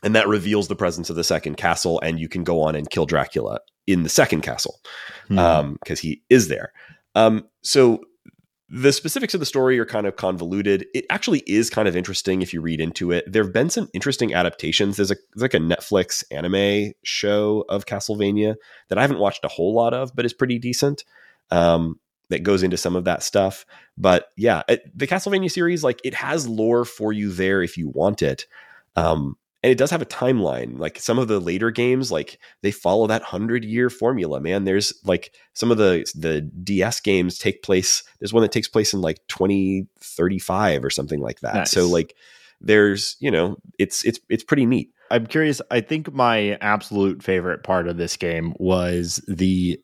and 0.05 0.15
that 0.15 0.29
reveals 0.29 0.69
the 0.69 0.77
presence 0.77 1.11
of 1.11 1.17
the 1.17 1.25
second 1.25 1.57
castle, 1.57 2.01
and 2.03 2.21
you 2.21 2.29
can 2.29 2.45
go 2.45 2.61
on 2.61 2.77
and 2.77 2.89
kill 2.91 3.07
Dracula 3.07 3.59
in 3.87 4.03
the 4.03 4.09
second 4.09 4.43
castle 4.43 4.81
Hmm. 5.29 5.39
um, 5.39 5.73
because 5.83 6.01
he 6.01 6.23
is 6.31 6.49
there. 6.49 6.73
Um, 7.15 7.47
so 7.63 8.01
the 8.69 8.93
specifics 8.93 9.35
of 9.35 9.41
the 9.41 9.47
story 9.47 9.79
are 9.79 9.85
kind 9.85 10.07
of 10.07 10.17
convoluted. 10.17 10.87
It 10.95 11.05
actually 11.11 11.41
is 11.47 11.71
kind 11.71 11.87
of 11.87 11.97
interesting 11.97 12.43
if 12.43 12.53
you 12.53 12.61
read 12.61 12.81
into 12.81 13.13
it. 13.13 13.31
There 13.31 13.45
have 13.45 13.53
been 13.53 13.71
some 13.71 13.89
interesting 13.93 14.35
adaptations. 14.35 14.97
There's 14.97 15.11
a 15.11 15.17
there's 15.35 15.43
like 15.43 15.55
a 15.55 15.59
Netflix 15.59 16.25
anime 16.31 16.93
show 17.05 17.65
of 17.69 17.87
Castlevania 17.87 18.57
that 18.89 18.99
I 18.99 19.03
haven't 19.03 19.19
watched 19.21 19.45
a 19.45 19.49
whole 19.49 19.75
lot 19.75 19.95
of, 19.95 20.15
but 20.17 20.25
is 20.25 20.33
pretty 20.33 20.59
decent. 20.59 21.05
Um, 21.51 22.01
that 22.31 22.43
goes 22.43 22.63
into 22.63 22.79
some 22.79 22.97
of 22.97 23.05
that 23.05 23.23
stuff. 23.23 23.67
But 23.99 24.29
yeah, 24.37 24.63
it, 24.67 24.91
the 24.99 25.07
Castlevania 25.07 25.51
series, 25.51 25.85
like 25.85 26.01
it 26.03 26.15
has 26.15 26.49
lore 26.49 26.87
for 26.87 27.13
you 27.13 27.31
there 27.31 27.63
if 27.63 27.77
you 27.77 27.91
want 27.91 28.23
it. 28.23 28.47
Um, 28.97 29.37
and 29.65 29.71
it 29.71 29.79
does 29.79 29.91
have 29.91 30.03
a 30.03 30.07
timeline. 30.07 30.79
Like 30.79 30.99
some 30.99 31.19
of 31.19 31.27
the 31.27 31.41
later 31.41 31.71
games, 31.71 32.13
like 32.13 32.39
they 32.61 32.71
follow 32.71 33.07
that 33.07 33.23
hundred 33.23 33.65
year 33.65 33.89
formula. 33.89 34.39
Man, 34.39 34.65
there's 34.65 34.93
like 35.07 35.33
some 35.55 35.71
of 35.71 35.79
the 35.79 36.05
the 36.15 36.43
DS 36.43 37.01
games 37.01 37.39
take 37.39 37.63
place. 37.63 38.03
There's 38.19 38.35
one 38.35 38.43
that 38.43 38.53
takes 38.53 38.69
place 38.69 38.93
in 38.93 39.01
like 39.01 39.27
2035 39.29 40.85
or 40.85 40.91
something 40.91 41.19
like 41.19 41.41
that. 41.41 41.55
Nice. 41.55 41.71
So 41.71 41.89
like 41.89 42.15
there's 42.61 43.17
you 43.21 43.31
know 43.31 43.57
it's 43.79 44.05
it's 44.05 44.21
it's 44.29 44.45
pretty 44.45 44.67
neat. 44.67 44.91
I'm 45.11 45.27
curious. 45.27 45.63
I 45.71 45.81
think 45.81 46.13
my 46.13 46.59
absolute 46.61 47.23
favorite 47.23 47.63
part 47.63 47.89
of 47.89 47.97
this 47.97 48.19
game 48.19 48.53
was 48.59 49.25
the 49.27 49.81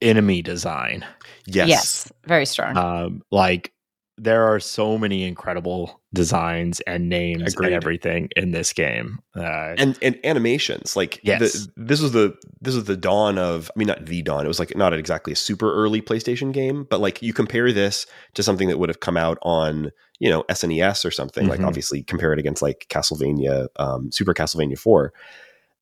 enemy 0.00 0.40
design. 0.40 1.04
Yes. 1.44 1.68
Yes, 1.68 2.12
very 2.24 2.46
strong. 2.46 2.78
Um, 2.78 3.22
like 3.30 3.74
there 4.18 4.44
are 4.44 4.58
so 4.58 4.96
many 4.96 5.24
incredible 5.24 6.00
designs 6.14 6.80
and 6.86 7.08
names 7.10 7.52
Agreed. 7.52 7.66
and 7.66 7.74
everything 7.74 8.28
in 8.34 8.50
this 8.52 8.72
game. 8.72 9.18
Uh, 9.36 9.74
and 9.76 9.98
and 10.00 10.18
animations 10.24 10.96
like 10.96 11.20
Yes. 11.22 11.40
the, 11.52 11.72
this 11.76 12.00
was 12.00 12.12
the 12.12 12.34
this 12.62 12.74
was 12.74 12.84
the 12.84 12.96
dawn 12.96 13.36
of 13.38 13.70
i 13.74 13.78
mean 13.78 13.88
not 13.88 14.06
the 14.06 14.22
dawn 14.22 14.44
it 14.44 14.48
was 14.48 14.58
like 14.58 14.74
not 14.74 14.94
exactly 14.94 15.32
a 15.34 15.36
super 15.36 15.70
early 15.74 16.00
playstation 16.00 16.52
game 16.52 16.86
but 16.88 17.00
like 17.00 17.20
you 17.20 17.34
compare 17.34 17.70
this 17.72 18.06
to 18.34 18.42
something 18.42 18.68
that 18.68 18.78
would 18.78 18.88
have 18.88 19.00
come 19.00 19.16
out 19.18 19.36
on 19.42 19.90
you 20.18 20.30
know 20.30 20.42
snes 20.44 21.04
or 21.04 21.10
something 21.10 21.46
like 21.48 21.60
Mhm. 21.60 21.66
obviously 21.66 22.02
compare 22.02 22.32
it 22.32 22.38
against 22.38 22.62
like 22.62 22.86
castlevania 22.88 23.66
um 23.76 24.10
super 24.10 24.32
castlevania 24.32 24.78
4 24.78 25.12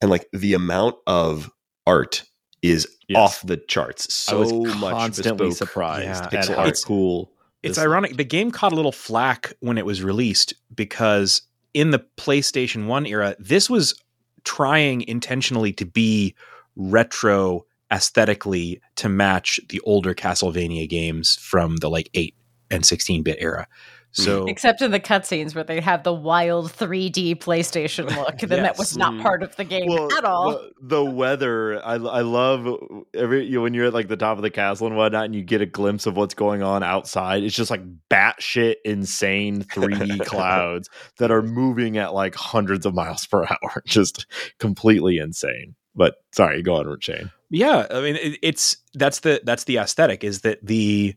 and 0.02 0.10
like 0.10 0.26
the 0.32 0.54
amount 0.54 0.96
of 1.06 1.50
art 1.86 2.24
is 2.62 2.88
Yes. 3.06 3.18
off 3.18 3.42
the 3.46 3.58
charts 3.58 4.12
so 4.12 4.36
I 4.36 4.40
was 4.40 4.52
much 4.52 4.90
constantly 4.92 5.48
bespoke 5.48 5.68
surprised 5.68 6.06
Yeah. 6.32 6.40
at 6.40 6.44
pixel 6.46 6.54
how 6.56 6.62
art. 6.64 6.82
cool. 6.84 7.30
It's 7.64 7.78
ironic. 7.78 8.16
The 8.16 8.24
game 8.24 8.50
caught 8.50 8.72
a 8.72 8.76
little 8.76 8.92
flack 8.92 9.52
when 9.60 9.78
it 9.78 9.86
was 9.86 10.02
released 10.02 10.54
because 10.74 11.42
in 11.72 11.90
the 11.90 12.04
PlayStation 12.16 12.86
1 12.86 13.06
era, 13.06 13.34
this 13.38 13.70
was 13.70 14.00
trying 14.44 15.02
intentionally 15.02 15.72
to 15.72 15.86
be 15.86 16.34
retro 16.76 17.64
aesthetically 17.92 18.80
to 18.96 19.08
match 19.08 19.60
the 19.68 19.80
older 19.80 20.14
Castlevania 20.14 20.88
games 20.88 21.36
from 21.36 21.76
the 21.76 21.88
like 21.88 22.10
8 22.14 22.34
and 22.70 22.84
16 22.84 23.22
bit 23.22 23.38
era. 23.40 23.66
So 24.14 24.46
Except 24.46 24.80
in 24.80 24.92
the 24.92 25.00
cutscenes 25.00 25.56
where 25.56 25.64
they 25.64 25.80
have 25.80 26.04
the 26.04 26.12
wild 26.12 26.70
3D 26.70 27.36
PlayStation 27.38 28.14
look, 28.16 28.38
then 28.38 28.62
that 28.62 28.78
was 28.78 28.96
not 28.96 29.20
part 29.20 29.42
of 29.42 29.56
the 29.56 29.64
game 29.64 29.88
Well, 29.88 30.16
at 30.16 30.24
all. 30.24 30.52
The, 30.52 30.72
the 30.82 31.04
weather, 31.04 31.84
I, 31.84 31.94
I 31.94 32.20
love 32.20 32.78
every 33.12 33.44
you, 33.44 33.60
when 33.60 33.74
you're 33.74 33.86
at 33.86 33.92
like 33.94 34.06
the 34.06 34.16
top 34.16 34.38
of 34.38 34.42
the 34.42 34.50
castle 34.50 34.86
and 34.86 34.96
whatnot, 34.96 35.24
and 35.24 35.34
you 35.34 35.42
get 35.42 35.62
a 35.62 35.66
glimpse 35.66 36.06
of 36.06 36.16
what's 36.16 36.34
going 36.34 36.62
on 36.62 36.84
outside. 36.84 37.42
It's 37.42 37.56
just 37.56 37.72
like 37.72 37.82
batshit 38.08 38.76
insane 38.84 39.64
3D 39.64 40.20
clouds 40.26 40.88
that 41.18 41.32
are 41.32 41.42
moving 41.42 41.98
at 41.98 42.14
like 42.14 42.36
hundreds 42.36 42.86
of 42.86 42.94
miles 42.94 43.26
per 43.26 43.42
hour, 43.42 43.82
just 43.86 44.26
completely 44.60 45.18
insane. 45.18 45.74
But 45.96 46.16
sorry, 46.32 46.62
go 46.62 46.76
on, 46.76 47.00
Shane. 47.00 47.32
Yeah, 47.50 47.86
I 47.90 48.00
mean 48.00 48.14
it, 48.14 48.38
it's 48.42 48.76
that's 48.94 49.20
the 49.20 49.40
that's 49.44 49.64
the 49.64 49.78
aesthetic 49.78 50.22
is 50.22 50.42
that 50.42 50.64
the 50.64 51.16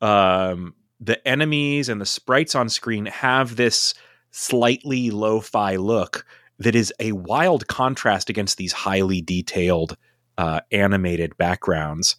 um 0.00 0.74
the 1.02 1.26
enemies 1.26 1.88
and 1.88 2.00
the 2.00 2.06
sprites 2.06 2.54
on 2.54 2.68
screen 2.68 3.06
have 3.06 3.56
this 3.56 3.92
slightly 4.30 5.10
lo-fi 5.10 5.76
look 5.76 6.24
that 6.58 6.76
is 6.76 6.92
a 7.00 7.10
wild 7.12 7.66
contrast 7.66 8.30
against 8.30 8.56
these 8.56 8.72
highly 8.72 9.20
detailed 9.20 9.96
uh, 10.38 10.60
animated 10.70 11.36
backgrounds. 11.36 12.16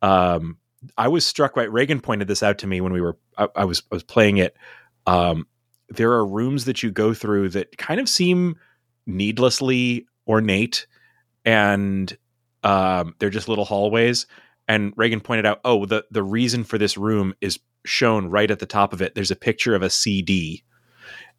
Um, 0.00 0.56
I 0.96 1.08
was 1.08 1.26
struck 1.26 1.54
by 1.54 1.66
Raygan 1.66 2.02
pointed 2.02 2.26
this 2.26 2.42
out 2.42 2.58
to 2.58 2.66
me 2.66 2.80
when 2.80 2.92
we 2.92 3.00
were 3.00 3.18
I, 3.36 3.48
I 3.54 3.64
was 3.66 3.82
I 3.92 3.94
was 3.94 4.02
playing 4.02 4.38
it. 4.38 4.56
Um, 5.06 5.46
there 5.90 6.12
are 6.12 6.26
rooms 6.26 6.64
that 6.64 6.82
you 6.82 6.90
go 6.90 7.12
through 7.12 7.50
that 7.50 7.76
kind 7.76 8.00
of 8.00 8.08
seem 8.08 8.56
needlessly 9.06 10.06
ornate, 10.26 10.86
and 11.44 12.16
um, 12.64 13.14
they're 13.18 13.30
just 13.30 13.48
little 13.48 13.64
hallways. 13.66 14.26
And 14.72 14.96
Raygan 14.96 15.22
pointed 15.22 15.44
out, 15.44 15.60
oh, 15.66 15.84
the 15.84 16.06
the 16.10 16.22
reason 16.22 16.64
for 16.64 16.78
this 16.78 16.96
room 16.96 17.34
is 17.42 17.58
shown 17.84 18.28
right 18.28 18.50
at 18.50 18.58
the 18.58 18.64
top 18.64 18.94
of 18.94 19.02
it. 19.02 19.14
There's 19.14 19.30
a 19.30 19.36
picture 19.36 19.74
of 19.74 19.82
a 19.82 19.90
CD, 19.90 20.64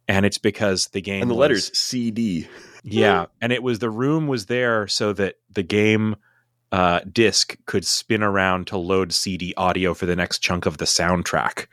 and 0.06 0.24
it's 0.24 0.38
because 0.38 0.86
the 0.88 1.00
game 1.00 1.22
and 1.22 1.30
the 1.30 1.34
was- 1.34 1.40
letters 1.40 1.76
CD. 1.76 2.46
yeah, 2.84 3.26
and 3.40 3.52
it 3.52 3.60
was 3.60 3.80
the 3.80 3.90
room 3.90 4.28
was 4.28 4.46
there 4.46 4.86
so 4.86 5.12
that 5.14 5.34
the 5.50 5.64
game 5.64 6.14
uh, 6.70 7.00
disc 7.10 7.56
could 7.66 7.84
spin 7.84 8.22
around 8.22 8.68
to 8.68 8.76
load 8.76 9.12
CD 9.12 9.52
audio 9.56 9.94
for 9.94 10.06
the 10.06 10.14
next 10.14 10.38
chunk 10.38 10.64
of 10.64 10.78
the 10.78 10.84
soundtrack. 10.84 11.66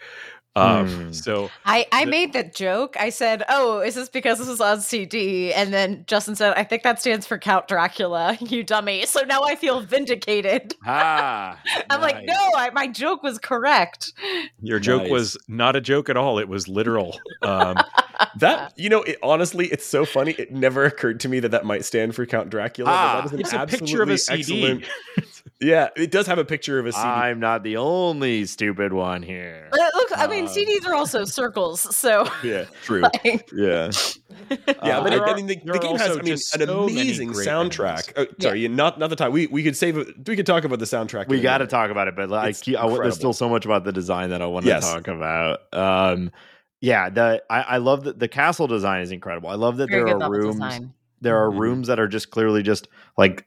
Um, 0.55 0.87
Hmm. 0.89 1.11
So 1.13 1.49
I, 1.65 1.85
I 1.93 2.03
The- 2.03 2.11
made 2.11 2.33
that 2.33 2.53
joke. 2.53 2.97
I 2.99 3.09
said, 3.09 3.43
"Oh, 3.47 3.79
is 3.79 3.95
this 3.95 4.09
because 4.09 4.37
this 4.37 4.49
is 4.49 4.59
on 4.59 4.81
CD?" 4.81 5.53
And 5.53 5.73
then 5.73 6.03
Justin 6.07 6.35
said, 6.35 6.53
"I 6.57 6.65
think 6.65 6.83
that 6.83 6.99
stands 6.99 7.25
for 7.25 7.37
Count 7.37 7.69
Dracula, 7.69 8.37
you 8.41 8.61
dummy." 8.63 9.05
So 9.05 9.21
now 9.21 9.43
I 9.43 9.55
feel 9.55 9.79
vindicated. 9.79 10.75
Ah, 10.85 11.57
I'm 11.89 12.01
like, 12.01 12.25
"No, 12.25 12.35
I, 12.57 12.69
my 12.71 12.87
joke 12.87 13.23
was 13.23 13.37
correct." 13.39 14.11
your 14.61 14.79
joke 14.79 15.03
Nice. 15.03 15.11
was 15.11 15.37
not 15.47 15.75
a 15.77 15.81
joke 15.81 16.09
at 16.09 16.17
all; 16.17 16.37
it 16.37 16.49
was 16.49 16.67
literal. 16.67 17.17
Um, 17.41 17.77
That 18.37 18.73
you 18.77 18.89
know, 18.89 19.03
it, 19.03 19.17
honestly, 19.23 19.67
it's 19.67 19.85
so 19.85 20.03
funny. 20.05 20.31
It 20.37 20.51
never 20.51 20.83
occurred 20.83 21.21
to 21.21 21.29
me 21.29 21.39
that 21.39 21.51
that 21.51 21.65
might 21.65 21.85
stand 21.85 22.13
for 22.13 22.25
Count 22.25 22.49
Dracula. 22.49 22.89
but 22.89 22.93
Ah, 22.93 23.15
that 23.21 23.25
is 23.27 23.31
an 23.31 23.39
it's 23.39 23.53
a 23.53 23.65
picture 23.79 24.01
of 24.03 24.09
a 24.09 24.17
CD. 24.17 24.41
excellent- 24.65 24.85
Yeah, 25.62 25.89
it 25.95 26.10
does 26.10 26.26
have 26.26 26.39
a 26.39 26.45
picture 26.45 26.80
of 26.80 26.88
a 26.88 26.91
CD. 26.91 27.04
I'm 27.08 27.39
not 27.39 27.62
the 27.63 27.78
only 27.78 28.45
stupid 28.45 28.93
one 28.93 29.21
here. 29.21 29.69
Uh, 29.71 29.78
Look, 29.93 30.10
I 30.17 30.26
mean, 30.28 30.45
Um, 30.47 30.52
CDs 30.52 30.86
are 30.88 30.95
also 30.95 31.24
circles, 31.39 31.95
so 31.95 32.28
yeah, 32.43 32.65
true. 32.84 33.02
like, 33.24 33.47
Yeah, 33.54 33.91
yeah, 34.50 34.58
Uh, 34.97 35.04
but 35.04 35.10
there 35.12 35.24
I, 35.28 35.32
I 35.32 35.36
mean, 35.36 35.45
the, 35.45 35.56
the 35.63 35.78
game 35.80 35.97
has, 35.97 36.12
I 36.17 36.21
mean, 36.21 36.26
just 36.26 36.56
an 36.56 36.65
so 36.67 36.84
amazing 36.88 37.30
soundtrack. 37.34 38.13
Oh, 38.17 38.26
sorry, 38.39 38.67
not 38.67 38.97
not 38.97 39.12
the 39.12 39.15
time. 39.15 39.32
We 39.32 39.45
we 39.47 39.62
could 39.63 39.78
save. 39.78 39.97
it- 39.97 40.28
We 40.28 40.36
could 40.36 40.47
talk 40.47 40.63
about 40.63 40.80
the 40.80 40.86
soundtrack. 40.86 41.28
we 41.28 41.39
got 41.41 41.60
to 41.60 41.67
talk 41.67 41.91
about 41.91 42.08
it, 42.08 42.15
but 42.15 42.30
like, 42.30 42.50
It's 42.50 42.67
I, 42.67 42.71
there's 42.71 42.84
incredible. 42.91 43.15
still 43.15 43.34
so 43.34 43.47
much 43.47 43.63
about 43.65 43.84
the 43.84 43.91
design 43.91 44.32
that 44.32 44.41
I 44.41 44.47
want 44.47 44.65
to 44.65 44.69
Yes. 44.71 44.82
talk 44.84 45.08
about. 45.08 45.60
Um, 45.74 46.32
yeah, 46.80 47.12
the 47.12 47.43
I, 47.52 47.62
I 47.62 47.78
love 47.78 48.06
that 48.06 48.17
the 48.17 48.28
castle 48.28 48.65
design 48.65 49.02
is 49.02 49.12
incredible. 49.12 49.50
I 49.50 49.56
love 49.56 49.78
that 49.78 49.91
very 49.91 50.06
there 50.06 50.24
are 50.24 50.32
rooms. 50.32 50.56
design. 50.56 50.93
There 51.21 51.38
are 51.38 51.52
Mhm. 51.52 51.60
rooms 51.60 51.88
that 51.88 52.00
are 52.00 52.08
just 52.08 52.32
clearly 52.32 52.63
just 52.63 52.88
like 53.15 53.45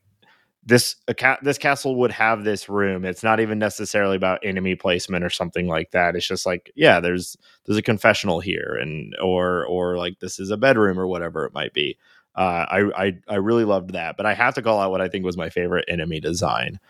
this. 0.65 0.97
A 1.09 1.15
ca- 1.15 1.39
this 1.43 1.59
castle 1.59 1.97
would 1.97 2.13
have 2.13 2.45
this 2.45 2.69
room. 2.69 3.05
It's 3.05 3.23
not 3.23 3.41
even 3.41 3.59
necessarily 3.59 4.17
about 4.17 4.45
enemy 4.45 4.75
placement 4.77 5.25
or 5.25 5.31
something 5.31 5.69
like 5.69 5.91
that. 5.93 6.17
It's 6.17 6.27
just 6.27 6.47
like 6.47 6.71
yeah, 6.75 7.01
there's 7.01 7.37
there's 7.67 7.79
a 7.79 7.83
confessional 7.83 8.41
here, 8.41 8.77
and 8.81 9.15
or 9.23 9.67
or 9.67 9.99
like 9.99 10.21
this 10.21 10.39
is 10.39 10.51
a 10.51 10.57
bedroom 10.57 10.99
or 10.99 11.07
whatever 11.07 11.45
it 11.47 11.55
might 11.55 11.73
be. 11.75 11.99
Uh, 12.37 12.67
I, 12.69 13.05
I 13.07 13.13
I 13.29 13.35
really 13.37 13.65
loved 13.65 13.93
that, 13.93 14.17
but 14.17 14.27
I 14.27 14.35
have 14.35 14.55
to 14.55 14.63
call 14.63 14.81
out 14.81 14.91
what 14.91 15.01
I 15.01 15.09
think 15.09 15.25
was 15.25 15.37
my 15.37 15.51
favorite 15.51 15.85
enemy 15.89 16.21
design 16.21 16.81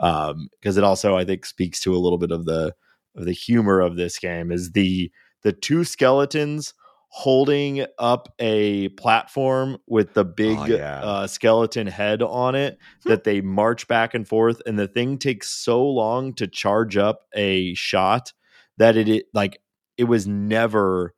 um 0.00 0.48
because 0.60 0.76
it 0.76 0.84
also 0.84 1.16
I 1.16 1.24
think 1.24 1.46
speaks 1.46 1.80
to 1.80 1.94
a 1.94 1.98
little 1.98 2.18
bit 2.18 2.32
of 2.32 2.44
the 2.46 2.74
of 3.16 3.24
the 3.24 3.32
humor 3.32 3.80
of 3.80 3.96
this 3.96 4.18
game 4.18 4.50
is 4.50 4.72
the 4.72 5.10
the 5.42 5.52
two 5.52 5.84
skeletons 5.84 6.74
holding 7.16 7.86
up 8.00 8.34
a 8.40 8.88
platform 8.90 9.76
with 9.86 10.14
the 10.14 10.24
big 10.24 10.58
Oh, 10.58 10.64
yeah. 10.64 11.00
uh, 11.00 11.26
skeleton 11.28 11.86
head 11.86 12.20
on 12.22 12.56
it 12.56 12.76
that 13.04 13.22
they 13.22 13.40
march 13.40 13.86
back 13.86 14.14
and 14.14 14.26
forth 14.26 14.60
and 14.66 14.76
the 14.76 14.88
thing 14.88 15.16
takes 15.18 15.48
so 15.48 15.80
long 15.86 16.34
to 16.34 16.48
charge 16.48 16.96
up 16.96 17.20
a 17.32 17.72
shot 17.74 18.32
that 18.78 18.96
it, 18.96 19.08
it 19.08 19.26
like 19.32 19.60
it 19.96 20.04
was 20.04 20.26
never 20.26 21.14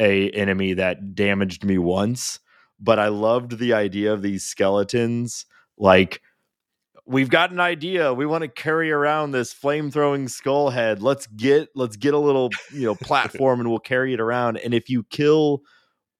a 0.00 0.30
enemy 0.30 0.72
that 0.72 1.14
damaged 1.14 1.64
me 1.64 1.78
once 1.78 2.40
but 2.80 2.98
i 2.98 3.06
loved 3.06 3.58
the 3.60 3.72
idea 3.72 4.12
of 4.12 4.22
these 4.22 4.42
skeletons 4.42 5.46
like 5.78 6.20
we've 7.06 7.30
got 7.30 7.50
an 7.52 7.60
idea. 7.60 8.12
We 8.12 8.26
want 8.26 8.42
to 8.42 8.48
carry 8.48 8.90
around 8.90 9.30
this 9.30 9.52
flame 9.52 9.90
throwing 9.90 10.28
skull 10.28 10.70
head. 10.70 11.02
Let's 11.02 11.26
get 11.28 11.68
let's 11.74 11.96
get 11.96 12.14
a 12.14 12.18
little 12.18 12.50
you 12.72 12.84
know 12.86 12.94
platform 13.02 13.60
and 13.60 13.68
we'll 13.68 13.78
carry 13.78 14.12
it 14.12 14.20
around. 14.20 14.58
And 14.58 14.74
if 14.74 14.90
you 14.90 15.04
kill 15.04 15.62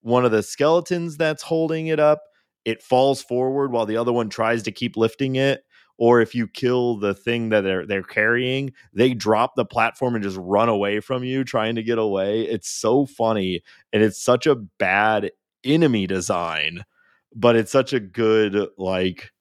one 0.00 0.24
of 0.24 0.30
the 0.30 0.42
skeletons 0.42 1.16
that's 1.16 1.42
holding 1.42 1.88
it 1.88 1.98
up 1.98 2.22
it 2.64 2.82
falls 2.82 3.22
forward 3.22 3.70
while 3.70 3.86
the 3.86 3.96
other 3.96 4.12
one 4.12 4.28
tries 4.28 4.64
to 4.64 4.72
keep 4.72 4.96
lifting 4.96 5.36
it. 5.36 5.62
Or 5.98 6.20
if 6.20 6.34
you 6.34 6.46
kill 6.46 6.96
the 6.96 7.14
thing 7.14 7.48
that 7.50 7.62
they're 7.62 7.86
they're 7.86 8.02
carrying 8.02 8.72
they 8.92 9.14
drop 9.14 9.54
the 9.56 9.64
platform 9.64 10.14
and 10.14 10.22
just 10.22 10.36
run 10.38 10.68
away 10.68 11.00
from 11.00 11.24
you 11.24 11.42
trying 11.42 11.76
to 11.76 11.82
get 11.82 11.98
away. 11.98 12.42
It's 12.42 12.68
so 12.68 13.06
funny 13.06 13.62
and 13.92 14.02
it's 14.02 14.22
such 14.22 14.46
a 14.46 14.56
bad 14.56 15.30
enemy 15.64 16.06
design 16.06 16.84
but 17.34 17.56
it's 17.56 17.72
such 17.72 17.92
a 17.92 18.00
good 18.00 18.68
like 18.78 19.32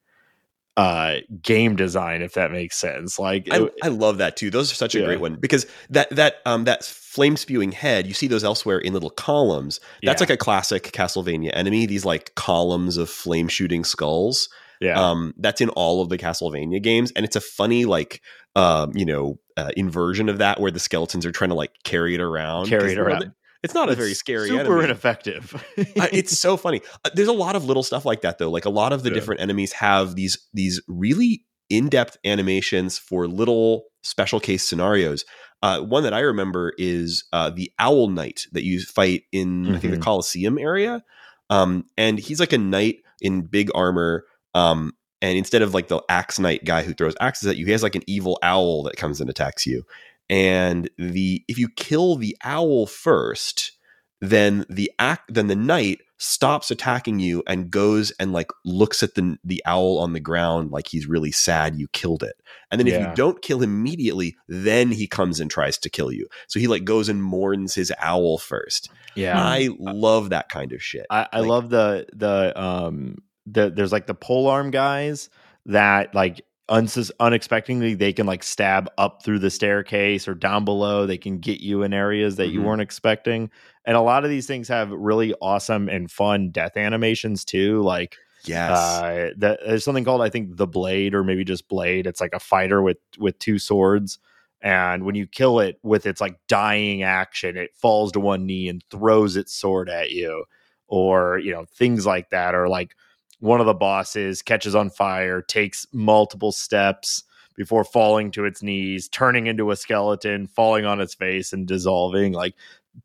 uh 0.76 1.16
game 1.40 1.74
design 1.74 2.20
if 2.20 2.34
that 2.34 2.50
makes 2.52 2.76
sense 2.76 3.18
like 3.18 3.48
I, 3.50 3.62
it- 3.62 3.74
I 3.82 3.88
love 3.88 4.18
that 4.18 4.36
too. 4.36 4.50
Those 4.50 4.70
are 4.70 4.74
such 4.74 4.94
a 4.94 4.98
Yeah. 4.98 5.06
great 5.06 5.20
one 5.20 5.36
because 5.36 5.66
that 5.90 6.10
that 6.10 6.36
um 6.44 6.64
that 6.64 6.84
flame 6.84 7.36
spewing 7.38 7.72
head, 7.72 8.06
you 8.06 8.12
see 8.12 8.26
those 8.26 8.44
elsewhere 8.44 8.78
in 8.78 8.92
little 8.92 9.08
columns. 9.08 9.80
That's 10.02 10.20
Yeah. 10.20 10.24
like 10.24 10.30
a 10.30 10.36
classic 10.36 10.82
Castlevania 10.92 11.50
enemy. 11.54 11.86
These 11.86 12.04
like 12.04 12.34
columns 12.34 12.98
of 12.98 13.08
flame 13.08 13.48
shooting 13.48 13.84
skulls. 13.84 14.50
yeah 14.82 15.00
Um, 15.00 15.32
that's 15.38 15.62
in 15.62 15.70
all 15.70 16.02
of 16.02 16.10
the 16.10 16.18
Castlevania 16.18 16.82
games, 16.82 17.10
and 17.16 17.24
it's 17.24 17.36
a 17.36 17.40
funny 17.40 17.86
like 17.86 18.20
um 18.54 18.92
you 18.94 19.06
know 19.06 19.38
uh, 19.56 19.70
inversion 19.78 20.28
of 20.28 20.36
that 20.38 20.60
where 20.60 20.70
the 20.70 20.78
skeletons 20.78 21.24
are 21.24 21.32
trying 21.32 21.48
to 21.48 21.56
like 21.56 21.72
carry 21.84 22.14
it 22.14 22.20
around. 22.20 22.66
Carry 22.68 22.92
it 22.92 22.98
around. 22.98 23.32
It's 23.66 23.74
not 23.74 23.90
a 23.90 23.94
very 23.94 24.14
scary 24.14 24.48
super 24.48 24.60
enemy. 24.60 24.84
ineffective 24.84 25.54
Uh, 25.78 26.08
it's 26.12 26.38
so 26.38 26.56
funny. 26.56 26.80
Uh, 27.04 27.10
there's 27.14 27.28
a 27.28 27.32
lot 27.32 27.54
of 27.56 27.64
little 27.66 27.82
stuff 27.82 28.04
like 28.06 28.22
that 28.22 28.38
though. 28.38 28.50
Like 28.50 28.64
a 28.64 28.70
lot 28.70 28.92
of 28.94 29.02
the 29.02 29.10
Yeah. 29.10 29.14
different 29.16 29.40
enemies 29.42 29.72
have 29.74 30.14
these 30.14 30.38
these 30.54 30.80
really 30.88 31.44
in-depth 31.68 32.16
animations 32.24 32.96
for 32.98 33.26
little 33.26 33.84
special 34.02 34.40
case 34.40 34.66
scenarios. 34.68 35.24
Uh, 35.62 35.80
one 35.80 36.02
that 36.04 36.14
I 36.14 36.20
remember 36.20 36.72
is 36.78 37.24
uh, 37.32 37.50
the 37.50 37.70
Owl 37.78 38.08
Knight 38.08 38.46
that 38.52 38.62
you 38.64 38.80
fight 38.82 39.22
in 39.32 39.74
I 39.74 39.78
think 39.78 39.92
the 39.94 39.98
Mhm. 39.98 40.02
Colosseum 40.02 40.58
area. 40.58 41.02
Um, 41.50 41.84
and 41.96 42.18
he's 42.18 42.40
like 42.40 42.52
a 42.52 42.58
knight 42.58 42.98
in 43.20 43.42
big 43.42 43.70
armor. 43.74 44.24
Um, 44.54 44.92
and 45.22 45.36
instead 45.36 45.62
of 45.62 45.74
like 45.74 45.88
the 45.88 46.02
axe 46.08 46.38
knight 46.38 46.64
guy 46.64 46.82
who 46.82 46.92
throws 46.94 47.14
axes 47.20 47.48
at 47.48 47.56
you, 47.56 47.66
he 47.66 47.72
has 47.72 47.82
like 47.82 47.94
an 47.94 48.02
evil 48.06 48.38
owl 48.42 48.82
that 48.84 48.96
comes 48.96 49.20
and 49.20 49.28
attacks 49.30 49.66
you. 49.66 49.82
And 50.28 50.90
the 50.98 51.44
if 51.48 51.58
you 51.58 51.68
kill 51.68 52.16
the 52.16 52.36
owl 52.42 52.86
first, 52.86 53.72
then 54.20 54.64
the 54.68 54.90
act 54.98 55.32
then 55.34 55.46
the 55.46 55.56
knight 55.56 56.00
stops 56.18 56.70
attacking 56.70 57.18
you 57.20 57.42
and 57.46 57.70
goes 57.70 58.10
and 58.18 58.32
like 58.32 58.50
looks 58.64 59.02
at 59.02 59.14
the 59.14 59.36
the 59.44 59.62
owl 59.66 59.98
on 59.98 60.14
the 60.14 60.20
ground 60.20 60.70
like 60.70 60.88
he's 60.88 61.06
really 61.06 61.30
sad 61.30 61.78
you 61.78 61.86
killed 61.88 62.22
it. 62.22 62.34
And 62.70 62.80
then 62.80 62.88
if 62.88 62.98
you 62.98 63.14
don't 63.14 63.42
kill 63.42 63.62
him 63.62 63.70
immediately, 63.70 64.34
then 64.48 64.90
he 64.90 65.06
comes 65.06 65.38
and 65.40 65.50
tries 65.50 65.76
to 65.78 65.90
kill 65.90 66.10
you. 66.10 66.26
So 66.48 66.58
he 66.58 66.66
like 66.68 66.84
goes 66.84 67.08
and 67.10 67.22
mourns 67.22 67.74
his 67.74 67.92
owl 68.00 68.38
first. 68.38 68.90
yeah 69.14 69.38
I 69.38 69.68
love 69.78 70.30
that 70.30 70.48
kind 70.48 70.72
of 70.72 70.82
shit. 70.82 71.06
I, 71.10 71.28
I 71.32 71.40
Like- 71.40 71.48
love 71.48 71.68
the 71.70 72.06
the 72.14 72.58
um 72.60 73.18
the 73.44 73.70
there's 73.70 73.92
like 73.92 74.06
the 74.06 74.14
pole 74.14 74.48
arm 74.48 74.70
guys 74.70 75.28
that 75.66 76.14
like 76.14 76.40
unsus- 76.68 77.10
unexpectedly 77.20 77.94
they 77.94 78.12
can 78.12 78.26
like 78.26 78.42
stab 78.42 78.88
up 78.98 79.22
through 79.22 79.38
the 79.38 79.50
staircase 79.50 80.26
or 80.26 80.34
down 80.34 80.64
below. 80.64 81.06
They 81.06 81.18
can 81.18 81.38
get 81.38 81.60
you 81.60 81.82
in 81.82 81.92
areas 81.92 82.36
that 82.36 82.48
you 82.48 82.60
Mhm. 82.60 82.64
weren't 82.64 82.82
expecting. 82.82 83.50
And 83.84 83.96
a 83.96 84.00
lot 84.00 84.24
of 84.24 84.30
these 84.30 84.46
things 84.46 84.66
have 84.68 84.90
really 84.90 85.32
awesome 85.40 85.88
and 85.88 86.10
fun 86.10 86.50
death 86.50 86.76
animations 86.76 87.44
too 87.44 87.82
like 87.82 88.16
yes. 88.44 88.70
uh 88.78 89.30
that, 89.38 89.60
there's 89.66 89.84
something 89.84 90.04
called 90.04 90.22
i 90.22 90.28
think 90.28 90.56
the 90.56 90.66
blade 90.66 91.14
or 91.14 91.22
maybe 91.24 91.44
just 91.44 91.68
blade. 91.68 92.06
It's 92.06 92.20
like 92.20 92.34
a 92.34 92.40
fighter 92.40 92.82
with 92.82 92.98
with 93.18 93.38
two 93.38 93.58
swords. 93.58 94.18
And 94.62 95.04
when 95.04 95.14
you 95.14 95.26
kill 95.28 95.60
it 95.60 95.78
with 95.84 96.06
its 96.06 96.20
like 96.20 96.36
dying 96.48 97.02
action 97.04 97.56
it 97.56 97.70
falls 97.76 98.10
to 98.12 98.20
one 98.20 98.44
knee 98.46 98.68
and 98.68 98.82
throws 98.90 99.36
its 99.36 99.52
sword 99.54 99.88
at 99.88 100.10
you. 100.10 100.44
Or 100.88 101.38
you 101.38 101.52
know 101.52 101.64
things 101.76 102.06
like 102.06 102.30
that 102.30 102.54
or 102.54 102.68
like 102.68 102.94
one 103.40 103.60
of 103.60 103.66
the 103.66 103.74
bosses 103.74 104.42
catches 104.42 104.74
on 104.74 104.90
fire 104.90 105.42
takes 105.42 105.86
multiple 105.92 106.52
steps 106.52 107.24
before 107.54 107.84
falling 107.84 108.30
to 108.30 108.44
its 108.44 108.62
knees 108.62 109.08
turning 109.08 109.46
into 109.46 109.70
a 109.70 109.76
skeleton 109.76 110.46
falling 110.46 110.84
on 110.84 111.00
its 111.00 111.14
face 111.14 111.52
and 111.52 111.66
dissolving. 111.66 112.32
Like 112.32 112.54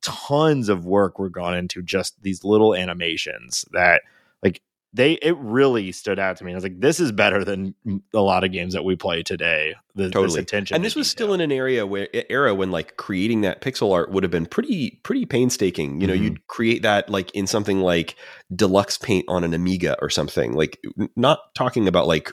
tons 0.02 0.70
of 0.70 0.86
work 0.86 1.20
were 1.20 1.30
gone 1.30 1.56
into 1.56 1.82
just 1.82 2.22
these 2.22 2.44
little 2.44 2.76
animations 2.76 3.66
that 3.72 4.02
like 4.44 4.62
they 4.94 5.14
it 5.14 5.38
really 5.38 5.92
stood 5.94 6.20
out 6.20 6.36
to 6.38 6.44
me. 6.44 6.52
I 6.52 6.56
was 6.56 6.64
like, 6.64 6.80
this 6.80 7.00
is 7.00 7.12
better 7.14 7.46
than 7.46 7.74
a 8.14 8.20
lot 8.20 8.44
of 8.44 8.52
games 8.52 8.74
that 8.74 8.84
we 8.84 8.96
play 8.98 9.24
today. 9.24 9.76
The, 9.96 10.10
totally 10.10 10.26
this 10.28 10.36
attention, 10.44 10.76
and 10.76 10.84
this 10.84 10.96
was 10.96 11.10
still 11.10 11.34
in 11.34 11.40
an 11.42 11.52
area 11.52 11.86
where 11.88 12.08
era 12.30 12.54
when 12.54 12.72
like 12.72 12.98
creating 12.98 13.42
that 13.42 13.62
pixel 13.62 13.94
art 13.94 14.12
would 14.12 14.24
have 14.24 14.32
been 14.32 14.46
pretty 14.46 15.00
pretty 15.04 15.26
painstaking 15.26 16.00
you 16.02 16.08
know 16.08 16.14
Mhm. 16.14 16.24
you'd 16.24 16.48
create 16.48 16.82
that 16.82 17.10
like 17.10 17.32
in 17.32 17.48
something 17.48 17.80
like 17.80 18.16
deluxe 18.56 18.98
paint 18.98 19.26
on 19.28 19.44
an 19.44 19.54
amiga 19.54 19.98
or 20.02 20.10
something 20.10 20.54
like 20.54 20.78
not 21.16 21.40
talking 21.56 21.88
about 21.88 22.08
like 22.08 22.32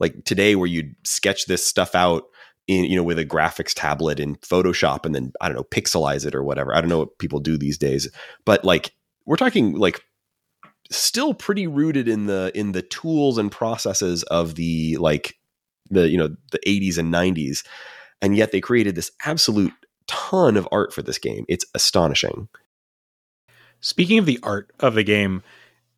like 0.00 0.24
today 0.24 0.56
where 0.56 0.66
you'd 0.68 0.94
sketch 1.04 1.46
this 1.46 1.66
stuff 1.66 1.94
out 1.94 2.24
in 2.66 2.84
you 2.84 2.96
know 2.96 3.02
with 3.02 3.18
a 3.18 3.24
graphics 3.26 3.72
tablet 3.74 4.20
in 4.20 4.36
photoshop 4.36 5.04
and 5.06 5.14
then 5.14 5.32
i 5.40 5.48
don't 5.48 5.56
know 5.56 5.64
pixelize 5.64 6.24
it 6.26 6.34
or 6.34 6.42
whatever 6.44 6.74
i 6.74 6.80
don't 6.80 6.90
know 6.90 6.98
what 7.00 7.18
people 7.18 7.40
do 7.40 7.56
these 7.58 7.78
days 7.78 8.08
but 8.44 8.64
like 8.64 8.92
we're 9.26 9.36
talking 9.36 9.72
like 9.74 10.02
still 10.90 11.34
pretty 11.34 11.66
rooted 11.66 12.08
in 12.08 12.26
the 12.26 12.50
in 12.54 12.72
the 12.72 12.82
tools 12.82 13.38
and 13.38 13.52
processes 13.52 14.22
of 14.24 14.54
the 14.54 14.96
like 14.96 15.36
the 15.90 16.08
you 16.08 16.16
know 16.18 16.34
the 16.52 16.60
80s 16.66 16.98
and 16.98 17.12
90s 17.12 17.64
and 18.20 18.36
yet 18.36 18.52
they 18.52 18.60
created 18.60 18.94
this 18.94 19.10
absolute 19.24 19.72
ton 20.06 20.56
of 20.56 20.68
art 20.72 20.92
for 20.92 21.02
this 21.02 21.18
game 21.18 21.44
it's 21.48 21.64
astonishing 21.74 22.48
Speaking 23.80 24.18
of 24.18 24.26
the 24.26 24.40
art 24.42 24.72
of 24.80 24.94
the 24.94 25.04
game, 25.04 25.42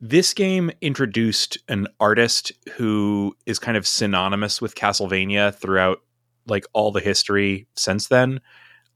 this 0.01 0.35
game 0.35 0.71
introduced 0.81 1.59
an 1.69 1.87
artist 1.99 2.53
who 2.77 3.35
is 3.47 3.59
kind 3.59 3.77
of 3.77 3.87
synonymous 3.87 4.61
with 4.61 4.75
Castlevania 4.75 5.55
throughout 5.55 6.03
like 6.47 6.67
all 6.73 6.93
the 6.93 7.01
history 7.01 7.67
since 7.77 8.09
then. 8.09 8.41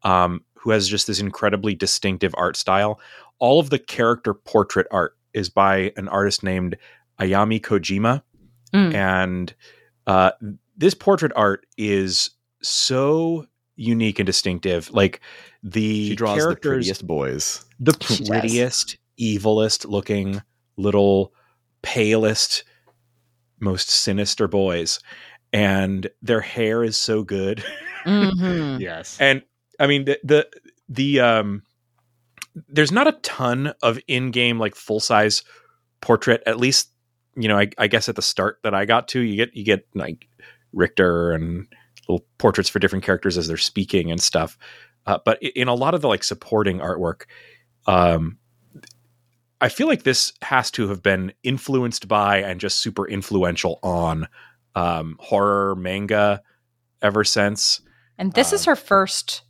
Um, 0.02 0.44
who 0.56 0.70
has 0.70 0.88
just 0.88 1.06
this 1.06 1.20
incredibly 1.20 1.74
distinctive 1.74 2.34
art 2.36 2.56
style. 2.56 3.00
All 3.38 3.60
of 3.60 3.70
the 3.70 3.78
character 3.78 4.32
portrait 4.32 4.86
art 4.90 5.16
is 5.34 5.48
by 5.50 5.92
an 5.96 6.08
artist 6.08 6.42
named 6.42 6.76
Ayami 7.20 7.60
Kojima, 7.60 8.22
Mm. 8.72 8.92
and 8.94 9.54
uh, 10.06 10.32
this 10.76 10.94
portrait 10.94 11.30
art 11.36 11.64
is 11.78 12.30
so 12.62 13.46
unique 13.76 14.18
and 14.18 14.26
distinctive. 14.26 14.90
Like 14.90 15.20
the 15.62 16.08
she 16.10 16.16
draws 16.16 16.44
the 16.46 16.56
prettiest 16.56 17.06
boys 17.06 17.64
the 17.78 17.92
She 18.02 18.18
does. 18.18 18.28
prettiest, 18.28 18.96
evilest 19.20 19.86
looking 19.88 20.42
little 20.76 21.32
palest, 21.82 22.64
most 23.60 23.88
sinister 23.90 24.48
boys. 24.48 24.98
And 25.52 26.08
their 26.20 26.40
hair 26.40 26.82
is 26.82 26.96
so 26.96 27.22
good. 27.22 27.62
Mhm. 28.06 28.80
yes. 28.80 29.16
and 29.20 29.42
I 29.80 29.86
mean 29.86 30.04
the 30.04 30.18
the 30.24 30.48
the 30.90 31.20
um 31.20 31.62
there's 32.68 32.92
not 32.92 33.08
a 33.08 33.18
ton 33.22 33.74
of 33.82 33.98
in-game 34.06 34.58
like 34.58 34.74
full-size 34.74 35.42
portrait, 36.00 36.42
at 36.46 36.58
least, 36.58 36.90
you 37.36 37.48
know, 37.48 37.58
I, 37.58 37.68
I 37.78 37.86
guess 37.88 38.08
at 38.08 38.16
the 38.16 38.22
start 38.22 38.58
that 38.62 38.74
I 38.74 38.84
got 38.84 39.08
to, 39.08 39.20
you 39.20 39.36
get 39.36 39.56
you 39.56 39.64
get 39.64 39.86
like 39.94 40.28
Richter 40.72 41.32
and 41.32 41.66
little 42.08 42.24
portraits 42.38 42.68
for 42.68 42.78
different 42.78 43.04
characters 43.04 43.38
as 43.38 43.48
they're 43.48 43.56
speaking 43.56 44.10
and 44.10 44.20
stuff. 44.20 44.58
Uh, 45.06 45.18
but 45.24 45.42
in 45.42 45.68
a 45.68 45.74
lot 45.74 45.94
of 45.94 46.00
the 46.00 46.08
like 46.08 46.22
supporting 46.22 46.78
artwork, 46.78 47.22
um, 47.86 48.38
I 49.60 49.68
feel 49.68 49.86
like 49.86 50.02
this 50.02 50.32
has 50.42 50.70
to 50.72 50.88
have 50.88 51.02
been 51.02 51.32
influenced 51.42 52.06
by 52.06 52.38
and 52.38 52.60
just 52.60 52.80
super 52.80 53.08
influential 53.08 53.78
on 53.82 54.28
um, 54.74 55.16
horror 55.20 55.74
manga 55.76 56.42
ever 57.00 57.24
since. 57.24 57.80
And 58.18 58.32
this 58.32 58.52
is 58.52 58.66
Um, 58.66 58.72
her 58.72 58.76
first 58.76 59.42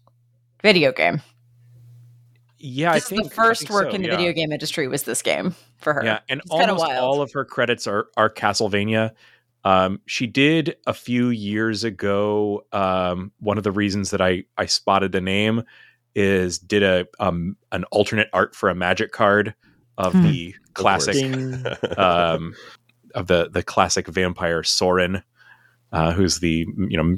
video 0.62 0.92
game. 0.92 1.20
Yeah, 2.66 2.94
This 2.94 3.02
I 3.04 3.04
is 3.04 3.08
think 3.10 3.24
the 3.24 3.34
first 3.34 3.60
think 3.60 3.70
work 3.72 3.90
so, 3.90 3.94
in 3.94 4.02
the 4.02 4.08
yeah. 4.08 4.16
video 4.16 4.32
game 4.32 4.50
industry 4.50 4.88
was 4.88 5.02
this 5.02 5.20
game 5.20 5.54
for 5.76 5.92
her. 5.92 6.02
Yeah, 6.04 6.20
and 6.30 6.40
It's 6.40 6.50
almost 6.50 6.80
wild. 6.80 6.98
all 7.04 7.20
of 7.20 7.30
her 7.32 7.44
credits 7.44 7.86
are 7.86 8.06
are 8.16 8.30
Castlevania. 8.30 9.10
Um, 9.64 10.00
she 10.06 10.26
did 10.26 10.76
a 10.86 10.94
few 10.94 11.28
years 11.28 11.84
ago. 11.84 12.64
Um, 12.72 13.32
one 13.40 13.58
of 13.58 13.64
the 13.64 13.72
reasons 13.72 14.10
that 14.12 14.20
I 14.22 14.44
I 14.56 14.64
spotted 14.66 15.12
the 15.12 15.20
name 15.20 15.62
is 16.14 16.58
did 16.58 16.82
a 16.82 17.06
um 17.20 17.56
an 17.70 17.84
alternate 17.84 18.28
art 18.32 18.54
for 18.54 18.70
a 18.70 18.74
magic 18.74 19.12
card 19.12 19.54
of 19.98 20.12
Hmm. 20.12 20.22
the 20.22 20.54
classic 20.72 21.14
Ding. 21.14 21.64
um 21.98 22.54
of 23.14 23.26
the 23.26 23.50
the 23.50 23.62
classic 23.62 24.06
vampire 24.08 24.62
Sorin, 24.62 25.22
uh, 25.92 26.12
who's 26.12 26.38
the 26.40 26.66
you 26.88 26.96
know 26.96 27.16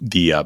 the 0.00 0.32
uh, 0.34 0.44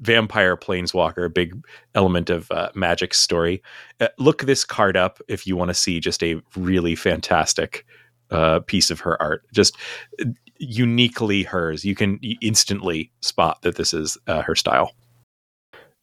vampire 0.00 0.56
planeswalker, 0.56 1.26
a 1.26 1.30
big 1.30 1.54
element 1.94 2.30
of 2.30 2.50
uh, 2.50 2.70
magic 2.74 3.14
story. 3.14 3.62
Uh, 4.00 4.08
look 4.18 4.42
this 4.42 4.64
card 4.64 4.96
up 4.96 5.20
if 5.28 5.46
you 5.46 5.56
want 5.56 5.68
to 5.68 5.74
see 5.74 6.00
just 6.00 6.22
a 6.22 6.40
really 6.56 6.94
fantastic 6.94 7.84
uh, 8.30 8.60
piece 8.60 8.90
of 8.90 9.00
her 9.00 9.20
art, 9.22 9.42
just 9.52 9.76
uh, 10.20 10.24
uniquely 10.58 11.42
hers. 11.42 11.84
You 11.84 11.94
can 11.94 12.18
instantly 12.40 13.12
spot 13.20 13.62
that 13.62 13.76
this 13.76 13.92
is 13.94 14.18
uh, 14.26 14.42
her 14.42 14.54
style. 14.54 14.92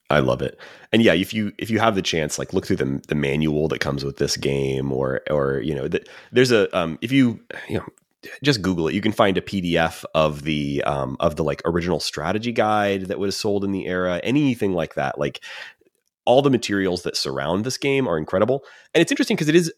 I 0.10 0.20
love 0.20 0.42
it. 0.42 0.60
And 0.92 1.02
yeah, 1.02 1.14
if 1.14 1.34
you 1.34 1.54
if 1.58 1.70
you 1.70 1.80
have 1.80 1.96
the 1.96 2.02
chance, 2.02 2.38
like 2.38 2.54
look 2.54 2.68
through 2.68 2.76
the 2.78 3.02
the 3.08 3.16
manual 3.16 3.68
that 3.70 3.80
comes 3.80 4.04
with 4.04 4.18
this 4.18 4.36
game, 4.36 4.92
or 4.92 5.22
or 5.30 5.62
you 5.62 5.74
know, 5.74 5.88
the, 5.88 6.06
there's 6.32 6.52
a 6.52 6.76
um 6.78 7.00
if 7.02 7.12
you 7.12 7.40
you 7.70 7.78
know 7.78 7.86
just 8.44 8.62
Google 8.62 8.88
it, 8.88 8.94
you 8.94 9.02
can 9.02 9.12
find 9.12 9.38
a 9.38 9.42
PDF 9.42 10.04
of 10.14 10.44
the 10.44 10.84
um 10.84 11.18
of 11.20 11.36
the 11.36 11.44
like 11.44 11.62
original 11.66 12.00
strategy 12.00 12.52
guide 12.52 13.08
that 13.08 13.20
was 13.20 13.38
sold 13.38 13.64
in 13.64 13.72
the 13.72 13.88
era, 13.88 14.20
anything 14.24 14.74
like 14.74 14.96
that. 14.96 15.18
Like 15.18 15.44
all 16.26 16.42
the 16.42 16.50
materials 16.50 17.04
that 17.04 17.18
surround 17.18 17.64
this 17.64 17.78
game 17.78 18.08
are 18.08 18.18
incredible, 18.18 18.64
and 18.94 19.02
it's 19.02 19.12
interesting 19.12 19.36
because 19.36 19.50
it 19.50 19.56
is 19.56 19.74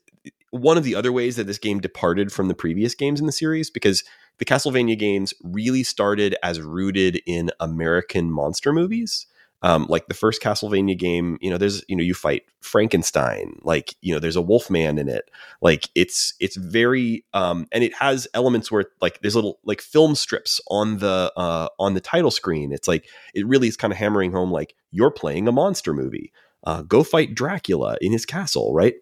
one 0.52 0.78
of 0.78 0.84
the 0.84 0.94
other 0.94 1.12
ways 1.12 1.36
that 1.36 1.48
this 1.48 1.58
game 1.58 1.80
departed 1.80 2.32
from 2.32 2.48
the 2.48 2.54
previous 2.54 2.94
games 2.94 3.20
in 3.20 3.26
the 3.26 3.32
series 3.32 3.72
because 3.72 4.04
the 4.38 4.46
Castlevania 4.46 4.98
games 4.98 5.34
really 5.44 5.84
started 5.84 6.36
as 6.44 6.62
rooted 6.62 7.22
in 7.26 7.50
American 7.60 8.32
monster 8.32 8.72
movies 8.72 9.26
um, 9.64 9.86
like 9.88 10.08
the 10.08 10.14
first 10.14 10.42
Castlevania 10.42 10.98
game, 10.98 11.38
you 11.42 11.50
know, 11.50 11.58
there's 11.58 11.84
you 11.88 11.96
know 11.96 12.04
you 12.04 12.14
fight 12.14 12.44
Frankenstein, 12.60 13.60
like 13.64 13.96
you 14.02 14.14
know 14.14 14.20
there's 14.20 14.36
a 14.36 14.42
Wolfman 14.42 14.98
in 14.98 15.08
it, 15.08 15.32
like 15.62 15.90
it's 15.96 16.34
it's 16.42 16.58
very 16.58 17.26
um, 17.34 17.66
and 17.72 17.82
it 17.82 17.96
has 17.96 18.28
elements 18.34 18.70
where 18.70 18.86
like 19.02 19.22
there's 19.22 19.36
little 19.36 19.60
like 19.64 19.82
film 19.82 20.16
strips 20.16 20.60
on 20.70 20.98
the 20.98 21.32
uh, 21.38 21.70
on 21.80 21.94
the 21.94 22.02
title 22.02 22.30
screen. 22.30 22.74
It's 22.74 22.90
like 22.90 23.08
it 23.34 23.48
really 23.48 23.70
is 23.70 23.78
kind 23.78 23.94
of 23.94 23.98
hammering 23.98 24.34
home 24.34 24.52
like 24.52 24.76
you're 24.92 25.12
playing 25.12 25.48
a 25.48 25.54
monster 25.54 25.94
movie. 25.94 26.34
Uh, 26.66 26.82
go 26.82 27.04
fight 27.04 27.34
Dracula 27.34 27.98
in 28.02 28.12
his 28.12 28.26
castle, 28.26 28.74
right? 28.74 28.96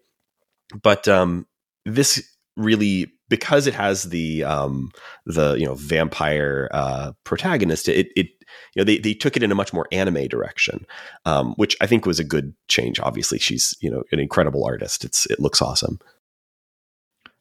But 0.79 1.07
um, 1.07 1.47
this 1.85 2.35
really 2.55 3.11
because 3.31 3.65
it 3.65 3.73
has 3.73 4.03
the 4.03 4.43
um, 4.43 4.91
the 5.25 5.55
you 5.55 5.65
know 5.65 5.73
vampire 5.73 6.69
uh, 6.71 7.13
protagonist, 7.23 7.87
it 7.87 8.09
it 8.15 8.27
you 8.75 8.81
know 8.81 8.83
they, 8.83 8.99
they 8.99 9.13
took 9.13 9.35
it 9.35 9.41
in 9.41 9.51
a 9.51 9.55
much 9.55 9.73
more 9.73 9.87
anime 9.93 10.27
direction 10.27 10.85
um, 11.23 11.53
which 11.55 11.77
i 11.79 11.87
think 11.87 12.05
was 12.05 12.19
a 12.19 12.23
good 12.23 12.53
change 12.67 12.99
obviously. 12.99 13.39
She's 13.39 13.73
you 13.81 13.89
know 13.89 14.03
an 14.11 14.19
incredible 14.19 14.63
artist. 14.65 15.03
It's 15.03 15.25
it 15.27 15.39
looks 15.39 15.61
awesome. 15.61 15.99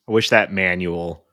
I 0.09 0.13
wish 0.13 0.31
that 0.31 0.53
manual 0.53 1.25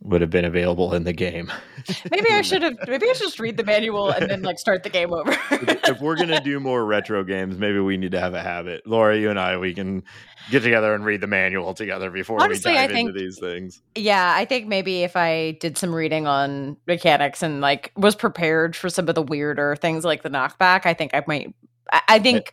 would 0.00 0.20
have 0.20 0.30
been 0.30 0.44
available 0.44 0.94
in 0.94 1.04
the 1.04 1.12
game. 1.12 1.50
Maybe 2.10 2.30
I 2.30 2.42
should 2.42 2.62
have. 2.62 2.76
Maybe 2.86 3.08
I 3.08 3.12
should 3.14 3.24
just 3.26 3.40
read 3.40 3.56
the 3.56 3.64
manual 3.64 4.10
and 4.10 4.30
then 4.30 4.42
like 4.42 4.58
start 4.58 4.82
the 4.84 4.90
game 4.90 5.12
over. 5.12 5.36
if 5.50 6.00
we're 6.00 6.16
gonna 6.16 6.40
do 6.40 6.60
more 6.60 6.84
retro 6.84 7.24
games, 7.24 7.58
maybe 7.58 7.80
we 7.80 7.96
need 7.96 8.12
to 8.12 8.20
have 8.20 8.34
a 8.34 8.40
habit. 8.40 8.86
Laura, 8.86 9.16
you 9.18 9.28
and 9.30 9.38
I, 9.40 9.56
we 9.58 9.74
can 9.74 10.04
get 10.50 10.62
together 10.62 10.94
and 10.94 11.04
read 11.04 11.20
the 11.20 11.26
manual 11.26 11.74
together 11.74 12.10
before 12.10 12.40
Honestly, 12.42 12.72
we 12.72 12.78
I 12.78 12.86
dive 12.86 12.94
think- 12.94 13.08
into 13.08 13.20
these 13.20 13.38
things. 13.40 13.82
yeah, 13.96 14.34
I 14.36 14.44
think 14.44 14.66
maybe 14.68 15.02
if 15.02 15.16
I 15.16 15.52
did 15.60 15.76
some 15.76 15.94
reading 15.94 16.26
on 16.26 16.76
mechanics 16.86 17.42
and 17.42 17.60
like 17.60 17.90
was 17.96 18.14
prepared 18.14 18.76
for 18.76 18.88
some 18.88 19.08
of 19.08 19.14
the 19.16 19.22
weirder 19.22 19.76
things 19.76 20.04
like 20.04 20.22
the 20.22 20.30
knockback, 20.30 20.86
I 20.86 20.94
think 20.94 21.12
I 21.14 21.24
might. 21.26 21.54
I, 21.92 22.02
I 22.08 22.18
think. 22.20 22.52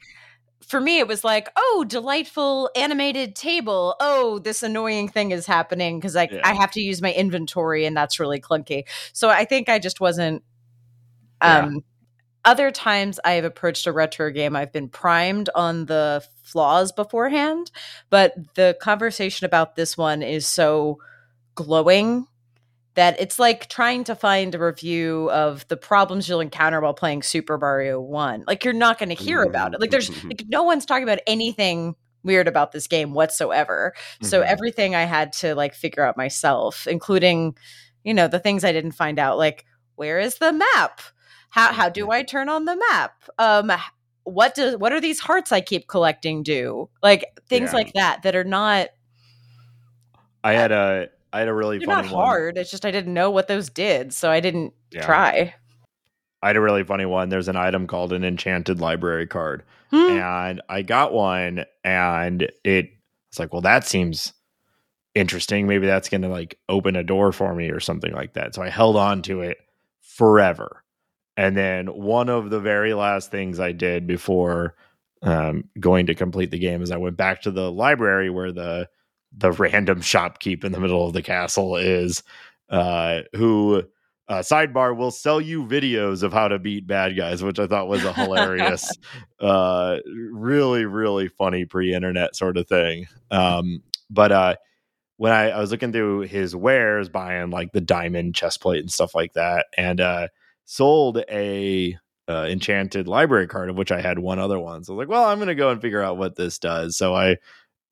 For 0.67 0.81
me, 0.81 0.99
it 0.99 1.07
was 1.07 1.23
like, 1.23 1.49
oh, 1.55 1.85
delightful 1.87 2.69
animated 2.75 3.35
table. 3.35 3.95
Oh, 3.99 4.39
this 4.39 4.63
annoying 4.63 5.09
thing 5.09 5.31
is 5.31 5.45
happening 5.45 5.99
because 5.99 6.15
I 6.15 6.29
Yeah. 6.31 6.41
I 6.43 6.53
have 6.53 6.71
to 6.71 6.81
use 6.81 7.01
my 7.01 7.13
inventory 7.13 7.85
and 7.85 7.95
that's 7.95 8.19
really 8.19 8.39
clunky. 8.41 8.83
So 9.13 9.29
I 9.29 9.45
think 9.45 9.69
I 9.69 9.79
just 9.79 9.99
wasn't 9.99 10.43
Yeah. 11.43 11.65
um 11.65 11.81
other 12.45 12.71
times 12.71 13.19
I 13.25 13.33
have 13.33 13.45
approached 13.45 13.87
a 13.87 13.91
retro 13.91 14.31
game, 14.31 14.55
I've 14.55 14.71
been 14.71 14.89
primed 14.89 15.49
on 15.55 15.85
the 15.87 16.23
flaws 16.43 16.91
beforehand, 16.91 17.71
but 18.11 18.35
the 18.55 18.77
conversation 18.81 19.45
about 19.45 19.75
this 19.75 19.97
one 19.97 20.21
is 20.21 20.47
so 20.47 20.99
glowing 21.55 22.27
that 22.95 23.19
it's 23.19 23.39
like 23.39 23.67
trying 23.69 24.03
to 24.05 24.15
find 24.15 24.55
a 24.55 24.59
review 24.59 25.29
of 25.31 25.67
the 25.67 25.77
problems 25.77 26.27
you'll 26.27 26.39
encounter 26.39 26.81
while 26.81 26.93
playing 26.93 27.23
Super 27.23 27.57
Mario 27.57 27.99
1. 28.01 28.45
Like 28.47 28.63
you're 28.63 28.73
not 28.73 28.97
going 28.99 29.09
to 29.09 29.15
hear 29.15 29.43
about 29.43 29.73
it. 29.73 29.81
Like 29.81 29.91
there's 29.91 30.09
like 30.25 30.43
no 30.47 30.63
one's 30.63 30.85
talking 30.85 31.03
about 31.03 31.19
anything 31.27 31.95
weird 32.23 32.47
about 32.47 32.71
this 32.71 32.87
game 32.87 33.13
whatsoever. 33.13 33.93
So 34.21 34.41
Mhm. 34.41 34.45
everything 34.45 34.95
I 34.95 35.03
had 35.03 35.31
to 35.33 35.53
like 35.55 35.73
figure 35.75 36.03
out 36.03 36.17
myself, 36.17 36.87
including 36.87 37.55
you 38.03 38.13
know 38.13 38.27
the 38.27 38.39
things 38.39 38.63
I 38.63 38.71
didn't 38.71 38.93
find 38.93 39.19
out 39.19 39.37
like 39.37 39.65
where 39.95 40.19
is 40.19 40.37
the 40.37 40.51
map? 40.53 41.01
How 41.49 41.71
how 41.73 41.89
do 41.89 42.11
I 42.11 42.23
turn 42.23 42.49
on 42.49 42.65
the 42.65 42.75
map? 42.91 43.23
Um 43.37 43.71
what 44.23 44.55
does 44.55 44.77
what 44.77 44.91
are 44.93 45.01
these 45.01 45.19
hearts 45.19 45.51
I 45.51 45.61
keep 45.61 45.87
collecting 45.87 46.43
do? 46.43 46.89
Like 47.03 47.25
things 47.49 47.71
Yeah. 47.71 47.75
like 47.77 47.93
that 47.93 48.23
that 48.23 48.35
are 48.35 48.43
not 48.43 48.87
I 50.43 50.53
had 50.53 50.71
a 50.71 51.09
I 51.35 51.39
had 51.39 51.47
a 51.49 51.53
really 51.53 51.79
They're 51.79 51.87
funny 51.87 52.07
not 52.07 52.15
one. 52.15 52.25
hard. 52.25 52.57
It's 52.57 52.71
just 52.71 52.85
I 52.85 52.91
didn't 52.91 53.13
know 53.13 53.29
what 53.29 53.47
those 53.47 53.69
did, 53.69 54.13
so 54.13 54.31
I 54.31 54.39
didn't 54.39 54.73
Yeah. 54.91 55.05
try. 55.05 55.53
I 56.41 56.47
had 56.47 56.55
a 56.57 56.61
really 56.61 56.83
funny 56.83 57.05
one. 57.05 57.29
There's 57.29 57.47
an 57.47 57.55
item 57.57 57.87
called 57.87 58.13
an 58.13 58.23
enchanted 58.23 58.79
library 58.79 59.27
card. 59.27 59.63
Hmm. 59.91 59.97
and 59.97 60.61
I 60.67 60.81
got 60.81 61.13
one 61.13 61.65
and 61.83 62.41
it 62.63 62.89
it's 63.29 63.37
like, 63.39 63.53
well, 63.53 63.61
that 63.61 63.85
seems 63.85 64.33
interesting. 65.13 65.67
Maybe 65.67 65.85
that's 65.85 66.09
gonna 66.09 66.29
like 66.29 66.57
open 66.69 66.95
a 66.95 67.03
door 67.03 67.31
for 67.31 67.53
me 67.53 67.69
or 67.69 67.79
something 67.79 68.11
like 68.13 68.33
that. 68.33 68.55
So 68.55 68.63
I 68.63 68.69
held 68.69 68.95
on 68.95 69.21
to 69.23 69.41
it 69.41 69.57
forever. 70.01 70.83
And 71.37 71.55
then 71.57 71.87
one 71.87 72.29
of 72.29 72.49
the 72.49 72.59
very 72.59 72.93
last 72.93 73.29
things 73.29 73.59
I 73.59 73.73
did 73.73 74.07
before 74.07 74.75
um, 75.21 75.65
going 75.79 76.05
to 76.07 76.15
complete 76.15 76.51
the 76.51 76.59
game 76.59 76.81
is 76.81 76.91
I 76.91 76.97
went 76.97 77.17
back 77.17 77.41
to 77.43 77.51
the 77.51 77.71
library 77.71 78.29
where 78.29 78.51
the 78.51 78.87
the 79.37 79.51
random 79.51 80.01
shopkeep 80.01 80.63
in 80.63 80.71
the 80.71 80.79
middle 80.79 81.05
of 81.07 81.13
the 81.13 81.21
castle 81.21 81.75
is, 81.75 82.23
uh, 82.69 83.21
who 83.33 83.83
uh, 84.27 84.39
sidebar 84.39 84.95
will 84.95 85.11
sell 85.11 85.39
you 85.39 85.65
videos 85.65 86.23
of 86.23 86.33
how 86.33 86.47
to 86.47 86.57
beat 86.57 86.87
bad 86.87 87.15
guys, 87.15 87.43
which 87.43 87.59
I 87.59 87.67
thought 87.67 87.87
was 87.87 88.03
a 88.03 88.13
hilarious, 88.13 88.91
uh, 89.39 89.97
really 90.33 90.85
really 90.85 91.27
funny 91.27 91.65
pre-internet 91.65 92.35
sort 92.35 92.57
of 92.57 92.67
thing. 92.67 93.07
Um, 93.29 93.83
but 94.09 94.31
uh, 94.31 94.55
when 95.17 95.31
I, 95.31 95.51
I 95.51 95.59
was 95.59 95.71
looking 95.71 95.91
through 95.91 96.21
his 96.21 96.55
wares, 96.55 97.09
buying 97.09 97.49
like 97.51 97.71
the 97.71 97.81
diamond 97.81 98.35
chest 98.35 98.61
plate 98.61 98.79
and 98.79 98.91
stuff 98.91 99.13
like 99.13 99.33
that, 99.33 99.67
and 99.77 100.01
uh, 100.01 100.27
sold 100.65 101.19
a 101.29 101.97
uh, 102.27 102.47
enchanted 102.49 103.07
library 103.07 103.47
card 103.47 103.69
of 103.69 103.77
which 103.77 103.91
I 103.91 104.01
had 104.01 104.17
one 104.17 104.39
other 104.39 104.59
one. 104.59 104.83
So 104.83 104.93
I 104.93 104.95
was 104.95 105.03
like, 105.03 105.09
well, 105.09 105.25
I'm 105.25 105.37
going 105.37 105.47
to 105.47 105.55
go 105.55 105.69
and 105.69 105.81
figure 105.81 106.01
out 106.01 106.17
what 106.17 106.35
this 106.35 106.57
does. 106.57 106.97
So 106.97 107.15
I 107.15 107.37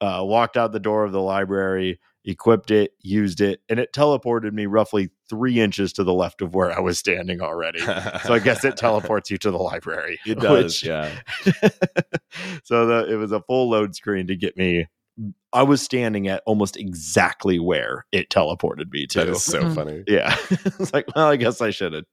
uh, 0.04 0.24
walked 0.24 0.58
out 0.58 0.72
the 0.72 0.80
door 0.80 1.04
of 1.06 1.12
the 1.12 1.22
library, 1.22 1.99
equipped 2.26 2.72
it, 2.72 2.91
used 3.01 3.41
it, 3.41 3.62
and 3.70 3.80
it 3.80 3.93
teleported 3.93 4.51
me 4.54 4.66
roughly 4.66 5.10
three 5.30 5.60
inches 5.60 5.93
to 5.93 6.04
the 6.04 6.14
left 6.14 6.41
of 6.41 6.54
where 6.56 6.72
I 6.72 6.80
was 6.80 6.97
standing 6.99 7.41
already. 7.41 7.80
so 7.80 8.34
I 8.34 8.39
guess 8.39 8.64
it 8.66 8.78
teleports 8.86 9.30
you 9.32 9.38
to 9.39 9.51
the 9.51 9.58
library. 9.58 10.20
It 10.26 10.39
does, 10.39 10.64
which- 10.82 10.84
yeah. 10.84 11.10
so 12.64 12.86
the, 12.86 13.12
it 13.12 13.16
was 13.16 13.32
a 13.32 13.41
full 13.41 13.70
load 13.70 13.95
screen 13.95 14.28
to 14.28 14.36
get 14.36 14.58
me. 14.58 14.88
I 15.51 15.62
was 15.62 15.82
standing 15.82 16.28
at 16.28 16.41
almost 16.47 16.76
exactly 16.76 17.60
where 17.60 18.06
it 18.12 18.30
teleported 18.32 18.91
me 18.91 19.06
to. 19.08 19.20
That 19.20 19.30
is 19.30 19.43
so 19.43 19.62
Mhm. 19.62 19.76
funny. 19.76 20.04
Yeah. 20.08 20.36
it's 20.49 20.91
like, 20.91 21.06
well, 21.16 21.28
I 21.28 21.36
guess 21.36 21.62
I 21.62 21.70
should 21.70 21.93
have 21.93 22.06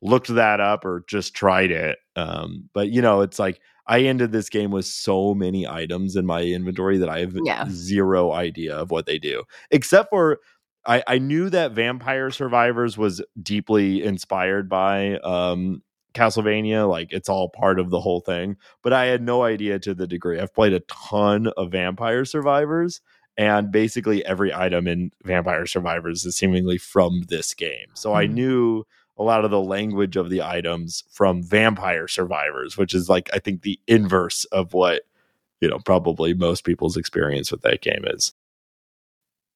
looked 0.00 0.28
that 0.28 0.60
up 0.60 0.84
or 0.84 1.04
just 1.08 1.34
tried 1.34 1.72
it. 1.72 1.98
Um, 2.14 2.68
but 2.72 2.90
you 2.90 3.02
know, 3.02 3.22
it's 3.22 3.40
like 3.40 3.60
I 3.86 4.00
ended 4.00 4.32
this 4.32 4.48
game 4.48 4.70
with 4.70 4.86
so 4.86 5.34
many 5.34 5.66
items 5.68 6.16
in 6.16 6.26
my 6.26 6.42
inventory 6.42 6.98
that 6.98 7.08
I 7.08 7.20
have 7.20 7.34
Yeah. 7.44 7.66
zero 7.70 8.32
idea 8.32 8.76
of 8.76 8.90
what 8.90 9.06
they 9.06 9.18
do. 9.18 9.44
Except 9.70 10.10
for 10.10 10.40
I, 10.86 11.02
I 11.06 11.18
knew 11.18 11.48
that 11.50 11.72
Vampire 11.72 12.30
Survivors 12.30 12.98
was 12.98 13.22
deeply 13.42 14.02
inspired 14.04 14.68
by 14.68 15.16
um 15.18 15.82
Castlevania, 16.14 16.88
like 16.88 17.12
it's 17.12 17.28
all 17.28 17.48
part 17.48 17.80
of 17.80 17.90
the 17.90 18.00
whole 18.00 18.20
thing, 18.20 18.56
but 18.82 18.92
I 18.92 19.06
had 19.06 19.20
no 19.22 19.42
idea 19.42 19.78
to 19.80 19.94
the 19.94 20.06
degree. 20.06 20.38
I've 20.38 20.54
played 20.54 20.72
a 20.72 20.80
ton 20.80 21.48
of 21.56 21.72
Vampire 21.72 22.24
Survivors, 22.24 23.00
and 23.36 23.72
basically 23.72 24.24
every 24.24 24.54
item 24.54 24.86
in 24.86 25.10
Vampire 25.24 25.66
Survivors 25.66 26.24
is 26.24 26.36
seemingly 26.36 26.78
from 26.78 27.22
this 27.28 27.52
game. 27.54 27.88
So 27.94 28.12
I 28.14 28.26
Hmm. 28.26 28.34
knew 28.34 28.84
a 29.16 29.22
lot 29.22 29.44
of 29.44 29.50
the 29.50 29.60
language 29.60 30.16
of 30.16 30.30
the 30.30 30.42
items 30.42 31.04
from 31.10 31.42
Vampire 31.42 32.08
Survivors, 32.08 32.76
which 32.76 32.94
is 32.94 33.08
like 33.08 33.30
I 33.32 33.38
think 33.38 33.62
the 33.62 33.80
inverse 33.86 34.44
of 34.46 34.74
what 34.74 35.02
you 35.60 35.68
know 35.68 35.78
probably 35.78 36.34
most 36.34 36.64
people's 36.64 36.96
experience 36.96 37.50
with 37.50 37.62
that 37.62 37.80
game 37.80 38.04
is. 38.06 38.32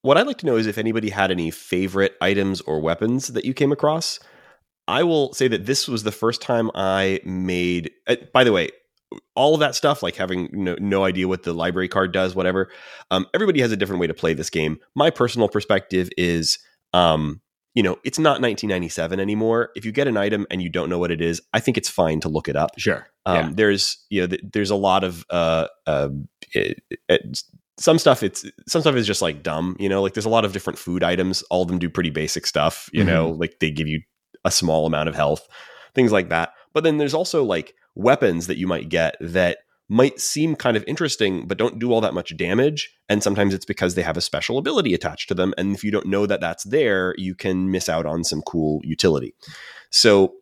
What 0.03 0.17
I'd 0.17 0.27
like 0.27 0.39
to 0.39 0.47
know 0.47 0.57
is 0.57 0.67
if 0.67 0.79
anybody 0.79 1.11
had 1.11 1.31
any 1.31 1.51
favorite 1.51 2.15
items 2.21 2.61
or 2.63 2.81
weapons 2.81 3.29
that 3.29 3.45
you 3.45 3.53
came 3.53 3.73
across. 3.73 4.21
I 4.87 5.03
will 5.03 5.35
say 5.35 5.49
that 5.49 5.67
this 5.67 5.87
was 5.87 6.03
the 6.03 6.13
first 6.13 6.41
time 6.41 6.71
I 6.75 7.21
made. 7.23 7.91
Uh, 8.07 8.17
by 8.33 8.43
the 8.43 8.53
way, 8.53 8.71
all 9.35 9.55
of 9.55 9.61
that 9.61 9.75
stuff, 9.75 10.03
like 10.03 10.17
having 10.17 10.49
no, 10.53 10.77
no 10.81 11.05
idea 11.05 11.29
what 11.29 11.43
the 11.43 11.53
library 11.53 11.89
card 11.89 12.13
does, 12.13 12.35
whatever. 12.35 12.71
Um, 13.11 13.27
everybody 13.35 13.61
has 13.61 13.73
a 13.73 13.77
different 13.77 14.01
way 14.01 14.07
to 14.07 14.15
play 14.15 14.35
this 14.35 14.51
game. 14.51 14.79
My 14.95 15.11
personal 15.11 15.49
perspective 15.49 16.09
is, 16.17 16.59
um, 16.93 17.41
you 17.75 17.83
know, 17.83 17.99
it's 18.05 18.19
not 18.19 18.41
1997 18.41 19.21
anymore. 19.21 19.71
If 19.77 19.85
you 19.85 19.93
get 19.93 20.09
an 20.09 20.17
item 20.17 20.47
and 20.51 20.63
you 20.63 20.69
don't 20.69 20.89
know 20.89 20.99
what 20.99 21.11
it 21.11 21.21
is, 21.21 21.41
I 21.53 21.61
think 21.61 21.77
it's 21.77 21.89
fine 21.89 22.21
to 22.21 22.29
look 22.29 22.49
it 22.49 22.57
up. 22.57 22.71
Sure. 22.79 23.07
Um, 23.27 23.55
There's 23.55 24.05
you 24.11 24.23
know 24.23 24.27
th- 24.27 24.43
there's 24.53 24.71
a 24.71 24.77
lot 24.77 25.05
of 25.05 25.25
uh, 25.31 25.69
uh, 25.87 26.09
it, 26.53 26.83
it, 27.09 27.43
some 27.79 27.99
stuff. 27.99 28.23
It's 28.23 28.45
some 28.67 28.81
stuff 28.81 28.95
is 28.95 29.07
just 29.07 29.23
like 29.23 29.43
dumb. 29.43 29.77
You 29.79 29.89
know, 29.89 30.03
like 30.03 30.15
there's 30.15 30.25
a 30.25 30.31
lot 30.31 30.45
of 30.45 30.53
different 30.53 30.79
food 30.79 31.05
items. 31.05 31.43
All 31.51 31.63
of 31.63 31.69
them 31.69 31.79
do 31.79 31.91
pretty 31.91 32.11
basic 32.11 32.47
stuff. 32.47 32.89
You 32.93 33.05
know, 33.05 33.31
like 33.31 33.59
they 33.61 33.71
give 33.71 33.87
you 33.87 34.01
a 34.45 34.51
small 34.51 34.87
amount 34.87 35.09
of 35.09 35.15
health, 35.15 35.47
things 35.95 36.11
like 36.11 36.31
that. 36.31 36.55
But 36.73 36.85
then 36.85 36.99
there's 36.99 37.15
also 37.15 37.45
like 37.45 37.75
weapons 37.95 38.47
that 38.47 38.57
you 38.57 38.67
might 38.67 38.89
get 38.89 39.17
that 39.21 39.59
might 39.89 40.21
seem 40.21 40.55
kind 40.55 40.77
of 40.77 40.85
interesting, 40.87 41.47
but 41.47 41.59
don't 41.59 41.79
do 41.79 41.93
all 41.93 42.01
that 42.03 42.15
much 42.15 42.37
damage. 42.37 42.95
And 43.09 43.23
sometimes 43.23 43.55
it's 43.55 43.65
because 43.65 43.95
they 43.95 44.03
have 44.03 44.19
a 44.19 44.23
special 44.23 44.59
ability 44.59 44.93
attached 44.93 45.29
to 45.29 45.35
them. 45.35 45.55
And 45.57 45.75
if 45.75 45.83
you 45.83 45.91
don't 45.91 46.07
know 46.07 46.27
that 46.27 46.41
that's 46.41 46.65
there, 46.65 47.15
you 47.17 47.35
can 47.35 47.71
miss 47.71 47.89
out 47.89 48.05
on 48.05 48.23
some 48.23 48.43
cool 48.43 48.81
utility. 48.85 49.35
So 49.91 50.35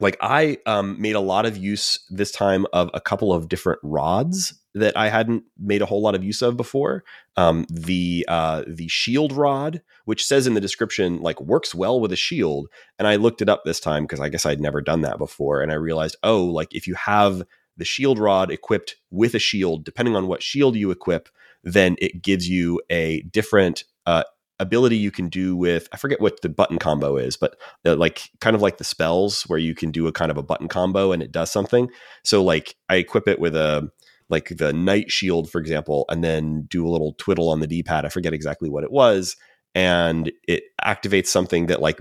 like 0.00 0.16
I 0.20 0.58
um, 0.66 1.00
made 1.00 1.14
a 1.14 1.20
lot 1.20 1.46
of 1.46 1.56
use 1.56 2.00
this 2.10 2.32
time 2.32 2.66
of 2.72 2.90
a 2.92 3.00
couple 3.00 3.32
of 3.32 3.48
different 3.48 3.78
rods 3.82 4.54
that 4.74 4.96
I 4.96 5.08
hadn't 5.08 5.44
made 5.58 5.80
a 5.80 5.86
whole 5.86 6.02
lot 6.02 6.14
of 6.14 6.24
use 6.24 6.42
of 6.42 6.56
before. 6.56 7.04
Um, 7.36 7.66
the 7.70 8.24
uh, 8.26 8.64
the 8.66 8.88
shield 8.88 9.32
rod, 9.32 9.80
which 10.06 10.24
says 10.24 10.46
in 10.46 10.54
the 10.54 10.60
description 10.60 11.20
like 11.20 11.40
works 11.40 11.74
well 11.74 12.00
with 12.00 12.10
a 12.10 12.16
shield, 12.16 12.68
and 12.98 13.06
I 13.06 13.16
looked 13.16 13.42
it 13.42 13.48
up 13.48 13.62
this 13.64 13.80
time 13.80 14.04
because 14.04 14.18
I 14.18 14.28
guess 14.28 14.44
I'd 14.44 14.60
never 14.60 14.80
done 14.80 15.02
that 15.02 15.18
before, 15.18 15.60
and 15.62 15.70
I 15.70 15.76
realized 15.76 16.16
oh, 16.22 16.44
like 16.44 16.74
if 16.74 16.86
you 16.86 16.94
have 16.94 17.44
the 17.76 17.84
shield 17.84 18.18
rod 18.18 18.50
equipped 18.50 18.96
with 19.10 19.34
a 19.34 19.38
shield, 19.38 19.84
depending 19.84 20.16
on 20.16 20.26
what 20.26 20.42
shield 20.42 20.76
you 20.76 20.90
equip, 20.90 21.28
then 21.64 21.96
it 21.98 22.22
gives 22.22 22.48
you 22.48 22.80
a 22.90 23.22
different 23.22 23.84
uh, 24.06 24.24
ability 24.58 24.96
you 24.96 25.10
can 25.10 25.28
do 25.28 25.56
with 25.56 25.88
I 25.92 25.96
forget 25.96 26.20
what 26.20 26.40
the 26.40 26.48
button 26.48 26.78
combo 26.78 27.16
is, 27.16 27.36
but 27.36 27.56
uh, 27.84 27.96
like 27.96 28.30
kind 28.40 28.56
of 28.56 28.62
like 28.62 28.78
the 28.78 28.84
spells 28.84 29.42
where 29.42 29.58
you 29.58 29.74
can 29.74 29.90
do 29.90 30.06
a 30.06 30.12
kind 30.12 30.30
of 30.30 30.36
a 30.36 30.42
button 30.42 30.68
combo 30.68 31.12
and 31.12 31.22
it 31.22 31.32
does 31.32 31.50
something. 31.50 31.90
So 32.24 32.42
like 32.42 32.76
I 32.88 32.96
equip 32.96 33.28
it 33.28 33.40
with 33.40 33.56
a 33.56 33.90
like 34.28 34.56
the 34.56 34.72
night 34.72 35.10
shield, 35.10 35.50
for 35.50 35.60
example, 35.60 36.06
and 36.08 36.24
then 36.24 36.66
do 36.70 36.86
a 36.86 36.90
little 36.90 37.14
twiddle 37.18 37.50
on 37.50 37.60
the 37.60 37.66
D 37.66 37.82
pad. 37.82 38.06
I 38.06 38.08
forget 38.08 38.32
exactly 38.32 38.70
what 38.70 38.84
it 38.84 38.90
was, 38.90 39.36
and 39.74 40.32
it 40.48 40.64
activates 40.82 41.26
something 41.26 41.66
that 41.66 41.82
like 41.82 41.98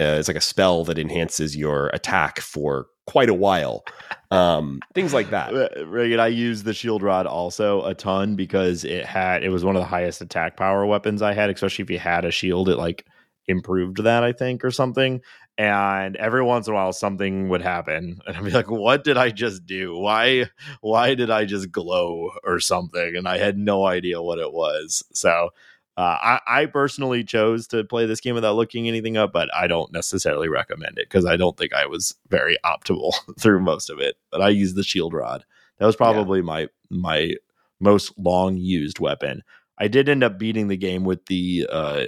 uh, 0.00 0.16
it's 0.18 0.28
like 0.28 0.36
a 0.36 0.40
spell 0.40 0.84
that 0.84 0.98
enhances 0.98 1.56
your 1.56 1.88
attack 1.88 2.40
for 2.40 2.86
quite 3.06 3.28
a 3.28 3.34
while. 3.34 3.84
Um, 4.30 4.80
things 4.94 5.14
like 5.14 5.30
that. 5.30 5.52
Raygan, 5.52 6.18
I 6.18 6.28
used 6.28 6.64
the 6.64 6.74
shield 6.74 7.02
rod 7.02 7.26
also 7.26 7.84
a 7.84 7.94
ton 7.94 8.34
because 8.34 8.84
it 8.84 9.04
had 9.04 9.44
it 9.44 9.50
was 9.50 9.64
one 9.64 9.76
of 9.76 9.82
the 9.82 9.88
highest 9.88 10.20
attack 10.20 10.56
power 10.56 10.84
weapons 10.84 11.22
I 11.22 11.32
had, 11.32 11.50
especially 11.50 11.84
if 11.84 11.90
you 11.90 11.98
had 11.98 12.24
a 12.24 12.30
shield, 12.30 12.68
it 12.68 12.76
like 12.76 13.06
improved 13.46 14.02
that, 14.02 14.24
I 14.24 14.32
think, 14.32 14.64
or 14.64 14.70
something. 14.70 15.20
And 15.56 16.16
every 16.16 16.42
once 16.42 16.66
in 16.66 16.72
a 16.72 16.74
while 16.74 16.92
something 16.92 17.48
would 17.50 17.62
happen. 17.62 18.20
And 18.26 18.36
I'd 18.36 18.44
be 18.44 18.50
like, 18.50 18.70
what 18.70 19.04
did 19.04 19.16
I 19.16 19.30
just 19.30 19.64
do? 19.66 19.96
Why 19.96 20.46
why 20.80 21.14
did 21.14 21.30
I 21.30 21.44
just 21.44 21.70
glow 21.70 22.30
or 22.42 22.58
something? 22.58 23.14
And 23.16 23.28
I 23.28 23.38
had 23.38 23.56
no 23.56 23.86
idea 23.86 24.20
what 24.20 24.40
it 24.40 24.52
was. 24.52 25.04
So 25.12 25.50
uh, 25.96 26.16
I, 26.22 26.40
I 26.46 26.66
personally 26.66 27.22
chose 27.22 27.66
to 27.68 27.84
play 27.84 28.06
this 28.06 28.20
game 28.20 28.34
without 28.34 28.56
looking 28.56 28.88
anything 28.88 29.16
up, 29.16 29.32
but 29.32 29.48
I 29.54 29.66
don't 29.68 29.92
necessarily 29.92 30.48
recommend 30.48 30.98
it 30.98 31.08
because 31.08 31.24
I 31.24 31.36
don't 31.36 31.56
think 31.56 31.72
I 31.72 31.86
was 31.86 32.14
very 32.28 32.56
optimal 32.64 33.12
through 33.38 33.60
most 33.60 33.90
of 33.90 34.00
it. 34.00 34.16
But 34.30 34.42
I 34.42 34.48
used 34.48 34.74
the 34.76 34.82
shield 34.82 35.14
rod. 35.14 35.44
That 35.78 35.86
was 35.86 35.96
probably 35.96 36.42
my 36.42 36.68
my 36.90 37.34
most 37.80 38.12
long 38.18 38.56
used 38.56 38.98
weapon. 38.98 39.42
I 39.78 39.88
did 39.88 40.08
end 40.08 40.22
up 40.24 40.38
beating 40.38 40.68
the 40.68 40.76
game 40.76 41.04
with 41.04 41.26
the 41.26 41.68
uh, 41.70 42.04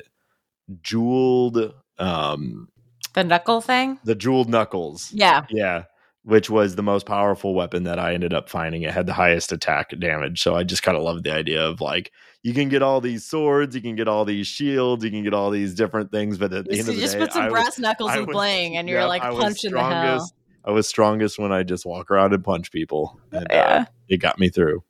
jeweled 0.82 1.74
um, 1.98 2.68
The 3.14 3.24
knuckle 3.24 3.60
thing? 3.60 3.98
the 4.04 4.14
jeweled 4.14 4.48
knuckles. 4.48 5.12
Yeah. 5.12 5.46
Yeah, 5.50 5.84
which 6.22 6.50
was 6.50 6.76
the 6.76 6.82
most 6.82 7.06
powerful 7.06 7.54
weapon 7.54 7.84
that 7.84 7.98
I 7.98 8.14
ended 8.14 8.34
up 8.34 8.48
finding. 8.48 8.82
It 8.82 8.92
had 8.92 9.06
the 9.06 9.12
highest 9.12 9.52
attack 9.52 9.90
damage. 9.98 10.42
So 10.42 10.54
I 10.54 10.62
just 10.64 10.82
kind 10.82 10.96
of 10.96 11.02
loved 11.02 11.24
the 11.24 11.32
idea 11.32 11.64
of 11.64 11.80
like 11.80 12.12
you 12.46 12.54
can 12.54 12.68
get 12.68 12.80
all 12.80 13.00
these 13.00 13.24
swords, 13.24 13.74
you 13.74 13.82
can 13.82 13.96
get 13.96 14.06
all 14.06 14.24
these 14.24 14.46
shields, 14.46 15.02
you 15.04 15.10
can 15.10 15.24
get 15.24 15.34
all 15.34 15.50
these 15.50 15.74
different 15.74 16.12
things, 16.12 16.38
but 16.38 16.52
at 16.52 16.64
the 16.66 16.74
You 16.74 16.80
end 16.80 16.88
of 16.88 16.94
the 16.94 17.00
just 17.00 17.14
day, 17.14 17.18
just 17.18 17.18
put 17.18 17.32
some 17.32 17.42
I 17.42 17.44
was- 17.46 17.52
brass 17.52 17.78
knuckles 17.80 18.10
I 18.12 18.18
and 18.18 18.26
was- 18.28 18.34
bling, 18.34 18.76
and 18.76 18.88
you're 18.88 19.00
yeah, 19.00 19.06
like 19.06 19.22
punching 19.22 19.72
the 19.72 19.78
hell. 19.80 19.90
strongest- 19.90 20.34
I 20.64 20.70
was 20.70 20.86
strongest 20.88 21.38
when 21.40 21.50
I 21.50 21.64
just 21.64 21.84
walk 21.84 22.08
around 22.10 22.34
and 22.34 22.44
punch 22.44 22.70
people. 22.70 23.18
And, 23.32 23.50
uh, 23.52 23.84
it 24.08 24.18
got 24.18 24.38
me 24.38 24.48
through. 24.48 24.84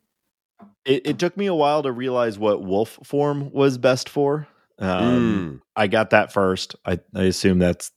It, 0.85 1.07
it 1.07 1.19
took 1.19 1.35
me 1.39 1.47
a 1.47 1.55
while 1.55 1.83
to 1.83 1.91
realize 1.93 2.39
what 2.39 2.63
wolf 2.63 2.99
form 3.05 3.51
was 3.53 3.79
best 3.79 4.09
for. 4.11 4.47
Um, 4.79 5.59
Mm. 5.59 5.61
I 5.75 5.87
got 5.87 6.11
that 6.11 6.33
first. 6.33 6.77
I, 6.85 6.99
I 7.15 7.23
assume 7.25 7.59
that's 7.59 7.91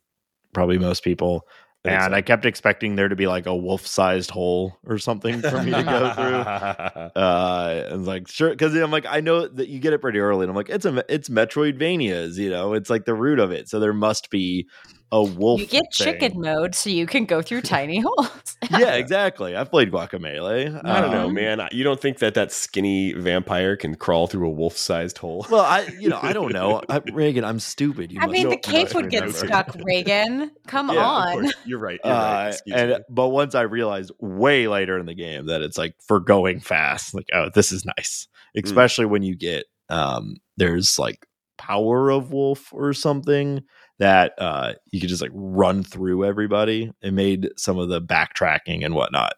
probably 0.53 0.77
most 0.77 1.03
people. 1.03 1.45
And. 1.85 2.13
I 2.13 2.21
kept 2.21 2.45
expecting 2.45 2.95
there 2.95 3.07
to 3.07 3.15
be 3.15 3.27
like 3.27 3.45
a 3.45 3.55
wolf-sized 3.55 4.29
hole 4.29 4.77
or 4.85 4.97
something 4.97 5.41
for 5.41 5.63
me 5.63 5.71
to 5.71 5.83
go 5.83 6.13
through. 6.13 7.19
Uh, 7.19 7.83
and 7.89 8.01
it's 8.01 8.07
like 8.07 8.27
sure, 8.27 8.49
because 8.49 8.75
I'm 8.75 8.91
like 8.91 9.05
I 9.07 9.19
know 9.21 9.47
that 9.47 9.67
you 9.67 9.79
get 9.79 9.93
it 9.93 10.01
pretty 10.01 10.19
early, 10.19 10.43
and 10.43 10.49
I'm 10.49 10.55
like 10.55 10.69
it's 10.69 10.85
a 10.85 11.03
it's 11.11 11.29
Metroidvanias, 11.29 12.37
you 12.37 12.49
know, 12.49 12.73
it's 12.73 12.89
like 12.89 13.05
the 13.05 13.13
root 13.13 13.39
of 13.39 13.51
it, 13.51 13.69
so 13.69 13.79
there 13.79 13.93
must 13.93 14.29
be 14.29 14.67
a 15.11 15.23
wolf. 15.23 15.59
You 15.59 15.65
get 15.65 15.83
thing. 15.93 16.05
chicken 16.19 16.39
mode 16.41 16.75
so 16.75 16.89
you 16.89 17.05
can 17.07 17.25
go 17.25 17.41
through 17.41 17.61
tiny 17.63 17.99
holes. 17.99 18.57
yeah, 18.71 18.93
exactly. 18.95 19.55
I've 19.55 19.71
played 19.71 19.91
Guacamelee. 19.91 20.81
I 20.85 21.01
don't 21.01 21.11
know, 21.11 21.27
Um, 21.27 21.33
man. 21.33 21.67
You 21.71 21.83
don't 21.83 21.99
think 21.99 22.19
that 22.19 22.35
that 22.35 22.51
skinny 22.51 23.13
vampire 23.13 23.75
can 23.75 23.95
crawl 23.95 24.27
through 24.27 24.47
a 24.47 24.51
wolf-sized 24.51 25.17
hole? 25.17 25.45
Well, 25.49 25.61
I 25.65 25.87
you 25.99 26.09
know 26.09 26.19
I 26.21 26.33
don't 26.33 26.53
know, 26.53 26.81
I, 26.89 26.99
Raygan. 26.99 27.43
I'm 27.43 27.59
stupid. 27.59 28.11
You 28.11 28.19
I 28.19 28.25
must 28.27 28.33
mean, 28.33 28.43
know- 28.43 28.49
the 28.49 28.55
you 28.57 28.61
cape 28.61 28.83
must 28.83 28.95
would 28.95 29.09
get 29.09 29.29
stuck, 29.33 29.67
Raygan. 29.77 30.51
Come 30.67 30.89
Yeah, 30.89 31.03
on. 31.05 31.51
You're 31.65 31.79
right. 31.79 31.99
You're 32.03 32.13
right. 32.13 32.51
Uh, 32.53 32.53
and 32.73 32.89
me. 32.91 32.97
but 33.09 33.29
once 33.29 33.55
I 33.55 33.61
realized 33.61 34.11
way 34.19 34.67
later 34.67 34.99
in 34.99 35.05
the 35.05 35.15
game 35.15 35.47
that 35.47 35.61
it's 35.61 35.77
like 35.77 35.95
for 36.07 36.19
going 36.19 36.59
fast, 36.59 37.13
like 37.13 37.27
oh, 37.33 37.49
this 37.53 37.71
is 37.71 37.85
nice, 37.97 38.27
Mm. 38.57 38.63
especially 38.65 39.05
when 39.05 39.23
you 39.23 39.35
get 39.35 39.65
um, 39.89 40.35
there's 40.57 40.97
like 40.99 41.25
power 41.57 42.09
of 42.09 42.31
wolf 42.31 42.71
or 42.73 42.93
something 42.93 43.61
that 43.99 44.33
uh, 44.37 44.73
you 44.91 44.99
could 44.99 45.09
just 45.09 45.21
like 45.21 45.31
run 45.33 45.83
through 45.83 46.25
everybody. 46.25 46.91
It 47.01 47.13
made 47.13 47.49
some 47.57 47.77
of 47.77 47.89
the 47.89 48.01
backtracking 48.01 48.83
and 48.83 48.95
whatnot. 48.95 49.33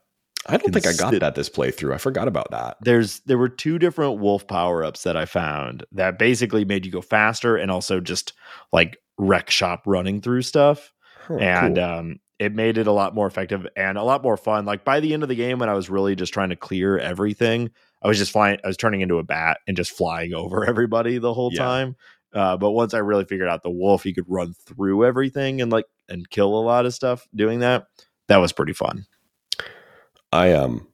I 0.47 0.57
don't 0.57 0.73
think 0.73 0.87
I 0.87 0.93
got 0.93 1.19
that 1.19 1.35
this 1.35 1.49
playthrough. 1.49 1.93
I 1.93 1.97
forgot 1.97 2.27
about 2.27 2.49
that. 2.51 2.77
There's 2.81 3.19
there 3.21 3.37
were 3.37 3.49
two 3.49 3.77
different 3.77 4.19
wolf 4.19 4.47
power 4.47 4.83
ups 4.83 5.03
that 5.03 5.15
I 5.15 5.25
found 5.25 5.83
that 5.91 6.17
basically 6.17 6.65
made 6.65 6.83
you 6.85 6.91
go 6.91 7.01
faster 7.01 7.57
and 7.57 7.69
also 7.69 7.99
just 7.99 8.33
like 8.73 8.97
wreck 9.19 9.51
shop 9.51 9.83
running 9.85 10.19
through 10.19 10.41
stuff 10.41 10.93
and 11.29 11.75
cool. 11.75 11.83
um, 11.85 12.19
it 12.39 12.55
made 12.55 12.79
it 12.79 12.87
a 12.87 12.91
lot 12.91 13.13
more 13.13 13.27
effective 13.27 13.67
and 13.75 13.99
a 13.99 14.03
lot 14.03 14.23
more 14.23 14.35
fun. 14.35 14.65
Like 14.65 14.83
by 14.83 14.99
the 14.99 15.13
end 15.13 15.21
of 15.21 15.29
the 15.29 15.35
game, 15.35 15.59
when 15.59 15.69
I 15.69 15.75
was 15.75 15.91
really 15.91 16.15
just 16.15 16.33
trying 16.33 16.49
to 16.49 16.55
clear 16.55 16.97
everything, 16.97 17.69
I 18.01 18.07
was 18.07 18.17
just 18.17 18.31
flying. 18.31 18.57
I 18.63 18.67
was 18.67 18.77
turning 18.77 19.01
into 19.01 19.19
a 19.19 19.23
bat 19.23 19.59
and 19.67 19.77
just 19.77 19.91
flying 19.91 20.33
over 20.35 20.65
everybody 20.65 21.19
the 21.19 21.35
whole 21.35 21.51
Yeah. 21.53 21.59
time. 21.63 21.95
Uh, 22.33 22.55
but 22.57 22.71
once 22.71 22.93
I 22.93 22.99
really 22.99 23.25
figured 23.25 23.49
out 23.49 23.63
the 23.63 23.69
wolf, 23.69 24.03
he 24.03 24.13
could 24.13 24.25
run 24.27 24.53
through 24.53 25.05
everything 25.05 25.61
and 25.61 25.71
like 25.71 25.85
and 26.09 26.29
kill 26.29 26.55
a 26.57 26.61
lot 26.61 26.85
of 26.85 26.93
stuff 26.93 27.27
doing 27.35 27.59
that. 27.59 27.87
That 28.27 28.37
was 28.37 28.51
pretty 28.53 28.73
fun. 28.73 29.05
I 30.31 30.53
um 30.53 30.87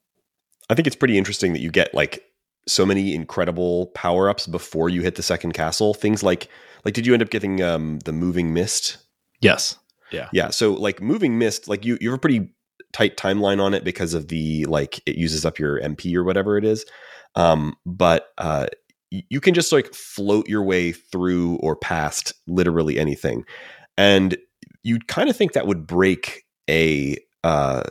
I 0.70 0.76
think 0.76 0.88
it's 0.88 0.96
pretty 0.96 1.18
interesting 1.18 1.54
that 1.54 1.62
you 1.62 1.72
get 1.72 1.94
like 1.94 2.24
so 2.68 2.86
many 2.86 3.14
incredible 3.14 3.88
power-ups 3.88 4.48
before 4.48 4.90
you 4.90 5.02
hit 5.02 5.16
the 5.16 5.24
second 5.24 5.54
castle. 5.54 5.94
Things 5.94 6.24
like 6.24 6.50
like 6.86 6.94
did 6.94 7.06
you 7.06 7.14
end 7.14 7.22
up 7.22 7.30
getting 7.30 7.62
um 7.62 8.00
the 8.00 8.12
moving 8.14 8.54
mist? 8.54 8.98
Yes. 9.42 9.78
Yeah, 10.12 10.30
Yeah. 10.32 10.50
so 10.52 10.74
like 10.74 11.02
moving 11.02 11.38
mist, 11.38 11.68
like 11.68 11.86
you 11.86 11.98
you 12.02 12.10
have 12.10 12.18
a 12.18 12.20
pretty 12.22 12.50
tight 12.94 13.18
timeline 13.18 13.62
on 13.62 13.74
it 13.74 13.84
because 13.84 14.14
of 14.14 14.30
the 14.30 14.66
like 14.66 15.02
it 15.06 15.16
uses 15.18 15.46
up 15.46 15.60
your 15.60 15.80
MP 15.82 16.16
or 16.16 16.24
whatever 16.24 16.58
it 16.58 16.66
is. 16.66 16.86
Um 17.36 17.76
but 17.86 18.28
uh 18.38 18.68
y- 18.72 18.87
you 19.12 19.40
can 19.40 19.54
just 19.54 19.72
like 19.72 19.94
float 19.94 20.48
your 20.48 20.64
way 20.64 20.92
through 20.92 21.56
or 21.58 21.76
past 21.76 22.34
literally 22.48 23.00
anything. 23.00 23.46
And 23.98 24.38
you'd 24.84 25.08
kind 25.08 25.30
of 25.30 25.36
think 25.36 25.54
that 25.54 25.68
would 25.68 25.88
break 25.88 26.46
a 26.70 27.18
uh 27.44 27.84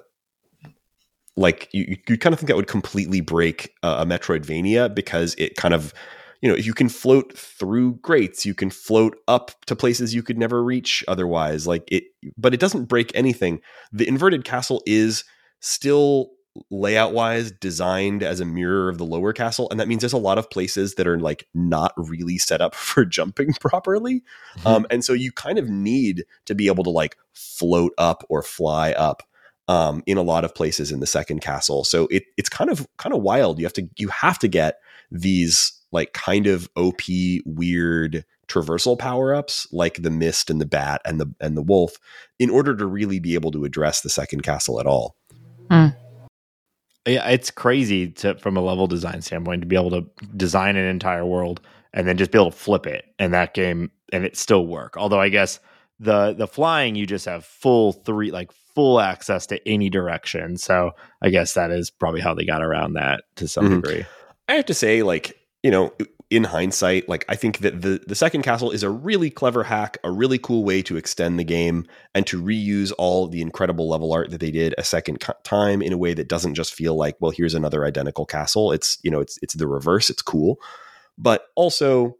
like 1.37 1.69
you 1.73 1.97
you 2.09 2.19
kind 2.19 2.33
of 2.33 2.39
think 2.39 2.49
that 2.49 2.57
would 2.57 2.67
completely 2.67 3.21
break 3.21 3.75
a 3.83 4.05
Metroidvania 4.07 4.95
because 4.95 5.35
it 5.39 5.57
kind 5.57 5.75
of 5.75 5.93
you 6.41 6.51
know 6.51 6.57
you 6.57 6.75
can 6.75 6.89
float 6.89 7.37
through 7.37 7.97
grates 7.97 8.45
you 8.47 8.55
can 8.55 8.71
float 8.71 9.17
up 9.29 9.53
to 9.67 9.77
places 9.77 10.15
you 10.15 10.23
could 10.23 10.39
never 10.39 10.63
reach 10.63 11.05
otherwise 11.09 11.67
like 11.67 11.85
it 11.91 12.05
but 12.37 12.55
it 12.55 12.61
doesn't 12.61 12.85
break 12.85 13.11
anything 13.15 13.61
the 13.93 14.07
inverted 14.07 14.45
castle 14.45 14.83
is 14.87 15.25
still 15.61 16.31
layout 16.71 17.13
wise 17.13 17.53
designed 17.53 18.23
as 18.23 18.41
a 18.41 18.45
mirror 18.45 18.89
of 18.89 18.99
the 18.99 19.05
lower 19.05 19.33
castle 19.33 19.69
and 19.71 19.79
that 19.79 19.89
means 19.89 20.01
there's 20.01 20.13
a 20.13 20.19
lot 20.19 20.39
of 20.39 20.51
places 20.51 20.95
that 20.95 21.07
are 21.07 21.19
like 21.19 21.47
not 21.55 21.93
really 21.97 22.39
set 22.39 22.61
up 22.61 22.75
for 22.75 23.05
jumping 23.05 23.53
properly 23.55 24.23
um, 24.65 24.87
and 24.91 25.05
so 25.05 25.13
you 25.13 25.33
kind 25.33 25.59
of 25.59 25.69
need 25.69 26.25
to 26.45 26.55
be 26.55 26.67
able 26.67 26.85
to 26.85 26.91
like 26.91 27.17
float 27.33 27.93
up 27.99 28.25
or 28.29 28.43
fly 28.43 28.93
up 28.93 29.23
um, 29.69 30.03
in 30.07 30.17
a 30.17 30.23
lot 30.23 30.45
of 30.45 30.55
places 30.55 30.93
in 30.93 31.01
the 31.01 31.07
second 31.07 31.41
castle. 31.41 31.85
So 31.85 32.07
it 32.11 32.25
it's 32.37 32.49
kind 32.49 32.71
of 32.71 32.87
kind 32.99 33.15
of 33.15 33.23
wild. 33.23 33.59
You 33.59 33.67
have 33.67 33.73
to 33.75 33.89
you 33.97 34.09
have 34.09 34.39
to 34.41 34.49
get 34.49 34.79
these 35.11 35.73
like 35.93 36.13
kind 36.13 36.47
of 36.47 36.69
OP 36.77 37.03
weird 37.45 38.25
traversal 38.49 38.99
power 38.99 39.35
ups 39.35 39.67
like 39.73 40.03
the 40.03 40.11
mist 40.11 40.51
and 40.51 40.61
the 40.61 40.67
bat 40.67 41.01
and 41.05 41.21
the 41.21 41.33
and 41.41 41.57
the 41.57 41.63
wolf 41.63 41.97
in 42.39 42.51
order 42.51 42.77
to 42.77 42.87
really 42.87 43.19
be 43.19 43.35
able 43.35 43.51
to 43.51 43.65
address 43.65 44.01
the 44.01 44.11
second 44.11 44.43
castle 44.43 44.79
at 44.81 44.87
all. 44.87 45.17
Yeah, 47.07 47.29
it's 47.29 47.51
crazy 47.51 48.11
to 48.13 48.35
from 48.37 48.57
a 48.57 48.61
level 48.61 48.87
design 48.87 49.23
standpoint 49.23 49.63
to 49.63 49.67
be 49.67 49.77
able 49.77 49.91
to 49.91 50.05
design 50.37 50.77
an 50.77 50.85
entire 50.85 51.25
world 51.25 51.61
and 51.95 52.07
then 52.07 52.17
just 52.17 52.31
be 52.33 52.39
able 52.39 52.51
to 52.51 52.57
flip 52.57 52.87
it 52.87 53.05
in 53.19 53.31
that 53.31 53.55
game 53.55 53.91
and 54.13 54.25
it 54.25 54.37
still 54.37 54.67
work. 54.67 54.97
Although 54.97 55.21
I 55.21 55.29
guess 55.29 55.61
the 56.01 56.35
the 56.35 56.47
flying 56.47 56.95
you 56.97 57.07
just 57.07 57.25
have 57.27 57.45
full 57.45 57.93
three 57.93 58.31
like 58.31 58.51
full 58.75 59.01
access 59.01 59.47
to 59.47 59.69
any 59.69 59.89
direction. 59.89 60.57
So 60.59 60.91
I 61.23 61.31
guess 61.31 61.55
that 61.55 61.71
is 61.71 61.91
probably 61.91 62.21
how 62.21 62.35
they 62.35 62.45
got 62.45 62.63
around 62.63 62.95
that 62.95 63.23
to 63.37 63.49
some 63.49 63.69
Mhm. 63.69 63.83
degree. 63.83 64.05
I 64.49 64.55
have 64.55 64.67
to 64.67 64.75
say, 64.75 65.03
like, 65.03 65.35
you 65.63 65.71
know, 65.71 65.93
in 66.29 66.43
hindsight, 66.45 67.09
like 67.09 67.25
I 67.29 67.37
think 67.37 67.59
that 67.59 67.83
the 67.83 68.03
the 68.07 68.17
second 68.17 68.43
castle 68.43 68.73
is 68.73 68.83
a 68.83 68.91
really 68.91 69.31
clever 69.31 69.63
hack, 69.63 69.99
a 70.03 70.11
really 70.11 70.39
cool 70.39 70.65
way 70.65 70.83
to 70.83 70.97
extend 70.97 71.39
the 71.39 71.45
game 71.45 71.87
and 72.17 72.27
to 72.27 72.43
reuse 72.43 72.93
all 72.99 73.29
the 73.29 73.41
incredible 73.41 73.89
level 73.89 74.13
art 74.13 74.31
that 74.31 74.41
they 74.41 74.51
did 74.51 74.75
a 74.77 74.83
second 74.83 75.21
co- 75.21 75.35
time 75.45 75.81
in 75.83 75.93
a 75.93 75.99
way 75.99 76.15
that 76.15 76.29
doesn't 76.29 76.55
just 76.55 76.75
feel 76.75 76.97
like, 76.97 77.17
well, 77.21 77.31
here's 77.31 77.55
another 77.55 77.85
identical 77.85 78.27
castle. 78.27 78.73
It's 78.73 78.99
you 79.05 79.11
know, 79.11 79.21
it's 79.21 79.39
it's 79.41 79.55
the 79.55 79.69
reverse. 79.69 80.11
It's 80.11 80.23
cool, 80.23 80.59
but 81.17 81.45
also 81.55 82.17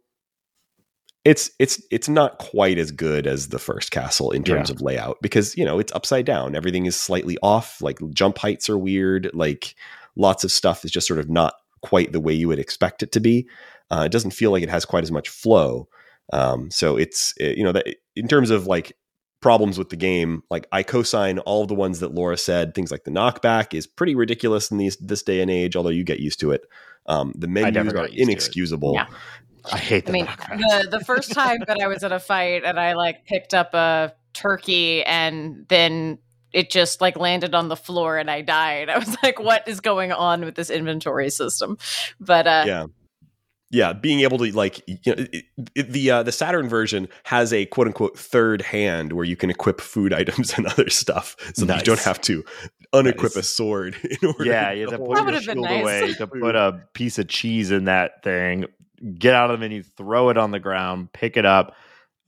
it's 1.25 1.51
it's 1.59 1.81
it's 1.91 2.07
not 2.07 2.37
quite 2.37 2.77
as 2.77 2.91
good 2.91 3.27
as 3.27 3.49
the 3.49 3.59
first 3.59 3.91
castle 3.91 4.31
in 4.31 4.43
terms 4.43 4.69
Yeah. 4.69 4.75
of 4.75 4.81
layout 4.81 5.17
because 5.21 5.57
you 5.57 5.65
know 5.65 5.79
it's 5.79 5.91
upside 5.93 6.25
down. 6.25 6.55
Everything 6.55 6.85
is 6.85 6.95
slightly 6.95 7.37
off. 7.43 7.81
Like 7.81 7.99
jump 8.11 8.37
heights 8.37 8.69
are 8.69 8.77
weird. 8.77 9.29
Like 9.33 9.75
lots 10.15 10.45
of 10.45 10.51
stuff 10.53 10.85
is 10.85 10.91
just 10.91 11.07
sort 11.07 11.19
of 11.19 11.29
not 11.29 11.55
quite 11.81 12.13
the 12.13 12.21
way 12.21 12.33
you 12.33 12.47
would 12.47 12.59
expect 12.59 13.03
it 13.03 13.11
to 13.11 13.19
be. 13.19 13.47
Uh, 13.89 14.03
it 14.05 14.11
doesn't 14.11 14.31
feel 14.31 14.51
like 14.51 14.63
it 14.63 14.69
has 14.69 14.85
quite 14.85 15.03
as 15.03 15.11
much 15.11 15.29
flow. 15.29 15.87
Um, 16.33 16.69
so 16.71 16.97
it's 16.97 17.33
it- 17.37 17.57
you 17.57 17.63
know 17.63 17.71
that 17.71 17.87
in 18.15 18.27
terms 18.27 18.49
of 18.49 18.67
like 18.67 18.97
problems 19.39 19.77
with 19.77 19.89
the 19.89 19.95
game, 19.95 20.41
like 20.49 20.67
I 20.71 20.81
co-sign 20.83 21.39
all 21.39 21.61
of 21.61 21.67
the 21.67 21.75
ones 21.75 21.99
that 21.99 22.13
Laura 22.13 22.37
said. 22.37 22.73
Things 22.73 22.91
like 22.91 23.03
the 23.03 23.11
knockback 23.11 23.73
is 23.73 23.85
pretty 23.87 24.15
ridiculous 24.15 24.71
in 24.71 24.77
these 24.77 24.97
this 24.97 25.21
day 25.23 25.41
and 25.41 25.49
age, 25.51 25.75
although 25.75 25.89
you 25.89 26.03
get 26.03 26.19
used 26.19 26.39
to 26.41 26.51
it. 26.51 26.61
Um, 27.05 27.31
the 27.37 27.47
menus 27.47 27.73
never 27.75 27.89
are 27.89 27.93
got 27.93 28.01
used 28.11 28.15
to 28.15 28.21
it. 28.21 28.23
inexcusable. 28.29 28.93
Yeah. 28.95 29.05
I 29.71 29.77
hate 29.77 30.05
The 30.05 30.11
I 30.11 30.13
mean, 30.13 30.25
knockbacks. 30.25 30.57
the 30.91 30.97
the 30.97 31.05
first 31.05 31.31
time 31.33 31.59
that 31.67 31.77
I 31.81 31.87
was 31.87 32.03
at 32.03 32.11
a 32.11 32.19
fight 32.19 32.63
and 32.65 32.79
I 32.79 32.93
like 32.93 33.25
picked 33.25 33.53
up 33.53 33.73
a 33.73 34.13
turkey 34.33 35.03
and 35.03 35.65
then 35.69 36.19
it 36.53 36.69
just 36.71 37.01
like 37.01 37.17
landed 37.17 37.53
on 37.53 37.67
the 37.67 37.75
floor 37.75 38.17
and 38.17 38.31
I 38.31 38.41
died. 38.41 38.89
I 38.89 38.97
was 38.97 39.15
like, 39.21 39.39
what 39.39 39.67
is 39.67 39.79
going 39.81 40.11
on 40.11 40.43
with 40.45 40.55
this 40.55 40.69
inventory 40.69 41.29
system? 41.29 41.77
But 42.19 42.47
uh 42.47 42.63
yeah 42.65 42.85
yeah 43.69 43.91
being 43.93 44.21
able 44.21 44.37
to 44.37 44.51
like 44.55 44.81
you 44.87 44.97
know 45.07 45.13
it, 45.17 45.45
it- 45.75 45.91
the 45.91 46.09
uh, 46.11 46.23
the 46.23 46.31
saturn 46.31 46.69
version 46.69 47.07
has 47.23 47.51
a 47.51 47.65
quote 47.65 47.87
unquote 47.87 48.17
third 48.17 48.61
hand 48.61 49.13
where 49.13 49.25
you 49.25 49.35
can 49.35 49.49
equip 49.49 49.81
food 49.81 50.13
items 50.21 50.53
and 50.57 50.65
other 50.67 50.89
stuff 50.89 51.35
so 51.53 51.65
that 51.65 51.79
you 51.79 51.83
don't 51.83 51.99
have 51.99 52.21
to 52.21 52.43
unequip 52.93 53.23
Nice. 53.23 53.35
a 53.35 53.43
sword 53.43 53.95
in 54.03 54.27
order 54.27 54.45
yeah, 54.45 54.69
to 54.69 54.75
you 54.77 54.81
have 54.89 54.91
to 54.91 54.97
hold 54.97 55.15
put 55.17 55.25
That 55.25 55.31
your 55.33 55.41
shield 55.41 55.57
nice. 55.65 55.81
away 55.81 56.13
to 56.17 56.27
put 56.27 56.55
a 56.55 56.81
piece 56.93 57.17
of 57.19 57.27
cheese 57.27 57.71
in 57.71 57.83
that 57.85 58.23
thing. 58.23 58.65
Get 59.19 59.33
out 59.35 59.51
of 59.51 59.59
the 59.59 59.61
menu, 59.63 59.83
throw 59.83 60.29
it 60.29 60.37
on 60.37 60.51
the 60.51 60.59
ground, 60.59 61.11
pick 61.13 61.37
it 61.37 61.45
up. 61.45 61.75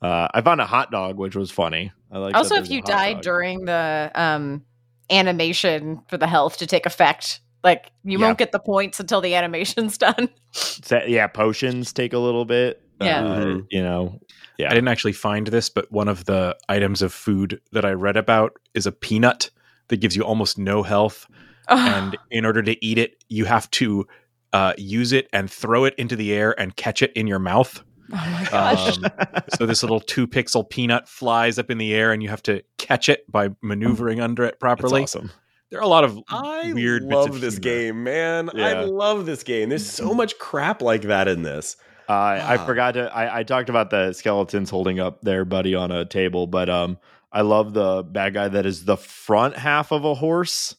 Uh, 0.01 0.27
I 0.33 0.41
found 0.41 0.61
a 0.61 0.65
hot 0.65 0.91
dog, 0.91 1.17
which 1.17 1.35
was 1.35 1.49
funny. 1.49 1.91
I 2.11 2.17
like. 2.19 2.35
also 2.35 2.55
if 2.55 2.69
you 2.69 2.81
died 2.81 3.15
dog. 3.15 3.23
during 3.23 3.65
the 3.65 4.11
um 4.13 4.63
animation 5.09 6.01
for 6.07 6.17
the 6.17 6.27
health 6.27 6.57
to 6.57 6.67
take 6.67 6.85
effect, 6.85 7.39
like 7.63 7.91
you 8.03 8.17
Yeah. 8.19 8.25
won't 8.27 8.37
get 8.37 8.51
the 8.51 8.59
points 8.59 8.99
until 8.99 9.21
the 9.21 9.35
animation's 9.35 9.97
done. 9.97 10.29
Sa- 10.51 11.03
yeah, 11.07 11.27
potions 11.27 11.91
take 11.93 12.13
a 12.13 12.19
little 12.19 12.45
bit. 12.45 12.81
Yeah. 13.01 13.23
uh, 13.25 13.39
Mhm. 13.45 13.65
you 13.71 13.81
know. 13.81 14.19
Yeah, 14.57 14.67
I 14.67 14.73
didn't 14.73 14.89
actually 14.89 15.13
find 15.13 15.47
this, 15.47 15.69
but 15.69 15.89
one 15.91 16.09
of 16.09 16.25
the 16.25 16.57
items 16.67 17.01
of 17.01 17.13
food 17.13 17.61
that 17.71 17.85
I 17.85 17.91
read 17.91 18.17
about 18.17 18.53
is 18.73 18.85
a 18.85 18.91
peanut 18.91 19.49
that 19.87 19.97
gives 20.01 20.15
you 20.17 20.23
almost 20.23 20.57
no 20.57 20.83
health. 20.83 21.25
And 21.69 22.17
in 22.31 22.45
order 22.45 22.61
to 22.63 22.83
eat 22.85 22.97
it, 22.97 23.23
you 23.29 23.45
have 23.45 23.69
to 23.71 24.05
uh, 24.53 24.73
use 24.77 25.11
it 25.13 25.27
and 25.31 25.49
throw 25.51 25.85
it 25.85 25.93
into 25.99 26.15
the 26.15 26.33
air 26.33 26.59
and 26.59 26.75
catch 26.75 27.01
it 27.03 27.13
in 27.13 27.27
your 27.27 27.37
mouth. 27.39 27.83
oh 28.11 28.15
my 28.15 28.47
gosh. 28.49 28.97
Um, 28.97 29.05
so 29.55 29.65
this 29.67 29.83
little 29.83 29.99
two 29.99 30.25
pixel 30.27 30.67
peanut 30.67 31.07
flies 31.07 31.59
up 31.59 31.69
in 31.69 31.77
the 31.77 31.93
air 31.93 32.11
and 32.11 32.23
you 32.23 32.29
have 32.29 32.41
to 32.43 32.63
catch 32.79 33.07
it 33.07 33.31
by 33.31 33.49
maneuvering 33.61 34.19
under 34.27 34.43
it 34.45 34.59
properly. 34.59 35.01
That's 35.01 35.13
properly. 35.13 35.29
awesome 35.29 35.39
There 35.71 35.79
are 35.79 35.83
a 35.83 35.87
lot 35.87 36.03
of 36.03 36.19
i 36.29 36.73
weird 36.73 37.03
bits 37.03 37.13
love 37.15 37.29
of 37.35 37.41
this 37.41 37.55
humor. 37.55 37.61
game 37.63 38.03
man 38.03 38.49
Yeah. 38.55 38.67
i 38.67 38.83
love 38.83 39.25
this 39.25 39.43
game 39.43 39.69
there's 39.69 39.87
so 39.89 40.13
much 40.13 40.37
crap 40.39 40.81
like 40.81 41.03
that 41.03 41.27
in 41.27 41.43
this 41.43 41.77
Uh, 42.07 42.13
I 42.13 42.57
Ah. 42.57 42.65
forgot 42.65 42.93
to. 42.95 43.15
I, 43.15 43.39
I 43.39 43.43
talked 43.43 43.69
about 43.69 43.91
the 43.91 44.13
skeletons 44.13 44.71
holding 44.71 44.99
up 44.99 45.21
their 45.21 45.45
buddy 45.45 45.75
on 45.75 45.91
a 45.91 46.05
table, 46.05 46.47
but 46.47 46.67
um, 46.67 46.97
I 47.31 47.41
love 47.41 47.75
the 47.75 48.01
bad 48.01 48.33
guy 48.33 48.47
that 48.47 48.65
is 48.65 48.85
the 48.85 48.97
front 48.97 49.55
half 49.55 49.91
of 49.91 50.03
a 50.05 50.15
horse 50.15 50.75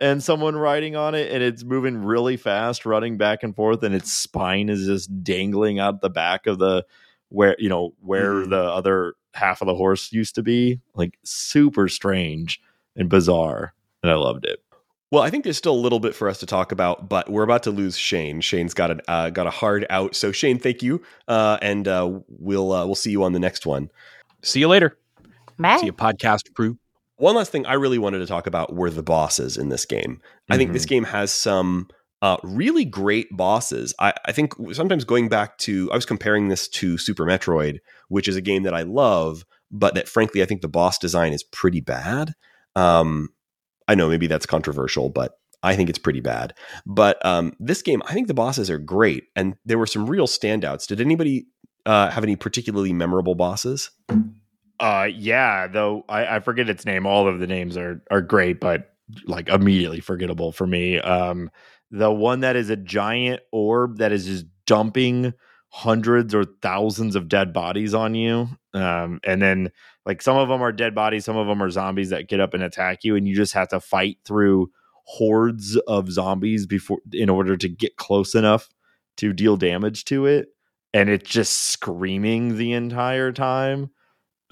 and 0.00 0.20
someone 0.20 0.56
riding 0.56 0.96
on 0.96 1.14
it, 1.14 1.30
and 1.30 1.40
it's 1.40 1.62
moving 1.62 1.98
really 1.98 2.36
fast, 2.36 2.84
running 2.84 3.16
back 3.16 3.44
and 3.44 3.54
forth, 3.54 3.84
and 3.84 3.94
its 3.94 4.12
spine 4.12 4.68
is 4.68 4.84
just 4.86 5.22
dangling 5.22 5.78
out 5.78 6.00
the 6.00 6.10
back 6.10 6.48
of 6.48 6.58
the 6.58 6.84
where 7.28 7.54
you 7.60 7.68
know 7.68 7.94
where 8.00 8.32
Mhm. 8.32 8.50
the 8.50 8.62
other 8.64 9.14
half 9.34 9.60
of 9.62 9.66
the 9.68 9.76
horse 9.76 10.10
used 10.12 10.34
to 10.34 10.42
be. 10.42 10.80
Like 10.96 11.16
super 11.22 11.86
strange 11.86 12.60
and 12.96 13.08
bizarre, 13.08 13.72
and 14.02 14.10
I 14.10 14.14
loved 14.14 14.44
it. 14.44 14.60
Well, 15.10 15.22
I 15.22 15.28
think 15.28 15.44
there's 15.44 15.58
still 15.58 15.74
a 15.74 15.76
little 15.76 16.00
bit 16.00 16.14
for 16.14 16.28
us 16.28 16.38
to 16.38 16.46
talk 16.46 16.72
about, 16.72 17.08
but 17.08 17.30
we're 17.30 17.42
about 17.42 17.62
to 17.64 17.70
lose 17.70 17.98
Shane. 17.98 18.40
Shane's 18.40 18.72
got 18.72 18.90
a 18.90 19.10
uh, 19.10 19.30
got 19.30 19.46
a 19.46 19.50
hard 19.50 19.84
out. 19.90 20.16
So 20.16 20.32
Shane, 20.32 20.58
thank 20.58 20.82
you, 20.82 21.02
uh, 21.28 21.58
and 21.60 21.86
uh, 21.86 22.20
we'll 22.28 22.72
uh, 22.72 22.86
we'll 22.86 22.94
see 22.94 23.10
you 23.10 23.22
on 23.22 23.32
the 23.32 23.38
next 23.38 23.66
one. 23.66 23.90
See 24.42 24.60
you 24.60 24.68
later. 24.68 24.96
Matt? 25.58 25.80
See 25.80 25.86
you, 25.86 25.92
podcast 25.92 26.54
crew. 26.54 26.78
One 27.16 27.36
last 27.36 27.52
thing 27.52 27.66
I 27.66 27.74
really 27.74 27.98
wanted 27.98 28.18
to 28.18 28.26
talk 28.26 28.46
about 28.46 28.74
were 28.74 28.90
the 28.90 29.02
bosses 29.02 29.56
in 29.56 29.68
this 29.68 29.84
game. 29.84 30.20
I 30.50 30.56
think 30.56 30.72
this 30.72 30.86
game 30.86 31.04
has 31.04 31.30
some 31.30 31.88
uh, 32.22 32.38
really 32.42 32.84
great 32.84 33.28
bosses. 33.36 33.94
I, 34.00 34.14
I 34.24 34.32
think 34.32 34.54
sometimes 34.72 35.04
going 35.04 35.28
back 35.28 35.58
to, 35.58 35.90
I 35.92 35.94
was 35.94 36.06
comparing 36.06 36.48
this 36.48 36.68
to 36.68 36.98
Super 36.98 37.24
Metroid, 37.24 37.78
which 38.08 38.28
is 38.28 38.34
a 38.34 38.40
game 38.40 38.62
that 38.64 38.74
I 38.74 38.82
love, 38.82 39.44
but 39.70 39.94
that 39.94 40.08
frankly 40.08 40.42
I 40.42 40.46
think 40.46 40.62
the 40.62 40.68
boss 40.68 40.98
design 40.98 41.32
is 41.32 41.44
pretty 41.44 41.80
bad. 41.80 42.32
Um, 42.74 43.28
I 43.88 43.94
know 43.94 44.08
maybe 44.08 44.26
that's 44.26 44.46
controversial, 44.46 45.08
but 45.08 45.38
I 45.62 45.76
think 45.76 45.88
it's 45.88 45.98
pretty 45.98 46.20
bad. 46.20 46.54
But 46.86 47.24
um, 47.24 47.54
this 47.60 47.82
game, 47.82 48.02
I 48.06 48.14
think 48.14 48.28
the 48.28 48.34
bosses 48.34 48.70
are 48.70 48.78
great, 48.78 49.24
and 49.36 49.54
there 49.64 49.78
were 49.78 49.86
some 49.86 50.08
real 50.08 50.26
standouts. 50.26 50.86
Did 50.86 51.00
anybody 51.00 51.46
uh, 51.86 52.10
have 52.10 52.24
any 52.24 52.36
particularly 52.36 52.92
memorable 52.92 53.34
bosses? 53.34 53.90
Uh, 54.80 55.08
yeah, 55.14 55.68
though 55.68 56.04
I, 56.08 56.36
I 56.36 56.40
forget 56.40 56.68
its 56.68 56.84
name. 56.84 57.06
All 57.06 57.28
of 57.28 57.38
the 57.38 57.46
names 57.46 57.76
are 57.76 58.02
are 58.10 58.20
great, 58.20 58.60
but 58.60 58.88
like 59.26 59.48
immediately 59.48 60.00
forgettable 60.00 60.52
for 60.52 60.66
me. 60.66 60.98
Um, 60.98 61.50
the 61.90 62.10
one 62.10 62.40
that 62.40 62.56
is 62.56 62.70
a 62.70 62.76
giant 62.76 63.42
orb 63.52 63.98
that 63.98 64.12
is 64.12 64.26
just 64.26 64.46
dumping 64.66 65.34
hundreds 65.68 66.34
or 66.34 66.44
thousands 66.44 67.14
of 67.14 67.28
dead 67.28 67.52
bodies 67.52 67.94
on 67.94 68.14
you. 68.14 68.48
Um, 68.74 69.20
and 69.24 69.40
then 69.42 69.70
like 70.06 70.22
some 70.22 70.36
of 70.36 70.48
them 70.48 70.62
are 70.62 70.72
dead 70.72 70.94
bodies, 70.94 71.24
some 71.24 71.36
of 71.36 71.46
them 71.46 71.62
are 71.62 71.70
zombies 71.70 72.10
that 72.10 72.28
get 72.28 72.40
up 72.40 72.54
and 72.54 72.62
attack 72.62 73.04
you, 73.04 73.16
and 73.16 73.28
you 73.28 73.34
just 73.34 73.54
have 73.54 73.68
to 73.68 73.80
fight 73.80 74.18
through 74.24 74.70
hordes 75.04 75.76
of 75.86 76.10
zombies 76.10 76.66
before 76.66 76.98
in 77.12 77.28
order 77.28 77.56
to 77.56 77.68
get 77.68 77.96
close 77.96 78.34
enough 78.34 78.68
to 79.16 79.32
deal 79.32 79.56
damage 79.56 80.04
to 80.06 80.26
it. 80.26 80.48
And 80.94 81.08
it's 81.08 81.28
just 81.28 81.62
screaming 81.62 82.56
the 82.56 82.72
entire 82.72 83.32
time 83.32 83.90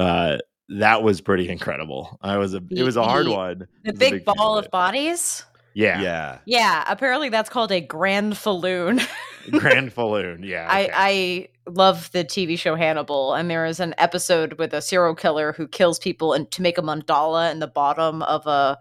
uh 0.00 0.38
that 0.70 1.02
was 1.02 1.20
pretty 1.20 1.48
incredible 1.48 2.18
i 2.22 2.38
was 2.38 2.54
a 2.54 2.62
it 2.70 2.82
was 2.82 2.96
a 2.96 3.04
hard 3.04 3.28
one 3.28 3.68
The 3.84 3.92
big, 3.92 4.12
big 4.12 4.24
ball 4.24 4.56
of 4.56 4.64
of 4.64 4.70
bodies. 4.70 5.44
Yeah, 5.80 6.00
yeah. 6.00 6.38
Yeah, 6.44 6.84
apparently 6.86 7.28
that's 7.28 7.50
called 7.50 7.72
a 7.72 7.80
granfalloon. 7.80 9.06
granfalloon 9.48 10.44
yeah 10.46 10.66
okay. 10.66 10.90
I, 10.92 11.08
I 11.08 11.48
love 11.66 12.12
the 12.12 12.24
TV 12.24 12.58
show 12.58 12.74
Hannibal, 12.74 13.32
and 13.34 13.50
there 13.50 13.64
is 13.64 13.80
an 13.80 13.94
episode 13.96 14.58
with 14.58 14.74
a 14.74 14.82
serial 14.82 15.14
killer 15.14 15.52
who 15.54 15.66
kills 15.66 15.98
people 15.98 16.34
and 16.34 16.50
to 16.50 16.60
make 16.62 16.76
a 16.76 16.82
mandala 16.82 17.50
in 17.50 17.58
the 17.58 17.66
bottom 17.66 18.22
of 18.22 18.46
a 18.46 18.78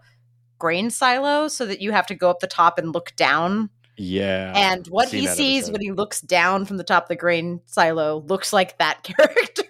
grain 0.58 0.90
silo, 0.90 1.48
so 1.48 1.64
that 1.64 1.80
you 1.80 1.92
have 1.92 2.06
to 2.08 2.14
go 2.14 2.28
up 2.28 2.40
the 2.40 2.46
top 2.46 2.78
and 2.78 2.92
look 2.92 3.16
down. 3.16 3.70
yeah 3.96 4.52
and 4.54 4.86
what 4.88 5.08
he 5.08 5.26
sees 5.26 5.64
episode. 5.64 5.72
when 5.72 5.80
he 5.80 5.92
looks 5.92 6.20
down 6.20 6.66
from 6.66 6.76
the 6.76 6.84
top 6.84 7.04
of 7.04 7.08
the 7.08 7.16
grain 7.16 7.60
silo 7.66 8.22
looks 8.28 8.52
like 8.52 8.76
that 8.78 9.02
character. 9.10 9.64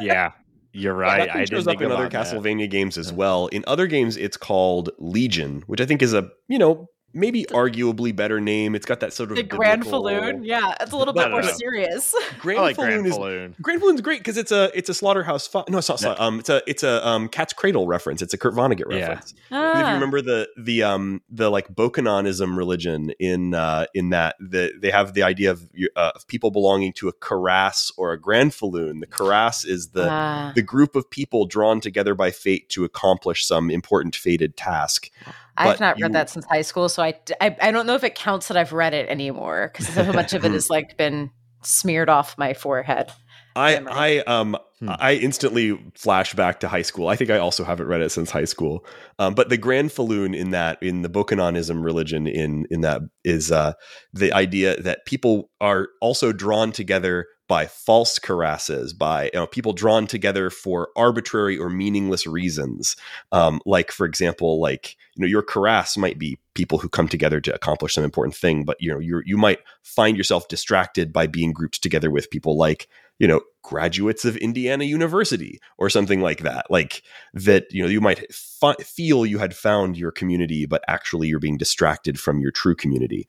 yeah 0.00 0.30
you're 0.76 0.94
right 0.94 1.26
that 1.28 1.36
i 1.36 1.44
shows 1.44 1.66
up 1.66 1.80
in 1.80 1.90
other 1.90 2.06
about 2.06 2.12
that. 2.12 2.26
Castlevania 2.26 2.68
games 2.68 2.98
as 2.98 3.12
well. 3.12 3.46
In 3.48 3.64
other 3.66 3.86
games, 3.86 4.16
it's 4.16 4.36
called 4.36 4.90
Legion, 4.98 5.62
which 5.66 5.80
I 5.80 5.86
think 5.86 6.02
is 6.02 6.12
a 6.12 6.30
you 6.48 6.58
know 6.58 6.88
maybe 7.16 7.44
arguably 7.46 8.14
better 8.14 8.40
name. 8.40 8.74
It's 8.74 8.86
got 8.86 9.00
that 9.00 9.12
sort 9.12 9.30
of 9.30 9.36
the 9.36 9.42
grand 9.42 9.82
biblical- 9.82 10.04
falloon, 10.08 10.44
yeah, 10.44 10.74
it's 10.80 10.92
a 10.92 10.96
little 10.96 11.14
bit 11.14 11.30
more 11.30 11.42
no. 11.42 11.48
serious. 11.48 12.14
Grand 12.38 12.58
i 12.60 12.62
like 12.62 12.76
Falloon 12.76 12.90
grand 13.02 13.06
is 13.06 13.14
falloon 13.16 13.54
Granfalloon's 13.62 14.00
great 14.02 14.20
because 14.20 14.36
it's 14.36 14.52
a 14.52 14.70
it's 14.74 14.88
a 14.88 14.94
slaughterhouse. 14.94 15.46
Fi- 15.46 15.64
no, 15.68 15.78
it's 15.78 15.88
not. 15.88 16.00
No. 16.02 16.14
Um, 16.18 16.38
it's 16.40 16.48
a 16.50 16.62
it's 16.66 16.82
a 16.82 17.06
um 17.06 17.28
Cat's 17.28 17.52
Cradle 17.52 17.86
reference. 17.86 18.22
It's 18.22 18.34
a 18.34 18.38
Kurt 18.38 18.54
Vonnegut 18.54 18.84
Yeah. 18.90 19.08
reference. 19.08 19.32
If 19.32 19.50
you 19.50 19.56
Ah. 19.56 19.92
remember 19.94 20.20
the 20.22 20.48
the 20.56 20.82
um 20.82 21.22
the 21.30 21.50
like 21.50 21.68
Bokononism 21.74 22.56
religion 22.56 23.12
in 23.18 23.54
uh 23.54 23.86
in 23.94 24.10
that 24.10 24.36
the, 24.38 24.72
they 24.80 24.90
have 24.90 25.14
the 25.14 25.22
idea 25.22 25.50
of 25.50 25.68
uh, 25.96 26.12
of 26.14 26.26
people 26.28 26.50
belonging 26.50 26.92
to 26.94 27.08
a 27.08 27.12
Karass 27.12 27.90
or 27.96 28.12
a 28.12 28.20
Granfalloon. 28.20 29.00
The 29.00 29.06
Karass 29.06 29.66
is 29.66 29.88
the 29.88 30.08
Ah. 30.10 30.52
the 30.54 30.62
group 30.62 30.94
of 30.94 31.10
people 31.10 31.46
drawn 31.46 31.80
together 31.80 32.14
by 32.14 32.30
fate 32.30 32.68
to 32.70 32.84
accomplish 32.84 33.44
some 33.46 33.70
important 33.70 34.14
fated 34.14 34.56
task. 34.56 35.10
I've 35.56 35.78
but 35.78 35.80
not 35.80 35.98
you- 35.98 36.04
read 36.04 36.12
that 36.14 36.30
since 36.30 36.44
high 36.46 36.62
school, 36.62 36.88
so 36.88 37.02
I, 37.02 37.14
I, 37.40 37.56
I 37.60 37.70
don't 37.70 37.86
know 37.86 37.94
if 37.94 38.04
it 38.04 38.14
counts 38.14 38.48
that 38.48 38.56
I've 38.56 38.72
read 38.72 38.94
it 38.94 39.08
anymore 39.08 39.70
because 39.72 39.88
so 39.88 40.12
much 40.12 40.32
of 40.32 40.44
it 40.44 40.52
has 40.52 40.70
like 40.70 40.96
been 40.96 41.30
smeared 41.62 42.08
off 42.08 42.36
my 42.38 42.54
forehead. 42.54 43.10
I 43.54 43.74
Memory. 43.74 43.92
I 43.92 44.18
um 44.20 44.56
Hmm. 44.80 44.90
I 44.90 45.14
instantly 45.14 45.78
flash 45.94 46.34
back 46.34 46.60
to 46.60 46.68
high 46.68 46.82
school. 46.82 47.08
I 47.08 47.16
think 47.16 47.30
I 47.30 47.38
also 47.38 47.64
haven't 47.64 47.86
read 47.86 48.02
it 48.02 48.10
since 48.10 48.30
high 48.30 48.44
school. 48.44 48.84
Um, 49.18 49.34
but 49.34 49.48
the 49.48 49.56
Granfalloon 49.56 50.36
in 50.36 50.50
that 50.50 50.82
in 50.82 51.00
the 51.00 51.08
Bokononism 51.08 51.82
religion 51.82 52.26
in 52.26 52.66
in 52.70 52.82
that 52.82 53.00
is 53.24 53.50
uh, 53.50 53.72
the 54.12 54.34
idea 54.34 54.80
that 54.82 55.06
people 55.06 55.50
are 55.62 55.88
also 56.02 56.30
drawn 56.30 56.72
together 56.72 57.26
by 57.48 57.66
false 57.66 58.18
karasses, 58.18 58.96
by 58.96 59.24
you 59.24 59.30
know, 59.34 59.46
people 59.46 59.72
drawn 59.72 60.06
together 60.06 60.50
for 60.50 60.88
arbitrary 60.96 61.56
or 61.58 61.70
meaningless 61.70 62.26
reasons. 62.26 62.96
Um, 63.32 63.60
like 63.64 63.92
for 63.92 64.06
example, 64.06 64.60
like 64.60 64.96
you 65.14 65.22
know 65.22 65.28
your 65.28 65.42
karass 65.42 65.96
might 65.96 66.18
be 66.18 66.38
people 66.54 66.78
who 66.78 66.88
come 66.88 67.08
together 67.08 67.40
to 67.40 67.54
accomplish 67.54 67.94
some 67.94 68.04
important 68.04 68.34
thing, 68.34 68.64
but 68.64 68.76
you 68.80 68.92
know 68.92 68.98
you 68.98 69.22
you 69.24 69.36
might 69.36 69.60
find 69.82 70.16
yourself 70.16 70.48
distracted 70.48 71.12
by 71.12 71.26
being 71.26 71.52
grouped 71.52 71.82
together 71.82 72.10
with 72.10 72.30
people 72.30 72.56
like 72.56 72.88
you 73.18 73.28
know 73.28 73.40
graduates 73.62 74.24
of 74.24 74.36
Indiana 74.36 74.84
University 74.84 75.58
or 75.78 75.90
something 75.90 76.20
like 76.20 76.40
that. 76.40 76.70
Like 76.70 77.02
that, 77.34 77.66
you 77.70 77.82
know, 77.82 77.88
you 77.88 78.00
might 78.00 78.32
feel 78.32 79.26
you 79.26 79.38
had 79.38 79.54
found 79.56 79.96
your 79.96 80.12
community, 80.12 80.66
but 80.66 80.84
actually 80.88 81.28
you're 81.28 81.40
being 81.40 81.58
distracted 81.58 82.18
from 82.18 82.40
your 82.40 82.52
true 82.52 82.76
community. 82.76 83.26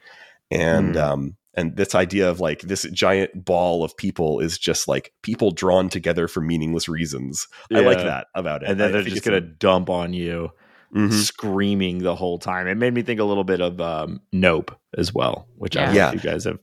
And 0.52 0.96
Hmm. 0.96 0.98
um, 0.98 1.38
and 1.58 1.76
this 1.76 1.94
idea 1.96 2.30
of 2.30 2.40
like 2.40 2.62
this 2.62 2.84
giant 2.94 3.44
ball 3.44 3.84
of 3.84 3.98
people 3.98 4.40
is 4.40 4.58
just 4.58 4.88
like 4.88 5.12
people 5.24 5.52
drawn 5.52 5.90
together 5.90 6.30
for 6.30 6.40
meaningless 6.40 6.88
reasons. 6.88 7.48
I 7.74 7.80
like 7.82 7.98
that 7.98 8.28
about 8.36 8.64
it. 8.64 8.70
and 8.70 8.80
then 8.80 8.90
I 8.90 8.92
they're 8.94 9.02
just 9.04 9.26
gonna 9.26 9.42
dump 9.42 9.90
on 9.90 10.14
you 10.14 10.52
Mhm. 10.96 11.12
screaming 11.12 11.98
the 11.98 12.16
whole 12.16 12.40
time 12.40 12.66
it 12.66 12.76
made 12.76 12.94
me 12.94 13.02
think 13.02 13.20
a 13.20 13.26
little 13.26 13.44
bit 13.44 13.60
of 13.60 13.82
um 13.82 14.22
nope 14.32 14.74
as 14.98 15.14
well 15.14 15.46
which 15.58 15.76
i 15.76 15.86
don't 15.86 15.94
Yeah. 15.94 16.04
know 16.12 16.16
if 16.18 16.24
you 16.24 16.30
guys 16.30 16.46
have 16.46 16.60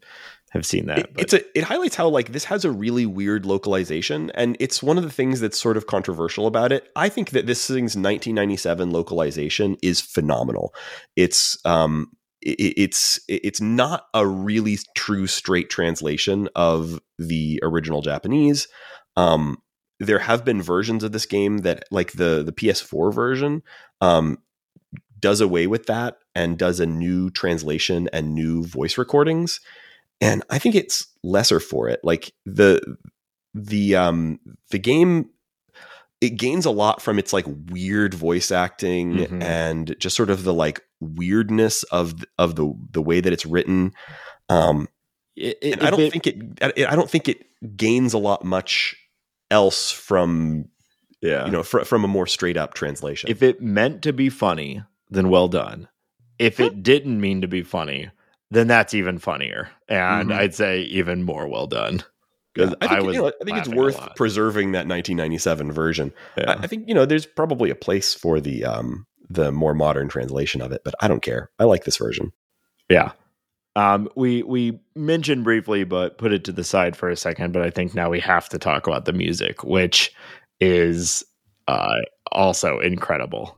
have 0.52 0.64
seen 0.64 0.86
that 0.86 1.00
It, 1.00 1.10
it's 1.18 1.32
a 1.34 1.58
it 1.58 1.64
highlights 1.64 1.94
how 1.96 2.08
like 2.08 2.32
this 2.32 2.44
has 2.44 2.64
a 2.64 2.70
really 2.70 3.04
weird 3.04 3.44
localization 3.44 4.30
and 4.34 4.56
it's 4.60 4.82
one 4.82 4.96
of 4.96 5.04
the 5.04 5.10
things 5.10 5.40
that's 5.40 5.60
sort 5.60 5.76
of 5.76 5.86
controversial 5.88 6.46
about 6.46 6.72
it 6.72 6.88
i 6.96 7.10
think 7.10 7.30
that 7.32 7.46
this 7.46 7.66
thing's 7.66 7.96
1997 7.96 8.90
localization 8.90 9.76
is 9.82 10.00
phenomenal 10.00 10.72
it's 11.16 11.58
um 11.66 12.08
it's 12.46 13.18
it's 13.28 13.60
not 13.60 14.06
a 14.12 14.26
really 14.26 14.78
true 14.94 15.26
straight 15.26 15.70
translation 15.70 16.48
of 16.54 17.00
the 17.18 17.58
original 17.62 18.02
japanese 18.02 18.68
um 19.16 19.56
there 20.00 20.18
have 20.18 20.44
been 20.44 20.60
versions 20.60 21.02
of 21.02 21.12
this 21.12 21.26
game 21.26 21.58
that 21.58 21.84
like 21.90 22.12
the 22.12 22.42
the 22.44 22.52
ps4 22.52 23.12
version 23.12 23.62
um 24.00 24.38
does 25.18 25.40
away 25.40 25.66
with 25.66 25.86
that 25.86 26.18
and 26.34 26.58
does 26.58 26.80
a 26.80 26.86
new 26.86 27.30
translation 27.30 28.08
and 28.12 28.34
new 28.34 28.62
voice 28.62 28.98
recordings 28.98 29.60
and 30.20 30.42
I 30.50 30.58
think 30.58 30.74
it's 30.74 31.06
lesser 31.22 31.60
for 31.60 31.88
it. 31.88 32.00
Like 32.02 32.32
the 32.46 32.80
the 33.54 33.96
um 33.96 34.40
the 34.70 34.78
game 34.78 35.30
it 36.20 36.30
gains 36.30 36.64
a 36.66 36.70
lot 36.70 37.02
from 37.02 37.18
its 37.18 37.32
like 37.32 37.44
weird 37.70 38.14
voice 38.14 38.50
acting 38.50 39.16
Mhm. 39.16 39.42
and 39.42 39.96
just 39.98 40.16
sort 40.16 40.30
of 40.30 40.44
the 40.44 40.54
like 40.54 40.80
weirdness 41.00 41.82
of 41.84 42.14
of 42.38 42.56
the 42.56 42.72
the 42.92 43.02
way 43.02 43.20
that 43.20 43.32
it's 43.32 43.44
written. 43.46 43.92
Um 44.48 44.88
It- 45.36 45.58
it- 45.62 45.82
I 45.82 45.90
don't 45.90 46.00
it- 46.00 46.12
think 46.12 46.26
it 46.26 46.36
I 46.62 46.94
don't 46.96 47.10
think 47.10 47.28
it 47.28 47.44
gains 47.76 48.12
a 48.14 48.18
lot 48.18 48.44
much 48.44 48.96
else 49.50 49.90
from 49.90 50.66
yeah 51.20 51.44
you 51.44 51.50
know 51.50 51.62
fr- 51.62 51.84
from 51.84 52.04
a 52.04 52.08
more 52.08 52.26
straight 52.26 52.56
up 52.56 52.74
translation. 52.74 53.30
if 53.30 53.42
it 53.42 53.60
meant 53.60 54.02
to 54.02 54.12
be 54.12 54.28
funny 54.30 54.82
then 55.10 55.28
well 55.28 55.48
done 55.48 55.88
if 56.38 56.58
it 56.60 56.82
didn't 56.82 57.20
mean 57.20 57.40
to 57.40 57.46
be 57.48 57.62
funny 57.62 58.10
then 58.50 58.66
that's 58.66 58.94
even 58.94 59.18
funnier 59.18 59.68
and 59.88 60.30
Mhm. 60.30 60.34
i'd 60.36 60.54
say 60.54 60.80
even 60.82 61.22
more 61.22 61.46
well 61.48 61.66
done 61.66 62.02
Yeah, 62.56 62.66
because 62.66 62.76
I 62.80 62.88
think, 62.88 63.06
was 63.06 63.16
you 63.16 63.22
know, 63.22 63.28
I 63.28 63.44
think 63.44 63.58
it's 63.58 63.68
worth 63.68 63.98
preserving 64.16 64.72
that 64.72 64.86
1997 64.86 65.72
version. 65.72 66.12
Yeah. 66.36 66.52
I, 66.52 66.64
I 66.64 66.66
think 66.66 66.88
you 66.88 66.94
know 66.94 67.04
there's 67.06 67.26
probably 67.26 67.70
a 67.70 67.74
place 67.74 68.14
for 68.14 68.40
the 68.40 68.64
um 68.64 69.06
the 69.28 69.50
more 69.50 69.74
modern 69.74 70.08
translation 70.08 70.60
of 70.60 70.70
it, 70.72 70.82
but 70.84 70.94
I 71.00 71.08
don't 71.08 71.22
care. 71.22 71.50
I 71.58 71.64
like 71.64 71.84
this 71.84 71.96
version. 71.96 72.32
yeah 72.88 73.12
Um, 73.76 74.08
we 74.14 74.42
we 74.42 74.80
mentioned 74.94 75.44
briefly, 75.44 75.84
but 75.84 76.18
put 76.18 76.32
it 76.32 76.44
to 76.44 76.52
the 76.52 76.64
side 76.64 76.96
for 76.96 77.08
a 77.08 77.16
second. 77.16 77.52
But 77.52 77.62
I 77.62 77.70
think 77.70 77.94
now 77.94 78.10
we 78.10 78.20
have 78.20 78.48
to 78.50 78.58
talk 78.58 78.86
about 78.86 79.04
the 79.04 79.12
music, 79.12 79.64
which 79.64 80.12
is 80.60 81.24
uh, 81.66 81.96
also 82.30 82.78
incredible. 82.78 83.56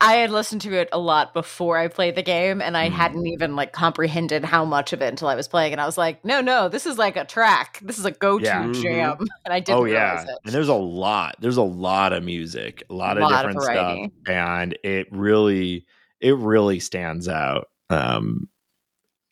I 0.00 0.14
had 0.14 0.30
listened 0.30 0.60
to 0.62 0.74
it 0.74 0.88
a 0.92 0.98
lot 0.98 1.34
before 1.34 1.76
I 1.76 1.88
played 1.88 2.14
the 2.14 2.22
game, 2.22 2.60
and 2.62 2.76
I 2.76 2.88
Mm. 2.88 2.92
hadn't 2.92 3.26
even 3.26 3.56
like 3.56 3.72
comprehended 3.72 4.44
how 4.44 4.64
much 4.64 4.92
of 4.92 5.02
it 5.02 5.06
until 5.08 5.28
I 5.28 5.34
was 5.34 5.48
playing. 5.48 5.72
And 5.72 5.80
I 5.80 5.86
was 5.86 5.98
like, 5.98 6.24
"No, 6.24 6.40
no, 6.40 6.68
this 6.68 6.86
is 6.86 6.98
like 6.98 7.16
a 7.16 7.24
track. 7.24 7.80
This 7.82 7.98
is 7.98 8.04
a 8.04 8.10
go-to 8.12 8.44
Yeah. 8.44 8.62
Mm-hmm. 8.64 8.82
jam." 8.82 9.16
And 9.44 9.52
I 9.52 9.58
didn't 9.60 9.80
oh 9.80 9.84
yeah, 9.84 10.10
realize 10.12 10.28
it. 10.28 10.38
and 10.44 10.54
there's 10.54 10.68
a 10.68 10.74
lot. 10.74 11.36
There's 11.40 11.56
a 11.56 11.62
lot 11.62 12.12
of 12.12 12.22
music, 12.22 12.84
a 12.90 12.94
lot 12.94 13.16
of 13.16 13.22
Lot 13.22 13.44
of 13.44 13.50
different 13.52 13.62
stuff, 13.62 13.98
and 14.28 14.78
it 14.84 15.08
really, 15.10 15.84
it 16.20 16.36
really 16.36 16.78
stands 16.78 17.26
out. 17.28 17.66
Um, 17.90 18.48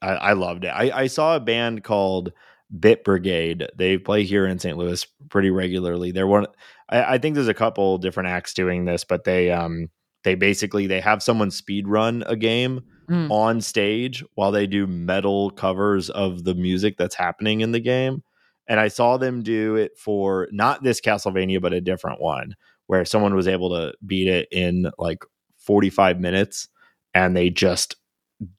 I, 0.03 0.09
I 0.11 0.33
loved 0.33 0.65
it. 0.65 0.69
I, 0.69 0.91
I 1.03 1.07
saw 1.07 1.37
a 1.37 1.41
band 1.41 1.85
called 1.85 2.33
Bit 2.77 3.05
Brigade. 3.05 3.69
They 3.77 3.99
play 3.99 4.25
here 4.25 4.47
in 4.47 4.59
St. 4.59 4.77
Louis 4.77 5.07
pretty 5.29 5.51
regularly. 5.51 6.11
They're 6.11 6.27
one. 6.27 6.47
I, 6.89 7.15
I 7.15 7.19
think 7.19 7.35
there's 7.35 7.49
a 7.49 7.55
couple 7.55 7.99
different 7.99 8.31
acts 8.31 8.55
doing 8.55 8.85
this, 8.85 9.05
but 9.05 9.23
they 9.25 9.51
um 9.53 9.89
they 10.25 10.35
basically 10.35 10.87
they 10.87 11.01
have 11.01 11.23
someone 11.23 11.51
speed 11.51 11.89
run 11.89 12.23
a 12.27 12.37
game 12.37 12.83
Mm. 13.11 13.29
on 13.29 13.61
stage 13.61 14.23
while 14.37 14.53
they 14.53 14.69
do 14.69 14.87
metal 14.87 15.51
covers 15.51 16.11
of 16.11 16.45
the 16.45 16.55
music 16.55 16.97
that's 16.97 17.17
happening 17.17 17.61
in 17.61 17.73
the 17.73 17.81
game. 17.81 18.23
And 18.69 18.79
I 18.79 18.87
saw 18.87 19.17
them 19.17 19.43
do 19.43 19.75
it 19.75 19.99
for 19.99 20.47
not 20.53 20.85
this 20.85 21.01
Castlevania, 21.01 21.61
but 21.61 21.73
a 21.73 21.81
different 21.81 22.21
one 22.21 22.55
where 22.87 23.05
someone 23.05 23.35
was 23.35 23.49
able 23.49 23.71
to 23.71 23.95
beat 24.07 24.29
it 24.29 24.47
in 24.53 24.93
like 24.97 25.25
45 25.59 26.21
minutes 26.21 26.69
and 27.13 27.37
they 27.37 27.51
just 27.51 27.97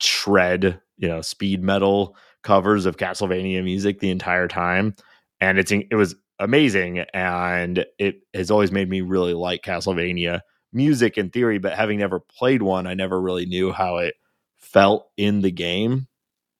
shred, 0.01 0.82
you 0.97 1.07
know, 1.07 1.22
speed 1.22 1.64
metal 1.64 2.18
covers 2.43 2.86
of 2.86 2.97
Castlevania 2.97 3.64
music 3.64 4.01
the 4.01 4.09
entire 4.09 4.49
time. 4.49 4.95
And 5.39 5.59
it's 5.59 5.72
it 5.72 5.95
was 5.95 6.16
amazing 6.39 7.05
and 7.14 7.86
it 7.97 8.16
has 8.34 8.51
always 8.51 8.74
made 8.74 8.89
me 8.89 8.99
really 8.99 9.34
like 9.34 9.62
Castlevania 9.62 10.41
music 10.74 11.17
in 11.17 11.30
theory, 11.30 11.57
but 11.57 11.74
having 11.74 11.99
never 11.99 12.19
played 12.19 12.61
one, 12.61 12.88
I 12.88 12.93
never 12.93 13.19
really 13.19 13.45
knew 13.45 13.72
how 13.72 13.97
it 13.97 14.15
felt 14.57 15.09
in 15.17 15.41
the 15.41 15.51
game, 15.51 16.07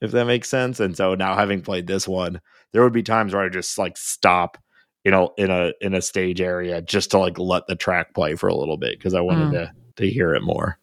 if 0.02 0.12
that 0.12 0.26
makes 0.26 0.50
sense. 0.50 0.80
And 0.80 0.96
so 0.96 1.16
now 1.16 1.36
having 1.36 1.62
played 1.62 1.88
this 1.88 2.08
one, 2.08 2.42
there 2.74 2.84
would 2.84 2.94
be 2.94 3.04
times 3.04 3.34
where 3.34 3.44
I 3.44 3.50
just 3.50 3.78
like 3.78 3.98
stop, 3.98 4.58
you 5.04 5.12
know, 5.12 5.34
in 5.38 5.50
a 5.50 5.74
in 5.82 5.94
a 5.94 6.02
stage 6.02 6.42
area 6.42 6.82
just 6.82 7.12
to 7.12 7.20
like 7.20 7.38
let 7.40 7.68
the 7.68 7.76
track 7.76 8.14
play 8.14 8.36
for 8.36 8.48
a 8.48 8.56
little 8.56 8.78
bit 8.78 8.98
because 8.98 9.14
I 9.14 9.22
wanted 9.22 9.50
Mm. 9.50 9.52
to 9.52 9.72
to 9.98 10.10
hear 10.10 10.34
it 10.34 10.42
more. 10.44 10.78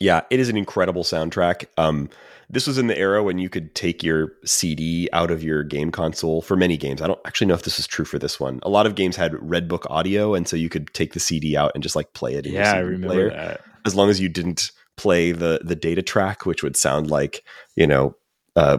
Yeah, 0.00 0.22
it 0.30 0.40
is 0.40 0.48
an 0.48 0.56
incredible 0.56 1.04
soundtrack. 1.04 1.66
Um, 1.78 2.08
this 2.52 2.66
was 2.66 2.78
in 2.78 2.86
the 2.86 2.96
era 2.98 3.22
when 3.22 3.38
you 3.38 3.48
could 3.48 3.74
take 3.74 4.02
your 4.02 4.32
CD 4.44 5.08
out 5.12 5.30
of 5.30 5.42
your 5.42 5.64
game 5.64 5.90
console 5.90 6.42
for 6.42 6.54
many 6.56 6.76
games. 6.76 7.00
I 7.02 7.06
don't 7.06 7.18
actually 7.24 7.46
know 7.46 7.54
if 7.54 7.62
this 7.62 7.78
is 7.78 7.86
true 7.86 8.04
for 8.04 8.18
this 8.18 8.38
one. 8.38 8.60
A 8.62 8.68
lot 8.68 8.86
of 8.86 8.94
games 8.94 9.16
had 9.16 9.32
Redbook 9.32 9.84
audio, 9.90 10.34
and 10.34 10.46
so 10.46 10.54
you 10.54 10.68
could 10.68 10.92
take 10.94 11.14
the 11.14 11.20
CD 11.20 11.56
out 11.56 11.72
and 11.74 11.82
just 11.82 11.96
like 11.96 12.12
play 12.12 12.34
it. 12.34 12.46
In 12.46 12.52
your 12.52 12.62
Yeah, 12.62 12.70
I 12.72 12.74
CD 12.76 12.84
remember 12.90 13.06
player, 13.08 13.30
that. 13.30 13.60
as 13.86 13.94
long 13.94 14.10
as 14.10 14.20
you 14.20 14.28
didn't 14.28 14.70
play 14.96 15.32
the 15.32 15.60
the 15.64 15.74
data 15.74 16.02
track, 16.02 16.44
which 16.46 16.62
would 16.62 16.76
sound 16.76 17.10
like 17.10 17.42
you 17.74 17.86
know 17.86 18.14
uh, 18.54 18.78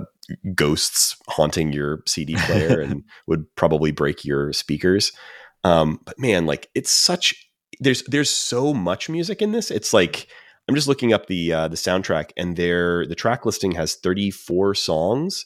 ghosts 0.54 1.18
haunting 1.28 1.74
your 1.74 2.04
CD 2.08 2.36
player 2.46 2.80
and 2.80 3.04
would 3.28 3.54
probably 3.56 3.92
break 3.92 4.24
your 4.24 4.54
speakers. 4.54 5.12
Um, 5.64 6.00
but 6.06 6.20
man, 6.20 6.46
like 6.46 6.70
it's 6.76 6.92
such 6.92 7.50
there's 7.80 8.04
there's 8.04 8.30
so 8.30 8.74
much 8.74 9.10
music 9.10 9.42
in 9.42 9.52
this. 9.52 9.72
It's 9.72 9.94
like 9.94 10.28
I'm 10.68 10.76
just 10.76 10.88
looking 10.88 11.12
up 11.14 11.28
the 11.28 11.52
uh, 11.54 11.68
the 11.68 11.76
soundtrack, 11.76 12.32
and 12.38 12.56
there 12.56 13.06
the 13.06 13.16
track 13.16 13.46
listing 13.46 13.74
has 13.74 13.96
34 13.96 14.76
songs, 14.76 15.46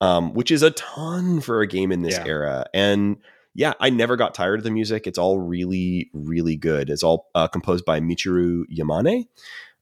um, 0.00 0.34
which 0.34 0.50
is 0.50 0.62
a 0.62 0.70
ton 0.72 1.40
for 1.40 1.60
a 1.62 1.66
game 1.66 1.90
in 1.90 2.02
this 2.02 2.16
Yeah. 2.18 2.26
era. 2.26 2.66
And 2.74 3.16
yeah, 3.54 3.72
I 3.80 3.90
never 3.90 4.16
got 4.16 4.34
tired 4.34 4.60
of 4.60 4.64
the 4.64 4.70
music. 4.70 5.06
It's 5.06 5.18
all 5.18 5.38
really 5.38 6.10
really 6.12 6.56
good. 6.56 6.90
It's 6.90 7.02
all 7.02 7.28
uh, 7.34 7.48
composed 7.48 7.84
by 7.84 8.00
Michiru 8.00 8.64
Yamane, 8.70 9.24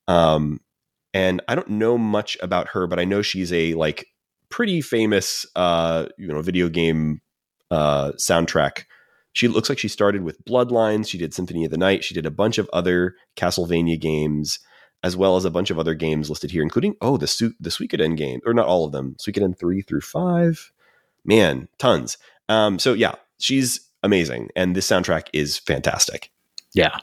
um, 0.07 0.61
and 1.13 1.41
I 1.47 1.55
don't 1.55 1.69
know 1.69 1.97
much 1.97 2.37
about 2.41 2.69
her, 2.69 2.87
but 2.87 2.99
I 2.99 3.03
know 3.05 3.21
she's 3.21 3.51
a 3.51 3.73
like 3.73 4.07
pretty 4.49 4.79
famous 4.81 5.45
uh, 5.57 6.05
you 6.17 6.27
know 6.27 6.41
video 6.41 6.69
game 6.69 7.19
uh, 7.71 8.13
soundtrack 8.13 8.83
she 9.33 9.47
looks 9.47 9.69
like 9.69 9.77
she 9.77 9.87
started 9.87 10.23
with 10.23 10.43
Bloodlines. 10.45 11.07
She 11.07 11.19
did 11.19 11.31
Symphony 11.31 11.63
of 11.63 11.69
the 11.69 11.77
Night. 11.77 12.03
She 12.03 12.15
did 12.15 12.25
a 12.25 12.31
bunch 12.31 12.57
of 12.57 12.67
other 12.73 13.13
Castlevania 13.35 13.99
games, 14.01 14.57
as 15.03 15.15
well 15.15 15.35
as 15.35 15.45
a 15.45 15.51
bunch 15.51 15.69
of 15.69 15.79
other 15.79 15.93
games 15.93 16.29
listed 16.29 16.51
here, 16.51 16.63
including 16.63 16.95
oh 17.01 17.17
the 17.17 17.27
Su- 17.27 17.55
the 17.59 17.69
Suikoden 17.69 18.17
game, 18.17 18.39
or 18.45 18.53
not 18.53 18.67
all 18.67 18.85
of 18.85 18.91
them. 18.91 19.15
Suikoden 19.19 19.57
three 19.57 19.81
through 19.81 20.01
five, 20.01 20.71
man, 21.25 21.67
tons. 21.77 22.17
Um, 22.49 22.79
so 22.79 22.93
yeah, 22.93 23.15
she's 23.39 23.89
amazing, 24.03 24.49
and 24.55 24.75
this 24.75 24.87
soundtrack 24.87 25.27
is 25.33 25.57
fantastic. 25.57 26.31
Yeah. 26.73 26.97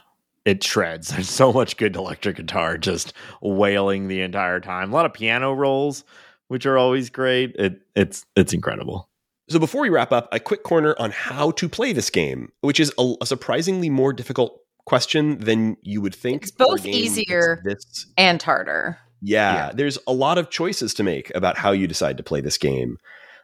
It 0.45 0.63
shreds. 0.63 1.07
There's 1.11 1.29
so 1.29 1.51
much 1.51 1.77
good 1.77 1.95
electric 1.95 2.37
guitar 2.37 2.77
just 2.77 3.13
wailing 3.41 4.07
the 4.07 4.21
entire 4.21 4.59
time. 4.59 4.91
A 4.91 4.95
lot 4.95 5.05
of 5.05 5.13
piano 5.13 5.53
rolls, 5.53 6.03
which 6.47 6.65
are 6.65 6.77
always 6.77 7.09
great. 7.09 7.55
It 7.55 7.81
it's 7.95 8.25
it's 8.35 8.53
incredible. 8.53 9.09
So 9.49 9.59
before 9.59 9.81
we 9.81 9.89
wrap 9.89 10.11
up, 10.11 10.27
a 10.31 10.39
quick 10.39 10.63
corner 10.63 10.95
on 10.97 11.11
how 11.11 11.51
to 11.51 11.69
play 11.69 11.93
this 11.93 12.09
game, 12.09 12.51
which 12.61 12.79
is 12.79 12.91
a, 12.97 13.13
a 13.21 13.27
surprisingly 13.27 13.91
more 13.91 14.11
difficult 14.11 14.59
question 14.85 15.39
than 15.39 15.77
you 15.81 16.01
would 16.01 16.15
think. 16.15 16.43
It's 16.43 16.51
both 16.51 16.85
easier 16.85 17.61
This 17.65 18.05
and 18.17 18.41
harder. 18.41 18.97
Yeah, 19.21 19.53
Yeah. 19.67 19.71
there's 19.73 19.97
a 20.07 20.13
lot 20.13 20.37
of 20.37 20.49
choices 20.49 20.93
to 20.95 21.03
make 21.03 21.33
about 21.35 21.57
how 21.57 21.71
you 21.71 21.87
decide 21.87 22.17
to 22.17 22.23
play 22.23 22.41
this 22.41 22.57
game. 22.57 22.97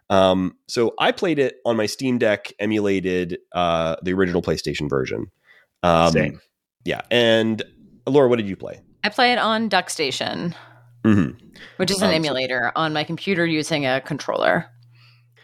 Um, 0.09 0.57
so 0.67 0.93
I 0.99 1.11
played 1.11 1.39
it 1.39 1.55
on 1.65 1.77
my 1.77 1.85
Steam 1.85 2.17
Deck, 2.17 2.51
emulated 2.59 3.37
uh, 3.53 3.95
the 4.03 4.13
original 4.13 4.41
PlayStation 4.41 4.89
version. 4.89 5.27
Um, 5.83 6.11
Same. 6.11 6.41
Yeah, 6.83 7.01
and 7.09 7.63
Laura, 8.05 8.27
what 8.27 8.35
did 8.37 8.47
you 8.49 8.55
play? 8.57 8.81
I 9.03 9.09
play 9.09 9.31
it 9.31 9.39
on 9.39 9.69
DuckStation, 9.69 10.53
Mm-hmm. 11.03 11.37
which 11.77 11.89
is 11.89 11.97
an 11.97 12.03
Um, 12.03 12.11
so- 12.11 12.15
emulator 12.15 12.71
on 12.75 12.93
my 12.93 13.03
computer 13.03 13.45
using 13.45 13.85
a 13.87 14.01
controller, 14.01 14.67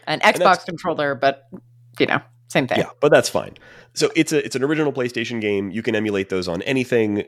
an 0.06 0.20
Xbox 0.20 0.64
controller, 0.64 1.14
but 1.16 1.42
you 1.98 2.06
know, 2.06 2.20
same 2.48 2.66
thing. 2.66 2.78
Yeah, 2.78 2.90
but 3.00 3.10
that's 3.10 3.28
fine. 3.28 3.54
So 3.94 4.10
it's 4.16 4.32
a 4.32 4.44
it's 4.44 4.56
an 4.56 4.64
original 4.64 4.92
PlayStation 4.92 5.40
game. 5.40 5.70
You 5.70 5.82
can 5.82 5.94
emulate 5.94 6.28
those 6.30 6.48
on 6.48 6.62
anything. 6.62 7.24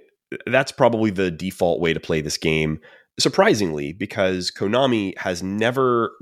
That's 0.47 0.73
probably 0.73 1.11
the 1.11 1.31
default 1.31 1.81
way 1.81 1.93
to 1.93 2.01
play 2.01 2.21
this 2.21 2.37
game. 2.37 2.81
Surprisingly, 3.18 3.93
because 3.93 4.51
Konami 4.51 5.16
has 5.18 5.43
never 5.43 6.12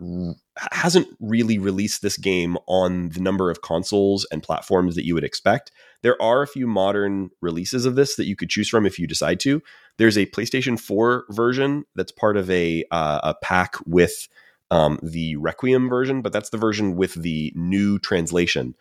hasn't 0.72 1.06
really 1.20 1.58
released 1.58 2.02
this 2.02 2.16
game 2.16 2.56
on 2.66 3.10
the 3.10 3.20
number 3.20 3.50
of 3.50 3.62
consoles 3.62 4.26
and 4.32 4.42
platforms 4.42 4.96
that 4.96 5.04
you 5.04 5.14
would 5.14 5.22
expect. 5.22 5.70
There 6.02 6.20
are 6.20 6.42
a 6.42 6.48
few 6.48 6.66
modern 6.66 7.30
releases 7.40 7.84
of 7.84 7.94
this 7.94 8.16
that 8.16 8.26
you 8.26 8.34
could 8.34 8.50
choose 8.50 8.68
from 8.68 8.84
if 8.84 8.98
you 8.98 9.06
decide 9.06 9.38
to. 9.40 9.62
There's 9.98 10.18
a 10.18 10.26
PlayStation 10.26 10.80
4 10.80 11.26
version 11.30 11.84
that's 11.94 12.10
part 12.10 12.36
of 12.36 12.50
a 12.50 12.84
uh, 12.90 13.20
a 13.22 13.34
pack 13.42 13.76
with 13.86 14.28
um, 14.70 14.98
the 15.02 15.36
Requiem 15.36 15.88
version, 15.88 16.22
but 16.22 16.32
that's 16.32 16.50
the 16.50 16.58
version 16.58 16.96
with 16.96 17.14
the 17.14 17.52
new 17.54 17.98
translation. 17.98 18.74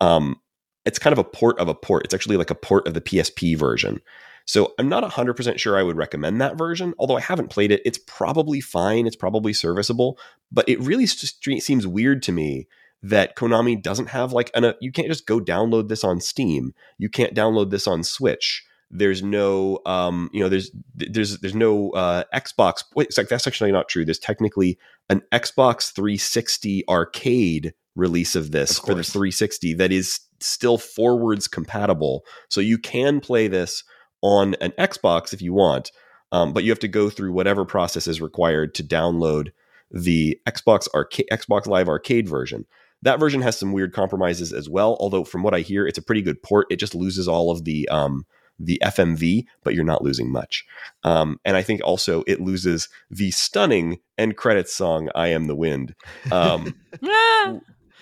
Um, 0.00 0.40
it's 0.84 0.98
kind 0.98 1.12
of 1.12 1.18
a 1.18 1.24
port 1.24 1.58
of 1.58 1.68
a 1.68 1.74
port. 1.74 2.04
It's 2.04 2.14
actually 2.14 2.36
like 2.36 2.50
a 2.50 2.54
port 2.54 2.86
of 2.86 2.94
the 2.94 3.00
PSP 3.00 3.56
version. 3.56 4.00
So 4.46 4.74
I'm 4.78 4.88
not 4.88 5.10
100% 5.10 5.58
sure 5.58 5.78
I 5.78 5.82
would 5.82 5.96
recommend 5.96 6.40
that 6.40 6.58
version, 6.58 6.92
although 6.98 7.16
I 7.16 7.20
haven't 7.20 7.48
played 7.48 7.72
it. 7.72 7.80
It's 7.84 7.98
probably 8.06 8.60
fine. 8.60 9.06
It's 9.06 9.16
probably 9.16 9.54
serviceable, 9.54 10.18
but 10.52 10.68
it 10.68 10.80
really 10.80 11.06
just 11.06 11.42
seems 11.42 11.86
weird 11.86 12.22
to 12.24 12.32
me 12.32 12.68
that 13.02 13.36
Konami 13.36 13.80
doesn't 13.80 14.08
have 14.08 14.32
like 14.32 14.50
an, 14.54 14.64
a, 14.64 14.74
you 14.80 14.92
can't 14.92 15.08
just 15.08 15.26
go 15.26 15.40
download 15.40 15.88
this 15.88 16.04
on 16.04 16.20
Steam. 16.20 16.74
You 16.98 17.08
can't 17.08 17.34
download 17.34 17.70
this 17.70 17.86
on 17.86 18.02
Switch. 18.02 18.63
There's 18.90 19.22
no, 19.22 19.80
um, 19.86 20.30
you 20.32 20.40
know, 20.40 20.48
there's 20.48 20.70
there's 20.94 21.38
there's 21.40 21.54
no 21.54 21.90
uh, 21.90 22.24
Xbox. 22.34 22.84
Wait, 22.94 23.08
it's 23.08 23.18
like 23.18 23.28
that's 23.28 23.46
actually 23.46 23.72
not 23.72 23.88
true. 23.88 24.04
There's 24.04 24.18
technically 24.18 24.78
an 25.08 25.22
Xbox 25.32 25.92
360 25.92 26.84
arcade 26.88 27.74
release 27.96 28.34
of 28.34 28.50
this 28.50 28.78
Of 28.78 28.84
for 28.84 28.94
the 28.94 29.04
360 29.04 29.74
that 29.74 29.92
is 29.92 30.20
still 30.40 30.78
forwards 30.78 31.48
compatible. 31.48 32.24
So 32.48 32.60
you 32.60 32.78
can 32.78 33.20
play 33.20 33.48
this 33.48 33.84
on 34.22 34.54
an 34.60 34.72
Xbox 34.72 35.32
if 35.32 35.42
you 35.42 35.52
want, 35.52 35.92
um, 36.32 36.52
but 36.52 36.64
you 36.64 36.70
have 36.70 36.78
to 36.80 36.88
go 36.88 37.10
through 37.10 37.32
whatever 37.32 37.64
process 37.64 38.06
is 38.06 38.20
required 38.20 38.74
to 38.74 38.82
download 38.82 39.50
the 39.90 40.38
Xbox 40.46 40.88
arcade, 40.94 41.26
Xbox 41.32 41.66
Live 41.66 41.88
Arcade 41.88 42.28
version. 42.28 42.66
That 43.02 43.20
version 43.20 43.42
has 43.42 43.58
some 43.58 43.72
weird 43.72 43.92
compromises 43.92 44.52
as 44.52 44.68
well. 44.68 44.96
Although 44.98 45.24
from 45.24 45.42
what 45.42 45.54
I 45.54 45.60
hear, 45.60 45.86
it's 45.86 45.98
a 45.98 46.02
pretty 46.02 46.22
good 46.22 46.42
port. 46.42 46.66
It 46.70 46.80
just 46.80 46.94
loses 46.94 47.28
all 47.28 47.50
of 47.50 47.64
the 47.64 47.86
um, 47.90 48.24
the 48.58 48.80
FMV, 48.82 49.44
but 49.62 49.74
you're 49.74 49.84
not 49.84 50.02
losing 50.02 50.30
much. 50.30 50.64
Um, 51.02 51.38
and 51.44 51.56
I 51.56 51.62
think 51.62 51.80
also 51.84 52.22
it 52.26 52.40
loses 52.40 52.88
the 53.10 53.30
stunning 53.30 53.98
end 54.18 54.36
credits 54.36 54.74
song 54.74 55.08
"I 55.14 55.28
Am 55.28 55.46
the 55.46 55.56
Wind." 55.56 55.94
Um, 56.30 56.74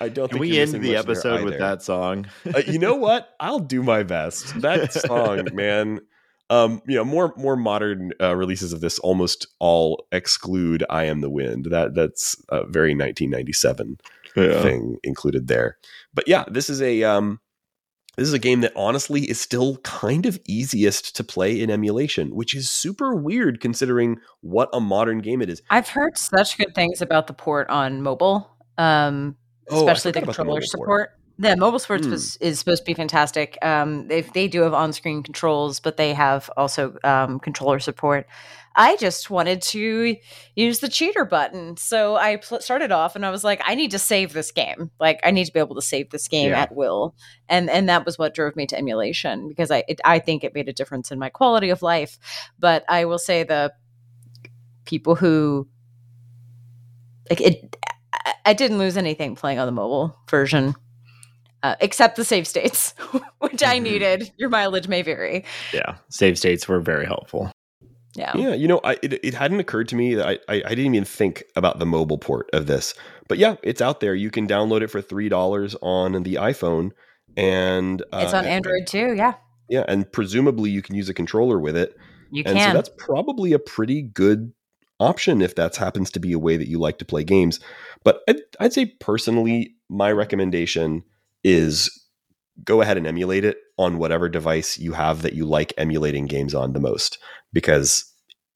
I 0.01 0.09
don't 0.09 0.29
Can 0.29 0.39
think 0.39 0.41
we 0.41 0.59
end 0.59 0.73
the 0.83 0.97
episode 0.97 1.45
with 1.45 1.59
that 1.59 1.83
song? 1.83 2.27
Uh, 2.53 2.63
you 2.67 2.79
know 2.79 2.95
what? 2.95 3.31
I'll 3.39 3.61
do 3.61 3.83
my 3.83 4.03
best. 4.03 4.61
That 4.61 4.93
song, 5.07 5.49
man. 5.53 6.01
um, 6.51 6.83
you 6.87 6.97
know, 6.97 7.05
more 7.05 7.33
more 7.37 7.57
modern 7.57 8.13
uh, 8.21 8.35
releases 8.35 8.73
of 8.73 8.81
this 8.81 8.99
almost 8.99 9.47
all 9.61 10.07
exclude 10.11 10.85
"I 10.91 11.05
Am 11.05 11.21
the 11.21 11.31
Wind." 11.31 11.67
That 11.71 11.95
that's 11.95 12.35
a 12.49 12.67
very 12.67 12.95
1997 12.95 13.99
thing 14.35 14.97
included 15.03 15.47
there. 15.49 15.79
But 16.15 16.27
yeah, 16.27 16.45
this 16.49 16.69
is 16.69 16.83
a 16.83 17.05
um, 17.05 17.41
this 18.17 18.29
is 18.29 18.35
a 18.35 18.39
game 18.39 18.61
that 18.61 18.73
honestly 18.77 19.23
is 19.23 19.41
still 19.41 19.79
kind 19.79 20.27
of 20.27 20.39
easiest 20.47 21.17
to 21.17 21.25
play 21.25 21.59
in 21.61 21.71
emulation, 21.71 22.35
which 22.35 22.55
is 22.55 22.71
super 22.71 23.15
weird 23.15 23.61
considering 23.61 24.19
what 24.43 24.69
a 24.73 24.81
modern 24.81 25.19
game 25.21 25.41
it 25.41 25.49
is. 25.49 25.63
I've 25.71 25.89
heard 25.89 26.19
such 26.19 26.59
good 26.59 26.75
things 26.75 27.01
about 27.01 27.27
the 27.27 27.33
port 27.33 27.69
on 27.71 28.03
mobile, 28.03 28.51
um, 28.79 29.37
Oh, 29.71 29.87
especially 29.87 30.13
the 30.13 30.19
about 30.19 30.27
the 30.27 30.35
controller 30.35 30.61
port. 30.61 30.69
support. 30.69 31.11
The 31.39 31.57
mobile 31.57 31.79
sports 31.79 32.05
Hmm. 32.05 32.11
was, 32.13 32.37
is 32.37 32.59
supposed 32.59 32.83
to 32.83 32.85
be 32.85 32.95
fantastic. 32.95 33.57
Um, 33.63 34.07
they 34.09 34.21
they 34.21 34.47
do 34.49 34.61
have 34.63 34.75
on 34.75 34.93
screen 34.93 35.23
controls, 35.23 35.81
but 35.81 35.97
they 35.97 36.13
have 36.13 36.51
also 36.57 36.97
um, 37.05 37.41
controller 37.41 37.79
support. 37.79 38.27
I 38.75 38.97
just 38.97 39.29
wanted 39.31 39.61
to 39.63 40.17
use 40.57 40.81
the 40.81 40.89
cheater 40.89 41.25
button, 41.25 41.77
so 41.77 42.17
I 42.17 42.37
pl- 42.37 42.61
started 42.61 42.91
off 42.93 43.15
and 43.17 43.27
I 43.27 43.31
was 43.31 43.45
like, 43.45 43.61
I 43.67 43.75
need 43.75 43.91
to 43.91 43.99
save 43.99 44.33
this 44.33 44.51
game. 44.51 44.91
Like, 44.99 45.21
I 45.23 45.31
need 45.31 45.45
to 45.45 45.53
be 45.53 45.61
able 45.61 45.75
to 45.75 45.83
save 45.83 46.11
this 46.11 46.27
game 46.29 46.51
Yeah. 46.51 46.63
at 46.63 46.75
will, 46.75 47.15
and 47.49 47.69
and 47.69 47.89
that 47.89 48.07
was 48.07 48.19
what 48.19 48.35
drove 48.35 48.57
me 48.57 48.67
to 48.67 48.79
emulation 48.79 49.49
because 49.49 49.71
I 49.71 49.85
it, 49.89 50.01
I 50.05 50.19
think 50.19 50.43
it 50.45 50.55
made 50.55 50.69
a 50.69 50.73
difference 50.73 51.11
in 51.11 51.19
my 51.19 51.29
quality 51.29 51.71
of 51.71 51.83
life. 51.83 52.19
But 52.59 52.85
I 52.89 53.05
will 53.05 53.19
say 53.19 53.43
the 53.45 53.73
people 54.85 55.15
who 55.15 55.69
like 57.31 57.41
it 57.41 57.77
I- 58.15 58.35
I 58.47 58.53
didn't 58.55 58.79
lose 58.79 58.97
anything 58.97 59.35
playing 59.37 59.59
on 59.59 59.67
the 59.67 59.73
mobile 59.73 60.17
version. 60.29 60.75
Uh, 61.65 61.77
except 61.81 62.17
the 62.17 62.25
save 62.25 62.45
states, 62.49 62.93
which 63.39 63.63
I 63.63 63.79
Mhm. 63.79 63.83
needed. 63.83 64.33
Your 64.37 64.49
mileage 64.49 64.89
may 64.89 65.03
vary. 65.03 65.45
Yeah, 65.73 65.95
save 66.09 66.37
states 66.37 66.67
were 66.67 66.81
very 66.81 67.07
helpful. 67.07 67.53
Yeah. 68.15 68.33
Yeah, 68.37 68.55
you 68.55 68.69
know, 68.69 68.81
I, 68.85 68.99
it, 69.03 69.25
it 69.25 69.35
hadn't 69.35 69.61
occurred 69.61 69.89
to 69.89 69.97
me 69.97 70.15
that 70.15 70.27
I, 70.27 70.33
I, 70.49 70.63
I 70.67 70.69
didn't 70.75 70.95
even 70.95 71.05
think 71.05 71.45
about 71.57 71.79
the 71.79 71.87
mobile 71.87 72.19
port 72.19 72.51
of 72.53 72.67
this. 72.67 72.95
But 73.29 73.39
yeah, 73.39 73.57
it's 73.63 73.81
out 73.81 74.01
there. 74.01 74.15
You 74.15 74.31
can 74.31 74.47
download 74.47 74.83
it 74.83 74.89
for 74.89 75.01
three 75.01 75.29
dollars 75.29 75.75
on 75.81 76.23
the 76.23 76.35
iPhone, 76.35 76.91
and 77.37 78.03
uh, 78.13 78.21
It's 78.23 78.35
on 78.35 78.45
and- 78.45 78.55
Android 78.55 78.87
too. 78.87 79.15
Yeah. 79.17 79.35
Yeah, 79.69 79.85
and 79.89 80.11
presumably 80.13 80.71
you 80.71 80.83
can 80.83 80.95
use 80.95 81.09
a 81.09 81.15
controller 81.15 81.59
with 81.59 81.77
it. 81.77 81.97
You 82.31 82.43
and 82.45 82.59
can. 82.59 82.71
so 82.71 82.75
that's 82.75 82.91
probably 82.99 83.55
a 83.55 83.59
pretty 83.59 84.03
good 84.03 84.53
option 85.01 85.41
if 85.41 85.55
that 85.55 85.77
happens 85.77 86.11
to 86.11 86.21
be 86.21 86.33
a 86.33 86.39
way 86.39 86.57
that 86.59 86.69
you 86.69 86.79
like 86.79 86.99
to 86.99 87.05
play 87.07 87.25
games. 87.25 87.59
But 88.05 88.21
I'd, 88.29 88.37
I'd 88.61 88.73
say 88.75 88.87
personally, 89.01 89.75
my 89.89 90.13
recommendation 90.13 91.05
is 91.43 92.02
go 92.65 92.81
ahead 92.81 92.97
and 92.97 93.07
emulate 93.07 93.45
it 93.45 93.59
on 93.79 93.99
whatever 93.99 94.29
device 94.29 94.79
you 94.79 94.93
have 94.93 95.23
that 95.23 95.35
you 95.35 95.45
like 95.45 95.73
emulating 95.77 96.27
games 96.27 96.55
on 96.55 96.73
the 96.73 96.81
most 96.81 97.19
because 97.53 98.05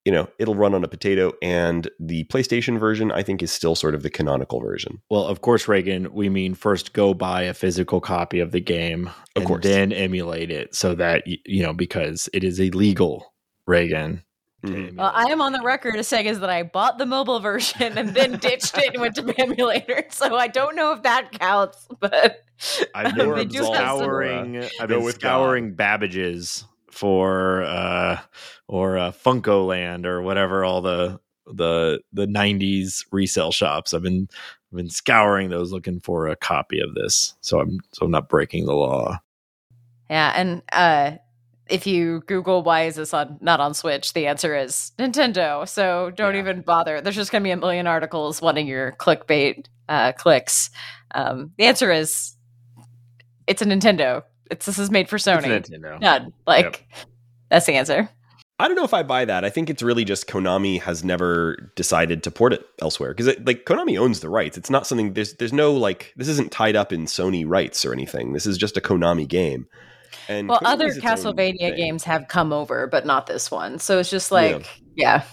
you 0.05 0.13
know 0.13 0.29
it'll 0.39 0.55
run 0.55 0.75
on 0.75 0.85
a 0.85 0.89
potato 0.89 1.33
and 1.43 1.91
the 1.99 2.25
PlayStation 2.25 2.79
version 2.79 3.11
I 3.11 3.23
think 3.23 3.43
is 3.43 3.51
still 3.51 3.75
sort 3.75 3.95
of 3.95 4.03
the 4.03 4.11
canonical 4.11 4.61
version. 4.61 5.03
Well, 5.11 5.25
of 5.25 5.41
course, 5.41 5.67
Raygan, 5.67 6.13
we 6.13 6.29
mean 6.29 6.55
first 6.55 6.93
go 6.93 7.13
buy 7.15 7.43
a 7.43 7.55
physical 7.55 8.01
copy 8.01 8.39
of 8.39 8.53
the 8.53 8.61
game 8.61 9.09
Of 9.09 9.15
and 9.43 9.47
course. 9.47 9.65
then 9.65 9.93
emulate 9.93 10.51
it 10.51 10.75
so 10.75 10.95
that, 10.95 11.25
you 11.27 11.63
know, 11.63 11.73
because 11.73 12.29
it 12.33 12.45
is 12.45 12.61
illegal, 12.61 13.35
Raygan. 13.69 14.23
To 14.67 14.73
Mhm. 14.73 14.97
well, 14.97 15.13
I 15.15 15.25
am 15.25 15.41
on 15.41 15.53
the 15.53 15.61
record 15.63 15.97
as 15.97 16.09
saying 16.09 16.27
is 16.27 16.41
that 16.41 16.51
I 16.51 16.63
bought 16.63 16.99
the 16.99 17.07
mobile 17.07 17.41
version 17.41 17.97
and 17.99 18.11
then 18.11 18.33
ditched 18.41 18.77
it 18.79 18.93
and 18.95 19.01
went 19.01 19.15
to 19.17 19.35
emulator. 19.39 20.05
So 20.11 20.37
I 20.37 20.49
don't 20.49 20.77
know 20.77 20.93
if 20.93 21.03
that 21.03 21.33
counts, 21.33 21.87
but 22.01 22.45
I've 22.95 23.15
been 23.17 23.49
do 23.49 23.59
have 23.59 23.67
some- 23.67 23.75
scouring, 23.75 24.65
I've 24.81 24.89
been 24.89 25.03
with 25.03 25.17
scouring 25.17 25.75
Babbage's 25.75 26.65
for, 26.91 27.63
uh, 27.63 28.19
or 28.69 28.97
uh, 28.99 29.13
FuncoLand 29.13 30.07
or 30.07 30.23
whatever 30.23 30.65
all 30.65 30.81
the, 30.81 31.21
the, 31.47 32.01
the 32.13 32.27
90s 32.27 33.05
resale 33.13 33.53
shops. 33.53 33.93
I've 33.95 34.03
been, 34.03 34.29
I've 34.73 34.77
been 34.79 34.89
scouring 34.91 35.51
those 35.51 35.73
looking 35.73 36.01
for 36.01 36.27
a 36.29 36.37
copy 36.37 36.81
of 36.81 36.95
this. 36.95 37.35
So 37.43 37.61
I'm, 37.61 37.81
so 37.93 38.07
I'm 38.07 38.11
not 38.11 38.29
breaking 38.29 38.65
the 38.67 38.75
law. 38.75 39.19
yeah. 40.09 40.33
And 40.35 40.63
uh, 40.73 41.19
if 41.69 41.87
you 41.87 42.23
Google 42.27 42.63
why 42.63 42.83
is 42.85 42.95
this 42.97 43.13
on 43.13 43.39
not 43.41 43.61
on 43.61 43.75
Switch, 43.75 44.13
the 44.13 44.27
answer 44.27 44.57
is 44.57 44.93
Nintendo. 44.99 45.69
So 45.69 46.11
don't 46.11 46.35
Yeah. 46.35 46.41
even 46.41 46.63
bother. 46.63 47.01
There's 47.01 47.17
just 47.17 47.33
going 47.33 47.43
to 47.43 47.47
be 47.47 47.51
a 47.51 47.57
million 47.57 47.87
articles 47.87 48.41
wanting 48.41 48.67
your 48.67 48.93
clickbait 48.93 49.67
uh, 49.89 50.13
clicks. 50.13 50.71
Um, 51.15 51.53
the 51.59 51.65
answer 51.65 51.91
is 51.91 52.37
it's 53.47 53.63
a 53.63 53.65
Nintendo. 53.67 54.23
It's 54.51 54.67
this 54.67 54.79
is 54.79 54.91
made 54.91 55.09
for 55.09 55.19
Sony. 55.19 55.49
It's 55.49 55.71
Nintendo. 55.71 56.01
None. 56.01 56.33
Like 56.47 56.87
that's 57.51 57.67
the 57.67 57.75
answer. 57.75 58.09
I 58.59 58.69
don't 58.69 58.77
know 58.77 58.85
if 58.85 58.95
I 58.95 59.03
buy 59.03 59.27
that. 59.27 59.45
I 59.45 59.51
think 59.51 59.69
it's 59.69 59.83
really 59.83 60.05
just 60.05 60.27
Konami 60.29 60.81
has 60.81 61.05
never 61.05 61.71
decided 61.77 62.23
to 62.23 62.31
port 62.31 62.55
it 62.55 62.65
elsewhere 62.81 63.13
because 63.13 63.37
like 63.45 63.67
Konami 63.67 63.99
owns 63.99 64.21
the 64.21 64.31
rights. 64.31 64.57
It's 64.57 64.71
not 64.71 64.87
something 64.87 65.13
there's 65.13 65.35
there's 65.35 65.53
no 65.53 65.73
like 65.75 66.15
this 66.17 66.29
isn't 66.29 66.53
tied 66.53 66.75
up 66.75 66.93
in 66.93 67.05
Sony 67.05 67.45
rights 67.47 67.85
or 67.85 67.93
anything. 67.93 68.33
This 68.33 68.47
is 68.47 68.57
just 68.57 68.77
a 68.77 68.81
Konami 68.81 69.29
game. 69.29 69.67
And 70.29 70.49
Well, 70.49 70.61
other 70.65 70.91
Castlevania 70.91 71.77
games 71.77 72.05
have 72.05 72.29
come 72.29 72.53
over, 72.53 72.87
but 72.87 73.07
not 73.07 73.27
this 73.27 73.51
one. 73.51 73.79
So 73.79 73.99
it's 73.99 74.11
just 74.11 74.33
like, 74.33 74.67
yeah. 74.95 75.25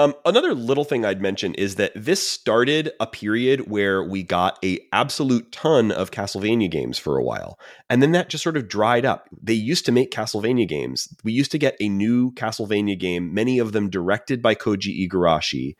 Um, 0.00 0.14
another 0.24 0.54
little 0.54 0.84
thing 0.84 1.04
I'd 1.04 1.20
mention 1.20 1.52
is 1.56 1.74
that 1.74 1.92
this 1.94 2.26
started 2.26 2.90
a 3.00 3.06
period 3.06 3.70
where 3.70 4.02
we 4.02 4.22
got 4.22 4.58
a 4.64 4.80
absolute 4.94 5.52
ton 5.52 5.92
of 5.92 6.10
Castlevania 6.10 6.70
games 6.70 6.98
for 6.98 7.18
a 7.18 7.22
while, 7.22 7.58
and 7.90 8.02
then 8.02 8.12
that 8.12 8.30
just 8.30 8.42
sort 8.42 8.56
of 8.56 8.66
dried 8.66 9.04
up. 9.04 9.28
They 9.42 9.52
used 9.52 9.84
to 9.84 9.92
make 9.92 10.10
Castlevania 10.10 10.66
games. 10.66 11.14
We 11.22 11.32
used 11.32 11.52
to 11.52 11.58
get 11.58 11.76
a 11.80 11.90
new 11.90 12.32
Castlevania 12.32 12.98
game, 12.98 13.34
many 13.34 13.58
of 13.58 13.72
them 13.72 13.90
directed 13.90 14.40
by 14.40 14.54
Koji 14.54 15.06
Igarashi, 15.06 15.76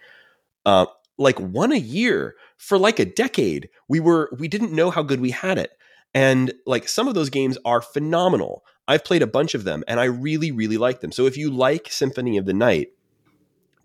uh, 0.66 0.84
like 1.16 1.40
one 1.40 1.72
a 1.72 1.78
year 1.78 2.34
for 2.59 2.76
like 2.76 2.98
a 2.98 3.07
decade. 3.07 3.70
We 3.88 4.01
were 4.01 4.28
we 4.38 4.48
didn't 4.48 4.72
know 4.72 4.90
how 4.90 5.03
good 5.03 5.22
we 5.22 5.30
had 5.30 5.57
it, 5.57 5.72
and 6.15 6.53
like 6.67 6.89
some 6.89 7.09
of 7.09 7.15
those 7.15 7.31
games 7.31 7.59
are 7.65 7.83
phenomenal. 7.83 8.65
I've 8.89 9.05
played 9.05 9.23
a 9.23 9.27
bunch 9.27 9.55
of 9.55 9.65
them, 9.65 9.85
and 9.87 10.01
I 10.01 10.05
really 10.05 10.51
really 10.51 10.77
like 10.77 11.01
them. 11.01 11.13
So 11.13 11.27
if 11.27 11.37
you 11.37 11.51
like 11.51 11.91
Symphony 11.91 12.37
of 12.37 12.47
the 12.47 12.55
Night 12.55 12.89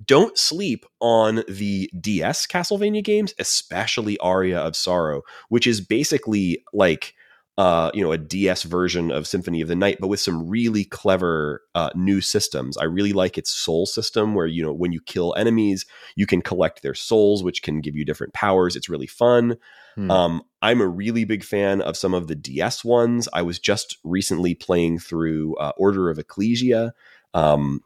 don't 0.04 0.38
sleep 0.38 0.86
on 1.00 1.44
the 1.48 1.90
DS 2.00 2.48
Castlevania 2.48 3.04
games, 3.04 3.34
especially 3.40 4.18
Aria 4.20 4.60
of 4.60 4.76
Sorrow, 4.76 5.22
which 5.50 5.68
is 5.68 5.82
basically 5.82 6.64
like 6.74 7.14
uh, 7.58 7.90
you 7.94 8.04
know 8.04 8.12
a 8.12 8.18
DS 8.18 8.64
version 8.64 9.12
of 9.12 9.28
Symphony 9.28 9.62
of 9.62 9.70
the 9.70 9.76
Night, 9.76 9.98
but 10.02 10.08
with 10.08 10.20
some 10.20 10.50
really 10.50 10.84
clever 10.84 11.62
uh, 11.74 11.90
new 11.96 12.20
systems. 12.20 12.76
I 12.78 12.84
really 12.84 13.14
like 13.14 13.38
its 13.38 13.52
soul 13.52 13.86
system, 13.86 14.36
where 14.36 14.48
you 14.48 14.62
know 14.62 14.74
when 14.74 14.92
you 14.92 15.00
kill 15.02 15.34
enemies, 15.38 15.86
you 16.16 16.28
can 16.28 16.42
collect 16.42 16.82
their 16.82 16.94
souls, 16.94 17.44
which 17.44 17.64
can 17.64 17.80
give 17.80 17.96
you 17.96 18.04
different 18.04 18.34
powers. 18.34 18.76
It's 18.76 18.90
really 18.90 19.08
fun. 19.08 19.58
Hmm. 19.96 20.12
Um, 20.12 20.41
I'm 20.62 20.82
a 20.82 20.88
really 20.88 21.26
big 21.26 21.43
fan 21.43 21.82
of 21.82 21.98
some 21.98 22.14
of 22.14 22.28
the 22.28 22.36
DS 22.36 22.84
ones. 22.84 23.30
I 23.34 23.41
was 23.41 23.60
just 23.60 23.98
recently 24.04 24.56
playing 24.56 25.00
through 25.00 25.56
uh, 25.56 25.72
Order 25.78 26.10
of 26.10 26.20
Ecclesia. 26.20 26.93
Um, 27.34 27.82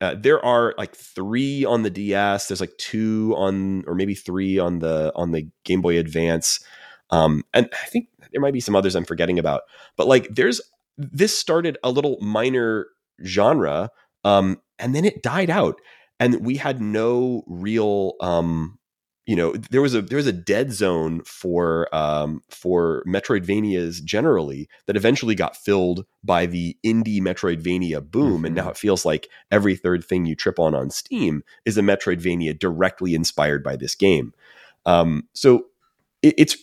uh, 0.00 0.14
there 0.18 0.44
are 0.44 0.74
like 0.76 0.94
three 0.94 1.64
on 1.64 1.82
the 1.82 1.90
DS. 1.90 2.48
There's 2.48 2.60
like 2.60 2.76
two 2.76 3.34
on, 3.36 3.84
or 3.86 3.94
maybe 3.94 4.14
three 4.14 4.58
on 4.58 4.80
the 4.80 5.12
on 5.14 5.32
the 5.32 5.48
Game 5.64 5.80
Boy 5.80 5.98
Advance, 5.98 6.60
um, 7.10 7.44
and 7.54 7.68
I 7.72 7.86
think 7.86 8.08
there 8.32 8.40
might 8.40 8.52
be 8.52 8.60
some 8.60 8.76
others 8.76 8.94
I'm 8.94 9.06
forgetting 9.06 9.38
about. 9.38 9.62
But 9.96 10.06
like, 10.06 10.34
there's 10.34 10.60
this 10.98 11.36
started 11.36 11.78
a 11.82 11.90
little 11.90 12.18
minor 12.20 12.88
genre, 13.24 13.90
um, 14.24 14.60
and 14.78 14.94
then 14.94 15.06
it 15.06 15.22
died 15.22 15.48
out, 15.48 15.80
and 16.20 16.44
we 16.44 16.56
had 16.56 16.82
no 16.82 17.42
real 17.46 18.14
um, 18.20 18.78
you 19.26 19.34
know 19.34 19.52
there 19.52 19.82
was 19.82 19.94
a 19.94 20.00
there 20.00 20.16
was 20.16 20.26
a 20.26 20.32
dead 20.32 20.72
zone 20.72 21.20
for 21.24 21.94
um 21.94 22.42
for 22.48 23.02
metroidvanias 23.06 24.02
generally 24.02 24.68
that 24.86 24.96
eventually 24.96 25.34
got 25.34 25.56
filled 25.56 26.06
by 26.24 26.46
the 26.46 26.76
indie 26.84 27.20
metroidvania 27.20 28.08
boom 28.08 28.44
and 28.44 28.54
now 28.54 28.70
it 28.70 28.76
feels 28.76 29.04
like 29.04 29.28
every 29.50 29.76
third 29.76 30.04
thing 30.04 30.24
you 30.24 30.34
trip 30.36 30.58
on 30.58 30.74
on 30.74 30.90
steam 30.90 31.42
is 31.64 31.76
a 31.76 31.82
metroidvania 31.82 32.56
directly 32.58 33.14
inspired 33.14 33.62
by 33.62 33.76
this 33.76 33.94
game. 33.94 34.32
Um 34.86 35.28
so 35.34 35.66
it, 36.22 36.34
it's 36.38 36.56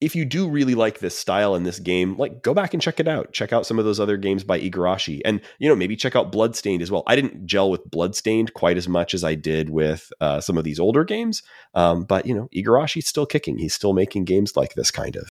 if 0.00 0.14
you 0.14 0.24
do 0.26 0.48
really 0.48 0.74
like 0.74 0.98
this 0.98 1.18
style 1.18 1.54
in 1.54 1.62
this 1.62 1.78
game, 1.78 2.16
like 2.18 2.42
go 2.42 2.52
back 2.52 2.74
and 2.74 2.82
check 2.82 3.00
it 3.00 3.08
out. 3.08 3.32
Check 3.32 3.52
out 3.52 3.64
some 3.66 3.78
of 3.78 3.84
those 3.84 3.98
other 3.98 4.16
games 4.16 4.44
by 4.44 4.60
Igarashi, 4.60 5.20
and 5.24 5.40
you 5.58 5.68
know 5.68 5.76
maybe 5.76 5.96
check 5.96 6.14
out 6.14 6.30
Bloodstained 6.32 6.82
as 6.82 6.90
well. 6.90 7.02
I 7.06 7.16
didn't 7.16 7.46
gel 7.46 7.70
with 7.70 7.90
Bloodstained 7.90 8.52
quite 8.54 8.76
as 8.76 8.88
much 8.88 9.14
as 9.14 9.24
I 9.24 9.34
did 9.34 9.70
with 9.70 10.12
uh, 10.20 10.40
some 10.40 10.58
of 10.58 10.64
these 10.64 10.78
older 10.78 11.02
games, 11.04 11.42
um, 11.74 12.04
but 12.04 12.26
you 12.26 12.34
know 12.34 12.48
Igarashi's 12.54 13.08
still 13.08 13.26
kicking. 13.26 13.56
He's 13.58 13.74
still 13.74 13.92
making 13.94 14.24
games 14.26 14.56
like 14.56 14.74
this 14.74 14.90
kind 14.90 15.16
of. 15.16 15.28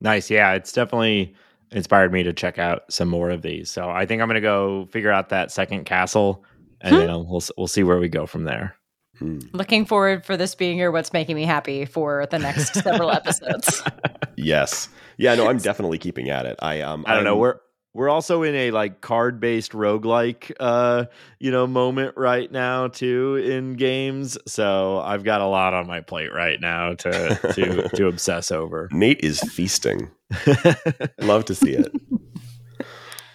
Nice. 0.00 0.30
Yeah, 0.30 0.52
it's 0.52 0.72
definitely 0.72 1.34
inspired 1.70 2.12
me 2.12 2.22
to 2.22 2.32
check 2.32 2.58
out 2.58 2.82
some 2.90 3.08
more 3.08 3.30
of 3.30 3.42
these. 3.42 3.70
So 3.70 3.88
I 3.88 4.04
think 4.06 4.20
I'm 4.20 4.28
going 4.28 4.34
to 4.34 4.40
go 4.42 4.86
figure 4.92 5.10
out 5.10 5.30
that 5.30 5.50
second 5.50 5.84
castle 5.84 6.44
and 6.80 6.94
Hmm. 6.94 7.00
then 7.00 7.08
we'll 7.26 7.42
we'll 7.56 7.66
see 7.66 7.82
where 7.82 7.98
we 7.98 8.08
go 8.08 8.26
from 8.26 8.44
there. 8.44 8.76
Hmm. 9.18 9.38
Looking 9.52 9.84
forward 9.86 10.24
for 10.26 10.36
this 10.36 10.54
being 10.54 10.78
your 10.78 10.90
what's 10.90 11.12
making 11.12 11.36
me 11.36 11.44
happy 11.44 11.84
for 11.84 12.26
the 12.30 12.38
next 12.38 12.74
several 12.82 13.10
episodes. 13.10 13.82
Yes, 14.36 14.88
yeah, 15.18 15.34
no, 15.34 15.48
I'm 15.48 15.58
definitely 15.58 15.98
keeping 15.98 16.30
at 16.30 16.46
it. 16.46 16.56
I 16.60 16.80
um, 16.80 17.04
I 17.06 17.14
don't 17.14 17.24
know 17.24 17.30
I'm- 17.30 17.38
where 17.40 17.60
we're 17.96 18.08
also 18.08 18.42
in 18.42 18.56
a 18.56 18.72
like 18.72 19.00
card 19.00 19.38
based 19.38 19.70
roguelike 19.70 20.50
uh 20.58 21.04
you 21.38 21.52
know 21.52 21.64
moment 21.64 22.16
right 22.16 22.50
now 22.50 22.88
too 22.88 23.36
in 23.36 23.74
games 23.74 24.36
so 24.48 24.98
i've 24.98 25.22
got 25.22 25.40
a 25.40 25.46
lot 25.46 25.74
on 25.74 25.86
my 25.86 26.00
plate 26.00 26.34
right 26.34 26.60
now 26.60 26.92
to 26.94 27.10
to 27.54 27.88
to 27.90 28.06
obsess 28.08 28.50
over 28.50 28.88
Nate 28.90 29.20
is 29.20 29.38
feasting. 29.42 30.10
Love 31.20 31.44
to 31.44 31.54
see 31.54 31.70
it. 31.74 31.92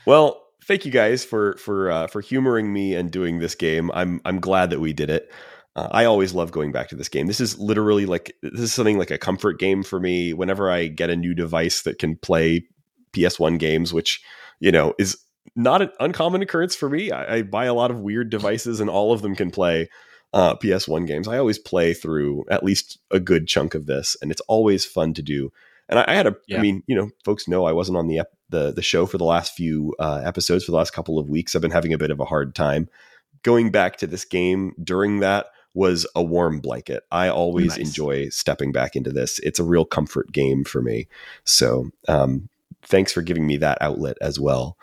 well, 0.05 0.45
thank 0.65 0.85
you 0.85 0.91
guys 0.91 1.23
for 1.23 1.55
for 1.57 1.91
uh, 1.91 2.07
for 2.07 2.21
humoring 2.21 2.71
me 2.73 2.95
and 2.95 3.11
doing 3.11 3.39
this 3.39 3.55
game. 3.55 3.91
I'm 3.93 4.21
I'm 4.25 4.39
glad 4.39 4.69
that 4.71 4.79
we 4.79 4.93
did 4.93 5.09
it. 5.09 5.31
Uh, 5.79 5.87
I 5.91 6.05
always 6.05 6.33
love 6.33 6.51
going 6.51 6.71
back 6.71 6.89
to 6.89 6.95
this 6.95 7.09
game. 7.09 7.27
This 7.27 7.39
is 7.39 7.57
literally 7.57 8.05
like 8.05 8.35
this 8.41 8.59
is 8.61 8.73
something 8.73 8.97
like 8.97 9.11
a 9.11 9.17
comfort 9.17 9.59
game 9.59 9.83
for 9.83 9.99
me. 9.99 10.33
Whenever 10.33 10.69
I 10.69 10.87
get 10.87 11.09
a 11.09 11.15
new 11.15 11.33
device 11.33 11.83
that 11.83 11.99
can 11.99 12.15
play 12.17 12.65
PS1 13.13 13.59
games, 13.59 13.93
which 13.93 14.21
you 14.59 14.71
know 14.71 14.93
is 14.99 15.17
not 15.55 15.81
an 15.81 15.89
uncommon 15.99 16.41
occurrence 16.41 16.75
for 16.75 16.89
me. 16.89 17.11
I, 17.11 17.37
I 17.37 17.41
buy 17.43 17.65
a 17.65 17.73
lot 17.73 17.91
of 17.91 17.99
weird 18.01 18.29
devices, 18.29 18.79
and 18.79 18.89
all 18.89 19.13
of 19.13 19.21
them 19.21 19.35
can 19.35 19.51
play 19.51 19.89
uh, 20.33 20.55
PS1 20.55 21.07
games. 21.07 21.27
I 21.27 21.37
always 21.37 21.57
play 21.57 21.93
through 21.93 22.45
at 22.49 22.63
least 22.63 22.99
a 23.09 23.19
good 23.19 23.47
chunk 23.47 23.73
of 23.73 23.85
this, 23.85 24.17
and 24.21 24.31
it's 24.31 24.41
always 24.41 24.85
fun 24.85 25.13
to 25.15 25.21
do. 25.21 25.51
And 25.87 25.97
I, 25.99 26.05
I 26.09 26.13
had 26.13 26.27
a, 26.27 26.31
I 26.31 26.33
Yeah. 26.47 26.61
mean, 26.61 26.83
you 26.87 26.95
know, 26.95 27.09
folks 27.25 27.47
know 27.47 27.65
I 27.65 27.71
wasn't 27.71 27.97
on 27.97 28.07
the 28.07 28.19
ep- 28.19 28.33
the 28.49 28.71
the 28.71 28.81
show 28.83 29.05
for 29.05 29.17
the 29.17 29.23
last 29.23 29.53
few 29.53 29.95
uh, 29.97 30.21
episodes 30.25 30.65
for 30.65 30.71
the 30.71 30.77
last 30.77 30.91
couple 30.91 31.17
of 31.17 31.29
weeks. 31.29 31.55
I've 31.55 31.61
been 31.61 31.71
having 31.71 31.93
a 31.93 31.97
bit 31.97 32.11
of 32.11 32.19
a 32.19 32.25
hard 32.25 32.53
time 32.53 32.89
going 33.43 33.71
back 33.71 33.95
to 33.97 34.07
this 34.07 34.25
game 34.25 34.73
during 34.83 35.21
that 35.21 35.47
was 35.73 36.07
a 36.15 36.23
warm 36.23 36.59
blanket. 36.59 37.03
I 37.11 37.29
always 37.29 37.77
Nice. 37.77 37.87
enjoy 37.87 38.29
stepping 38.29 38.71
back 38.71 38.95
into 38.95 39.11
this. 39.11 39.39
It's 39.39 39.59
a 39.59 39.63
real 39.63 39.85
comfort 39.85 40.31
game 40.31 40.63
for 40.63 40.81
me. 40.81 41.07
So, 41.43 41.91
um, 42.07 42.49
thanks 42.83 43.11
for 43.13 43.21
giving 43.21 43.45
me 43.45 43.57
that 43.57 43.77
outlet 43.81 44.17
as 44.21 44.39
well. 44.39 44.77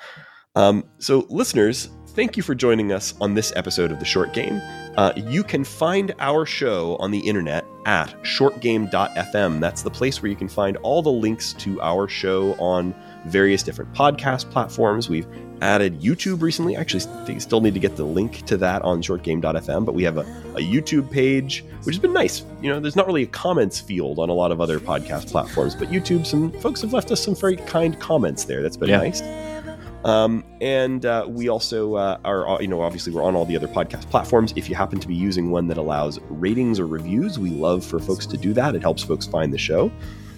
Um, 0.54 0.84
so, 0.98 1.26
listeners, 1.28 1.90
thank 2.08 2.36
you 2.36 2.42
for 2.42 2.54
joining 2.54 2.92
us 2.92 3.14
on 3.20 3.34
this 3.34 3.52
episode 3.56 3.90
of 3.92 3.98
The 3.98 4.04
Short 4.06 4.32
Game. 4.32 4.60
Uh, 4.96 5.12
you 5.16 5.42
can 5.44 5.64
find 5.64 6.14
our 6.18 6.46
show 6.46 6.96
on 6.96 7.10
the 7.10 7.18
internet 7.18 7.64
at 7.84 8.14
shortgame.fm. 8.22 9.60
That's 9.60 9.82
the 9.82 9.90
place 9.90 10.22
where 10.22 10.30
you 10.30 10.36
can 10.36 10.48
find 10.48 10.76
all 10.78 11.02
the 11.02 11.12
links 11.12 11.52
to 11.54 11.80
our 11.82 12.08
show 12.08 12.54
on 12.54 12.94
various 13.26 13.62
different 13.62 13.92
podcast 13.92 14.50
platforms. 14.50 15.08
We've 15.08 15.26
added 15.62 16.00
YouTube 16.00 16.42
recently. 16.42 16.76
Actually, 16.76 17.00
st- 17.00 17.40
still 17.42 17.60
need 17.60 17.74
to 17.74 17.80
get 17.80 17.96
the 17.96 18.04
link 18.04 18.44
to 18.46 18.56
that 18.58 18.82
on 18.82 19.02
shortgame.fm, 19.02 19.84
but 19.86 19.94
we 19.94 20.02
have 20.04 20.18
a, 20.18 20.20
a 20.54 20.60
YouTube 20.60 21.10
page, 21.10 21.64
which 21.84 21.94
has 21.94 21.98
been 22.00 22.12
nice. 22.12 22.42
You 22.60 22.70
know, 22.70 22.78
there's 22.80 22.96
not 22.96 23.06
really 23.06 23.22
a 23.22 23.26
comments 23.28 23.80
field 23.80 24.18
on 24.18 24.28
a 24.28 24.34
lot 24.34 24.52
of 24.52 24.60
other 24.60 24.78
podcast 24.78 25.30
platforms, 25.30 25.74
but 25.74 25.88
YouTube, 25.88 26.26
some 26.26 26.52
folks 26.60 26.82
have 26.82 26.92
left 26.92 27.10
us 27.10 27.22
some 27.24 27.34
very 27.34 27.56
kind 27.56 27.98
comments 28.00 28.44
there. 28.44 28.62
That's 28.62 28.76
been 28.76 28.90
Yeah. 28.90 28.98
nice. 28.98 29.22
Um, 30.04 30.44
and 30.60 31.04
uh, 31.04 31.24
we 31.28 31.48
also 31.48 31.94
uh, 31.94 32.18
are, 32.24 32.60
you 32.62 32.68
know, 32.68 32.80
obviously 32.80 33.12
we're 33.12 33.24
on 33.24 33.34
all 33.34 33.44
the 33.44 33.56
other 33.56 33.66
podcast 33.66 34.08
platforms. 34.08 34.52
If 34.54 34.68
you 34.68 34.76
happen 34.76 35.00
to 35.00 35.08
be 35.08 35.16
using 35.16 35.50
one 35.50 35.66
that 35.68 35.78
allows 35.78 36.20
ratings 36.28 36.78
or 36.78 36.86
reviews, 36.86 37.40
we 37.40 37.50
love 37.50 37.84
for 37.84 37.98
folks 37.98 38.24
to 38.26 38.36
do 38.36 38.52
that. 38.52 38.76
It 38.76 38.82
helps 38.82 39.02
folks 39.02 39.26
find 39.26 39.52
the 39.52 39.58
show. 39.58 39.90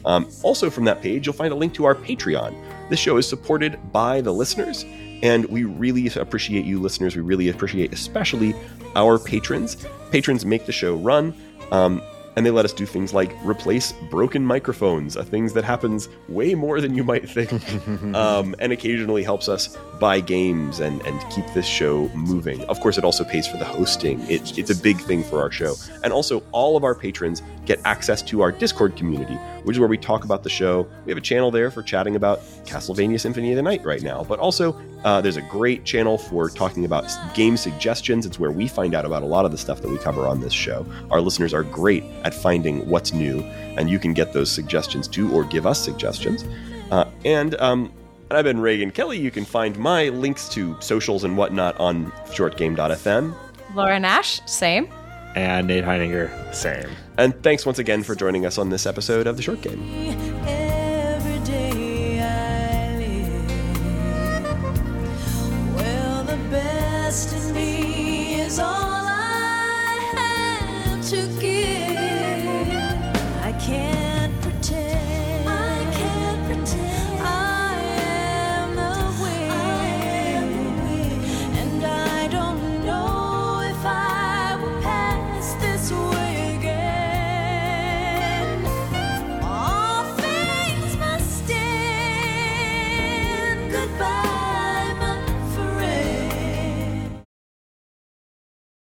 Um, 0.07 0.27
also, 0.43 0.71
from 0.71 0.85
that 0.85 1.03
page, 1.03 1.27
you'll 1.27 1.35
find 1.35 1.53
a 1.53 1.57
link 1.57 1.75
to 1.75 1.85
our 1.85 1.95
Patreon. 1.95 2.55
This 2.89 2.99
show 2.99 3.17
is 3.17 3.29
supported 3.29 3.79
by 3.93 4.21
the 4.21 4.33
listeners, 4.33 4.85
and 5.23 5.45
we 5.47 5.65
really 5.65 6.09
appreciate 6.09 6.65
you, 6.65 6.81
listeners. 6.81 7.17
We 7.17 7.23
really 7.23 7.49
appreciate, 7.49 7.93
especially 7.93 8.55
our 8.97 9.19
patrons. 9.19 9.77
Patrons 10.11 10.45
make 10.45 10.67
the 10.67 10.73
show 10.73 10.97
run. 10.97 11.35
Um, 11.71 12.03
and 12.39 12.47
they 12.47 12.53
let 12.53 12.65
us 12.65 12.73
do 12.73 12.87
things 12.87 13.13
like 13.13 13.35
replace 13.43 13.91
broken 14.11 14.47
microphones, 14.47 15.17
uh, 15.17 15.25
things 15.25 15.55
that 15.55 15.65
happens 15.65 16.09
way 16.29 16.55
more 16.55 16.81
than 16.81 16.95
you 16.95 17.03
might 17.03 17.29
think, 17.29 17.53
um, 18.15 18.55
and 18.61 18.73
occasionally 18.73 19.25
helps 19.25 19.49
us 19.49 19.77
buy 19.99 20.21
games 20.21 20.79
and, 20.79 21.03
and 21.03 21.21
keep 21.33 21.45
this 21.53 21.67
show 21.67 22.09
moving. 22.11 22.65
Of 22.67 22.79
course, 22.79 22.97
it 22.97 23.03
also 23.03 23.25
pays 23.25 23.49
for 23.49 23.57
the 23.57 23.65
hosting. 23.65 24.21
It, 24.31 24.57
it's 24.57 24.71
a 24.71 24.77
big 24.77 25.01
thing 25.01 25.25
for 25.25 25.41
our 25.41 25.51
show. 25.51 25.75
And 26.05 26.13
also, 26.13 26.45
all 26.53 26.77
of 26.77 26.85
our 26.85 26.95
patrons 26.95 27.43
get 27.67 27.81
access 27.85 28.23
to 28.23 28.41
our 28.41 28.53
Discord 28.53 28.95
community, 28.95 29.35
which 29.65 29.77
is 29.77 29.81
where 29.81 29.89
we 29.89 29.99
talk 29.99 30.25
about 30.25 30.45
the 30.45 30.49
show. 30.49 30.89
We 31.05 31.11
have 31.11 31.19
a 31.19 31.23
channel 31.23 31.51
there 31.51 31.73
for 31.73 31.83
chatting 31.83 32.15
about 32.15 32.41
Castlevania 32.65 33.21
Symphony 33.21 33.51
of 33.51 33.57
the 33.57 33.63
Night 33.63 33.85
right 33.85 34.03
now, 34.03 34.23
but 34.23 34.39
also 34.39 34.81
uh, 35.05 35.21
there's 35.21 35.37
a 35.37 35.43
great 35.43 35.85
channel 35.85 36.19
for 36.19 36.49
talking 36.49 36.85
about 36.85 37.11
game 37.35 37.57
suggestions. 37.57 38.27
It's 38.27 38.39
where 38.39 38.51
we 38.51 38.69
find 38.69 38.95
out 38.95 39.05
about 39.05 39.23
a 39.23 39.27
lot 39.27 39.45
of 39.45 39.53
the 39.53 39.59
stuff 39.59 39.83
that 39.83 39.91
we 39.91 39.99
cover 39.99 40.27
on 40.27 40.41
this 40.41 40.53
show. 40.53 40.87
Our 41.11 41.21
listeners 41.21 41.53
are 41.53 41.63
great 41.63 42.05
at 42.29 42.35
finding 42.35 42.87
what's 42.89 43.13
new, 43.13 43.41
and 43.79 43.89
you 43.89 43.99
can 43.99 44.13
get 44.13 44.33
those 44.35 44.51
suggestions 44.51 45.09
too, 45.09 45.33
or 45.33 45.45
give 45.45 45.67
us 45.67 45.83
suggestions. 45.83 46.45
Uh, 46.91 47.05
and 47.25 47.55
um, 47.61 47.91
I've 48.31 48.45
been 48.45 48.59
Raygan 48.59 48.93
Kelly. 48.93 49.19
You 49.19 49.31
can 49.31 49.45
find 49.47 49.79
my 49.79 50.11
links 50.11 50.49
to 50.51 50.77
socials 50.81 51.25
and 51.25 51.37
whatnot 51.37 51.75
on 51.81 52.13
shortgame.fm. 52.37 53.35
Laura 53.75 53.99
Nash, 53.99 54.41
same. 54.47 54.89
and 55.37 55.67
nate 55.67 55.85
heininger 55.85 56.29
same 56.55 56.89
And 57.19 57.41
thanks 57.43 57.67
once 57.67 57.79
again 57.79 58.03
for 58.03 58.15
joining 58.15 58.47
us 58.47 58.59
on 58.59 58.71
this 58.71 58.87
episode 58.87 59.27
of 59.27 59.37
The 59.37 59.43
Short 59.43 59.61
Game. 59.63 59.81
Every 60.09 60.78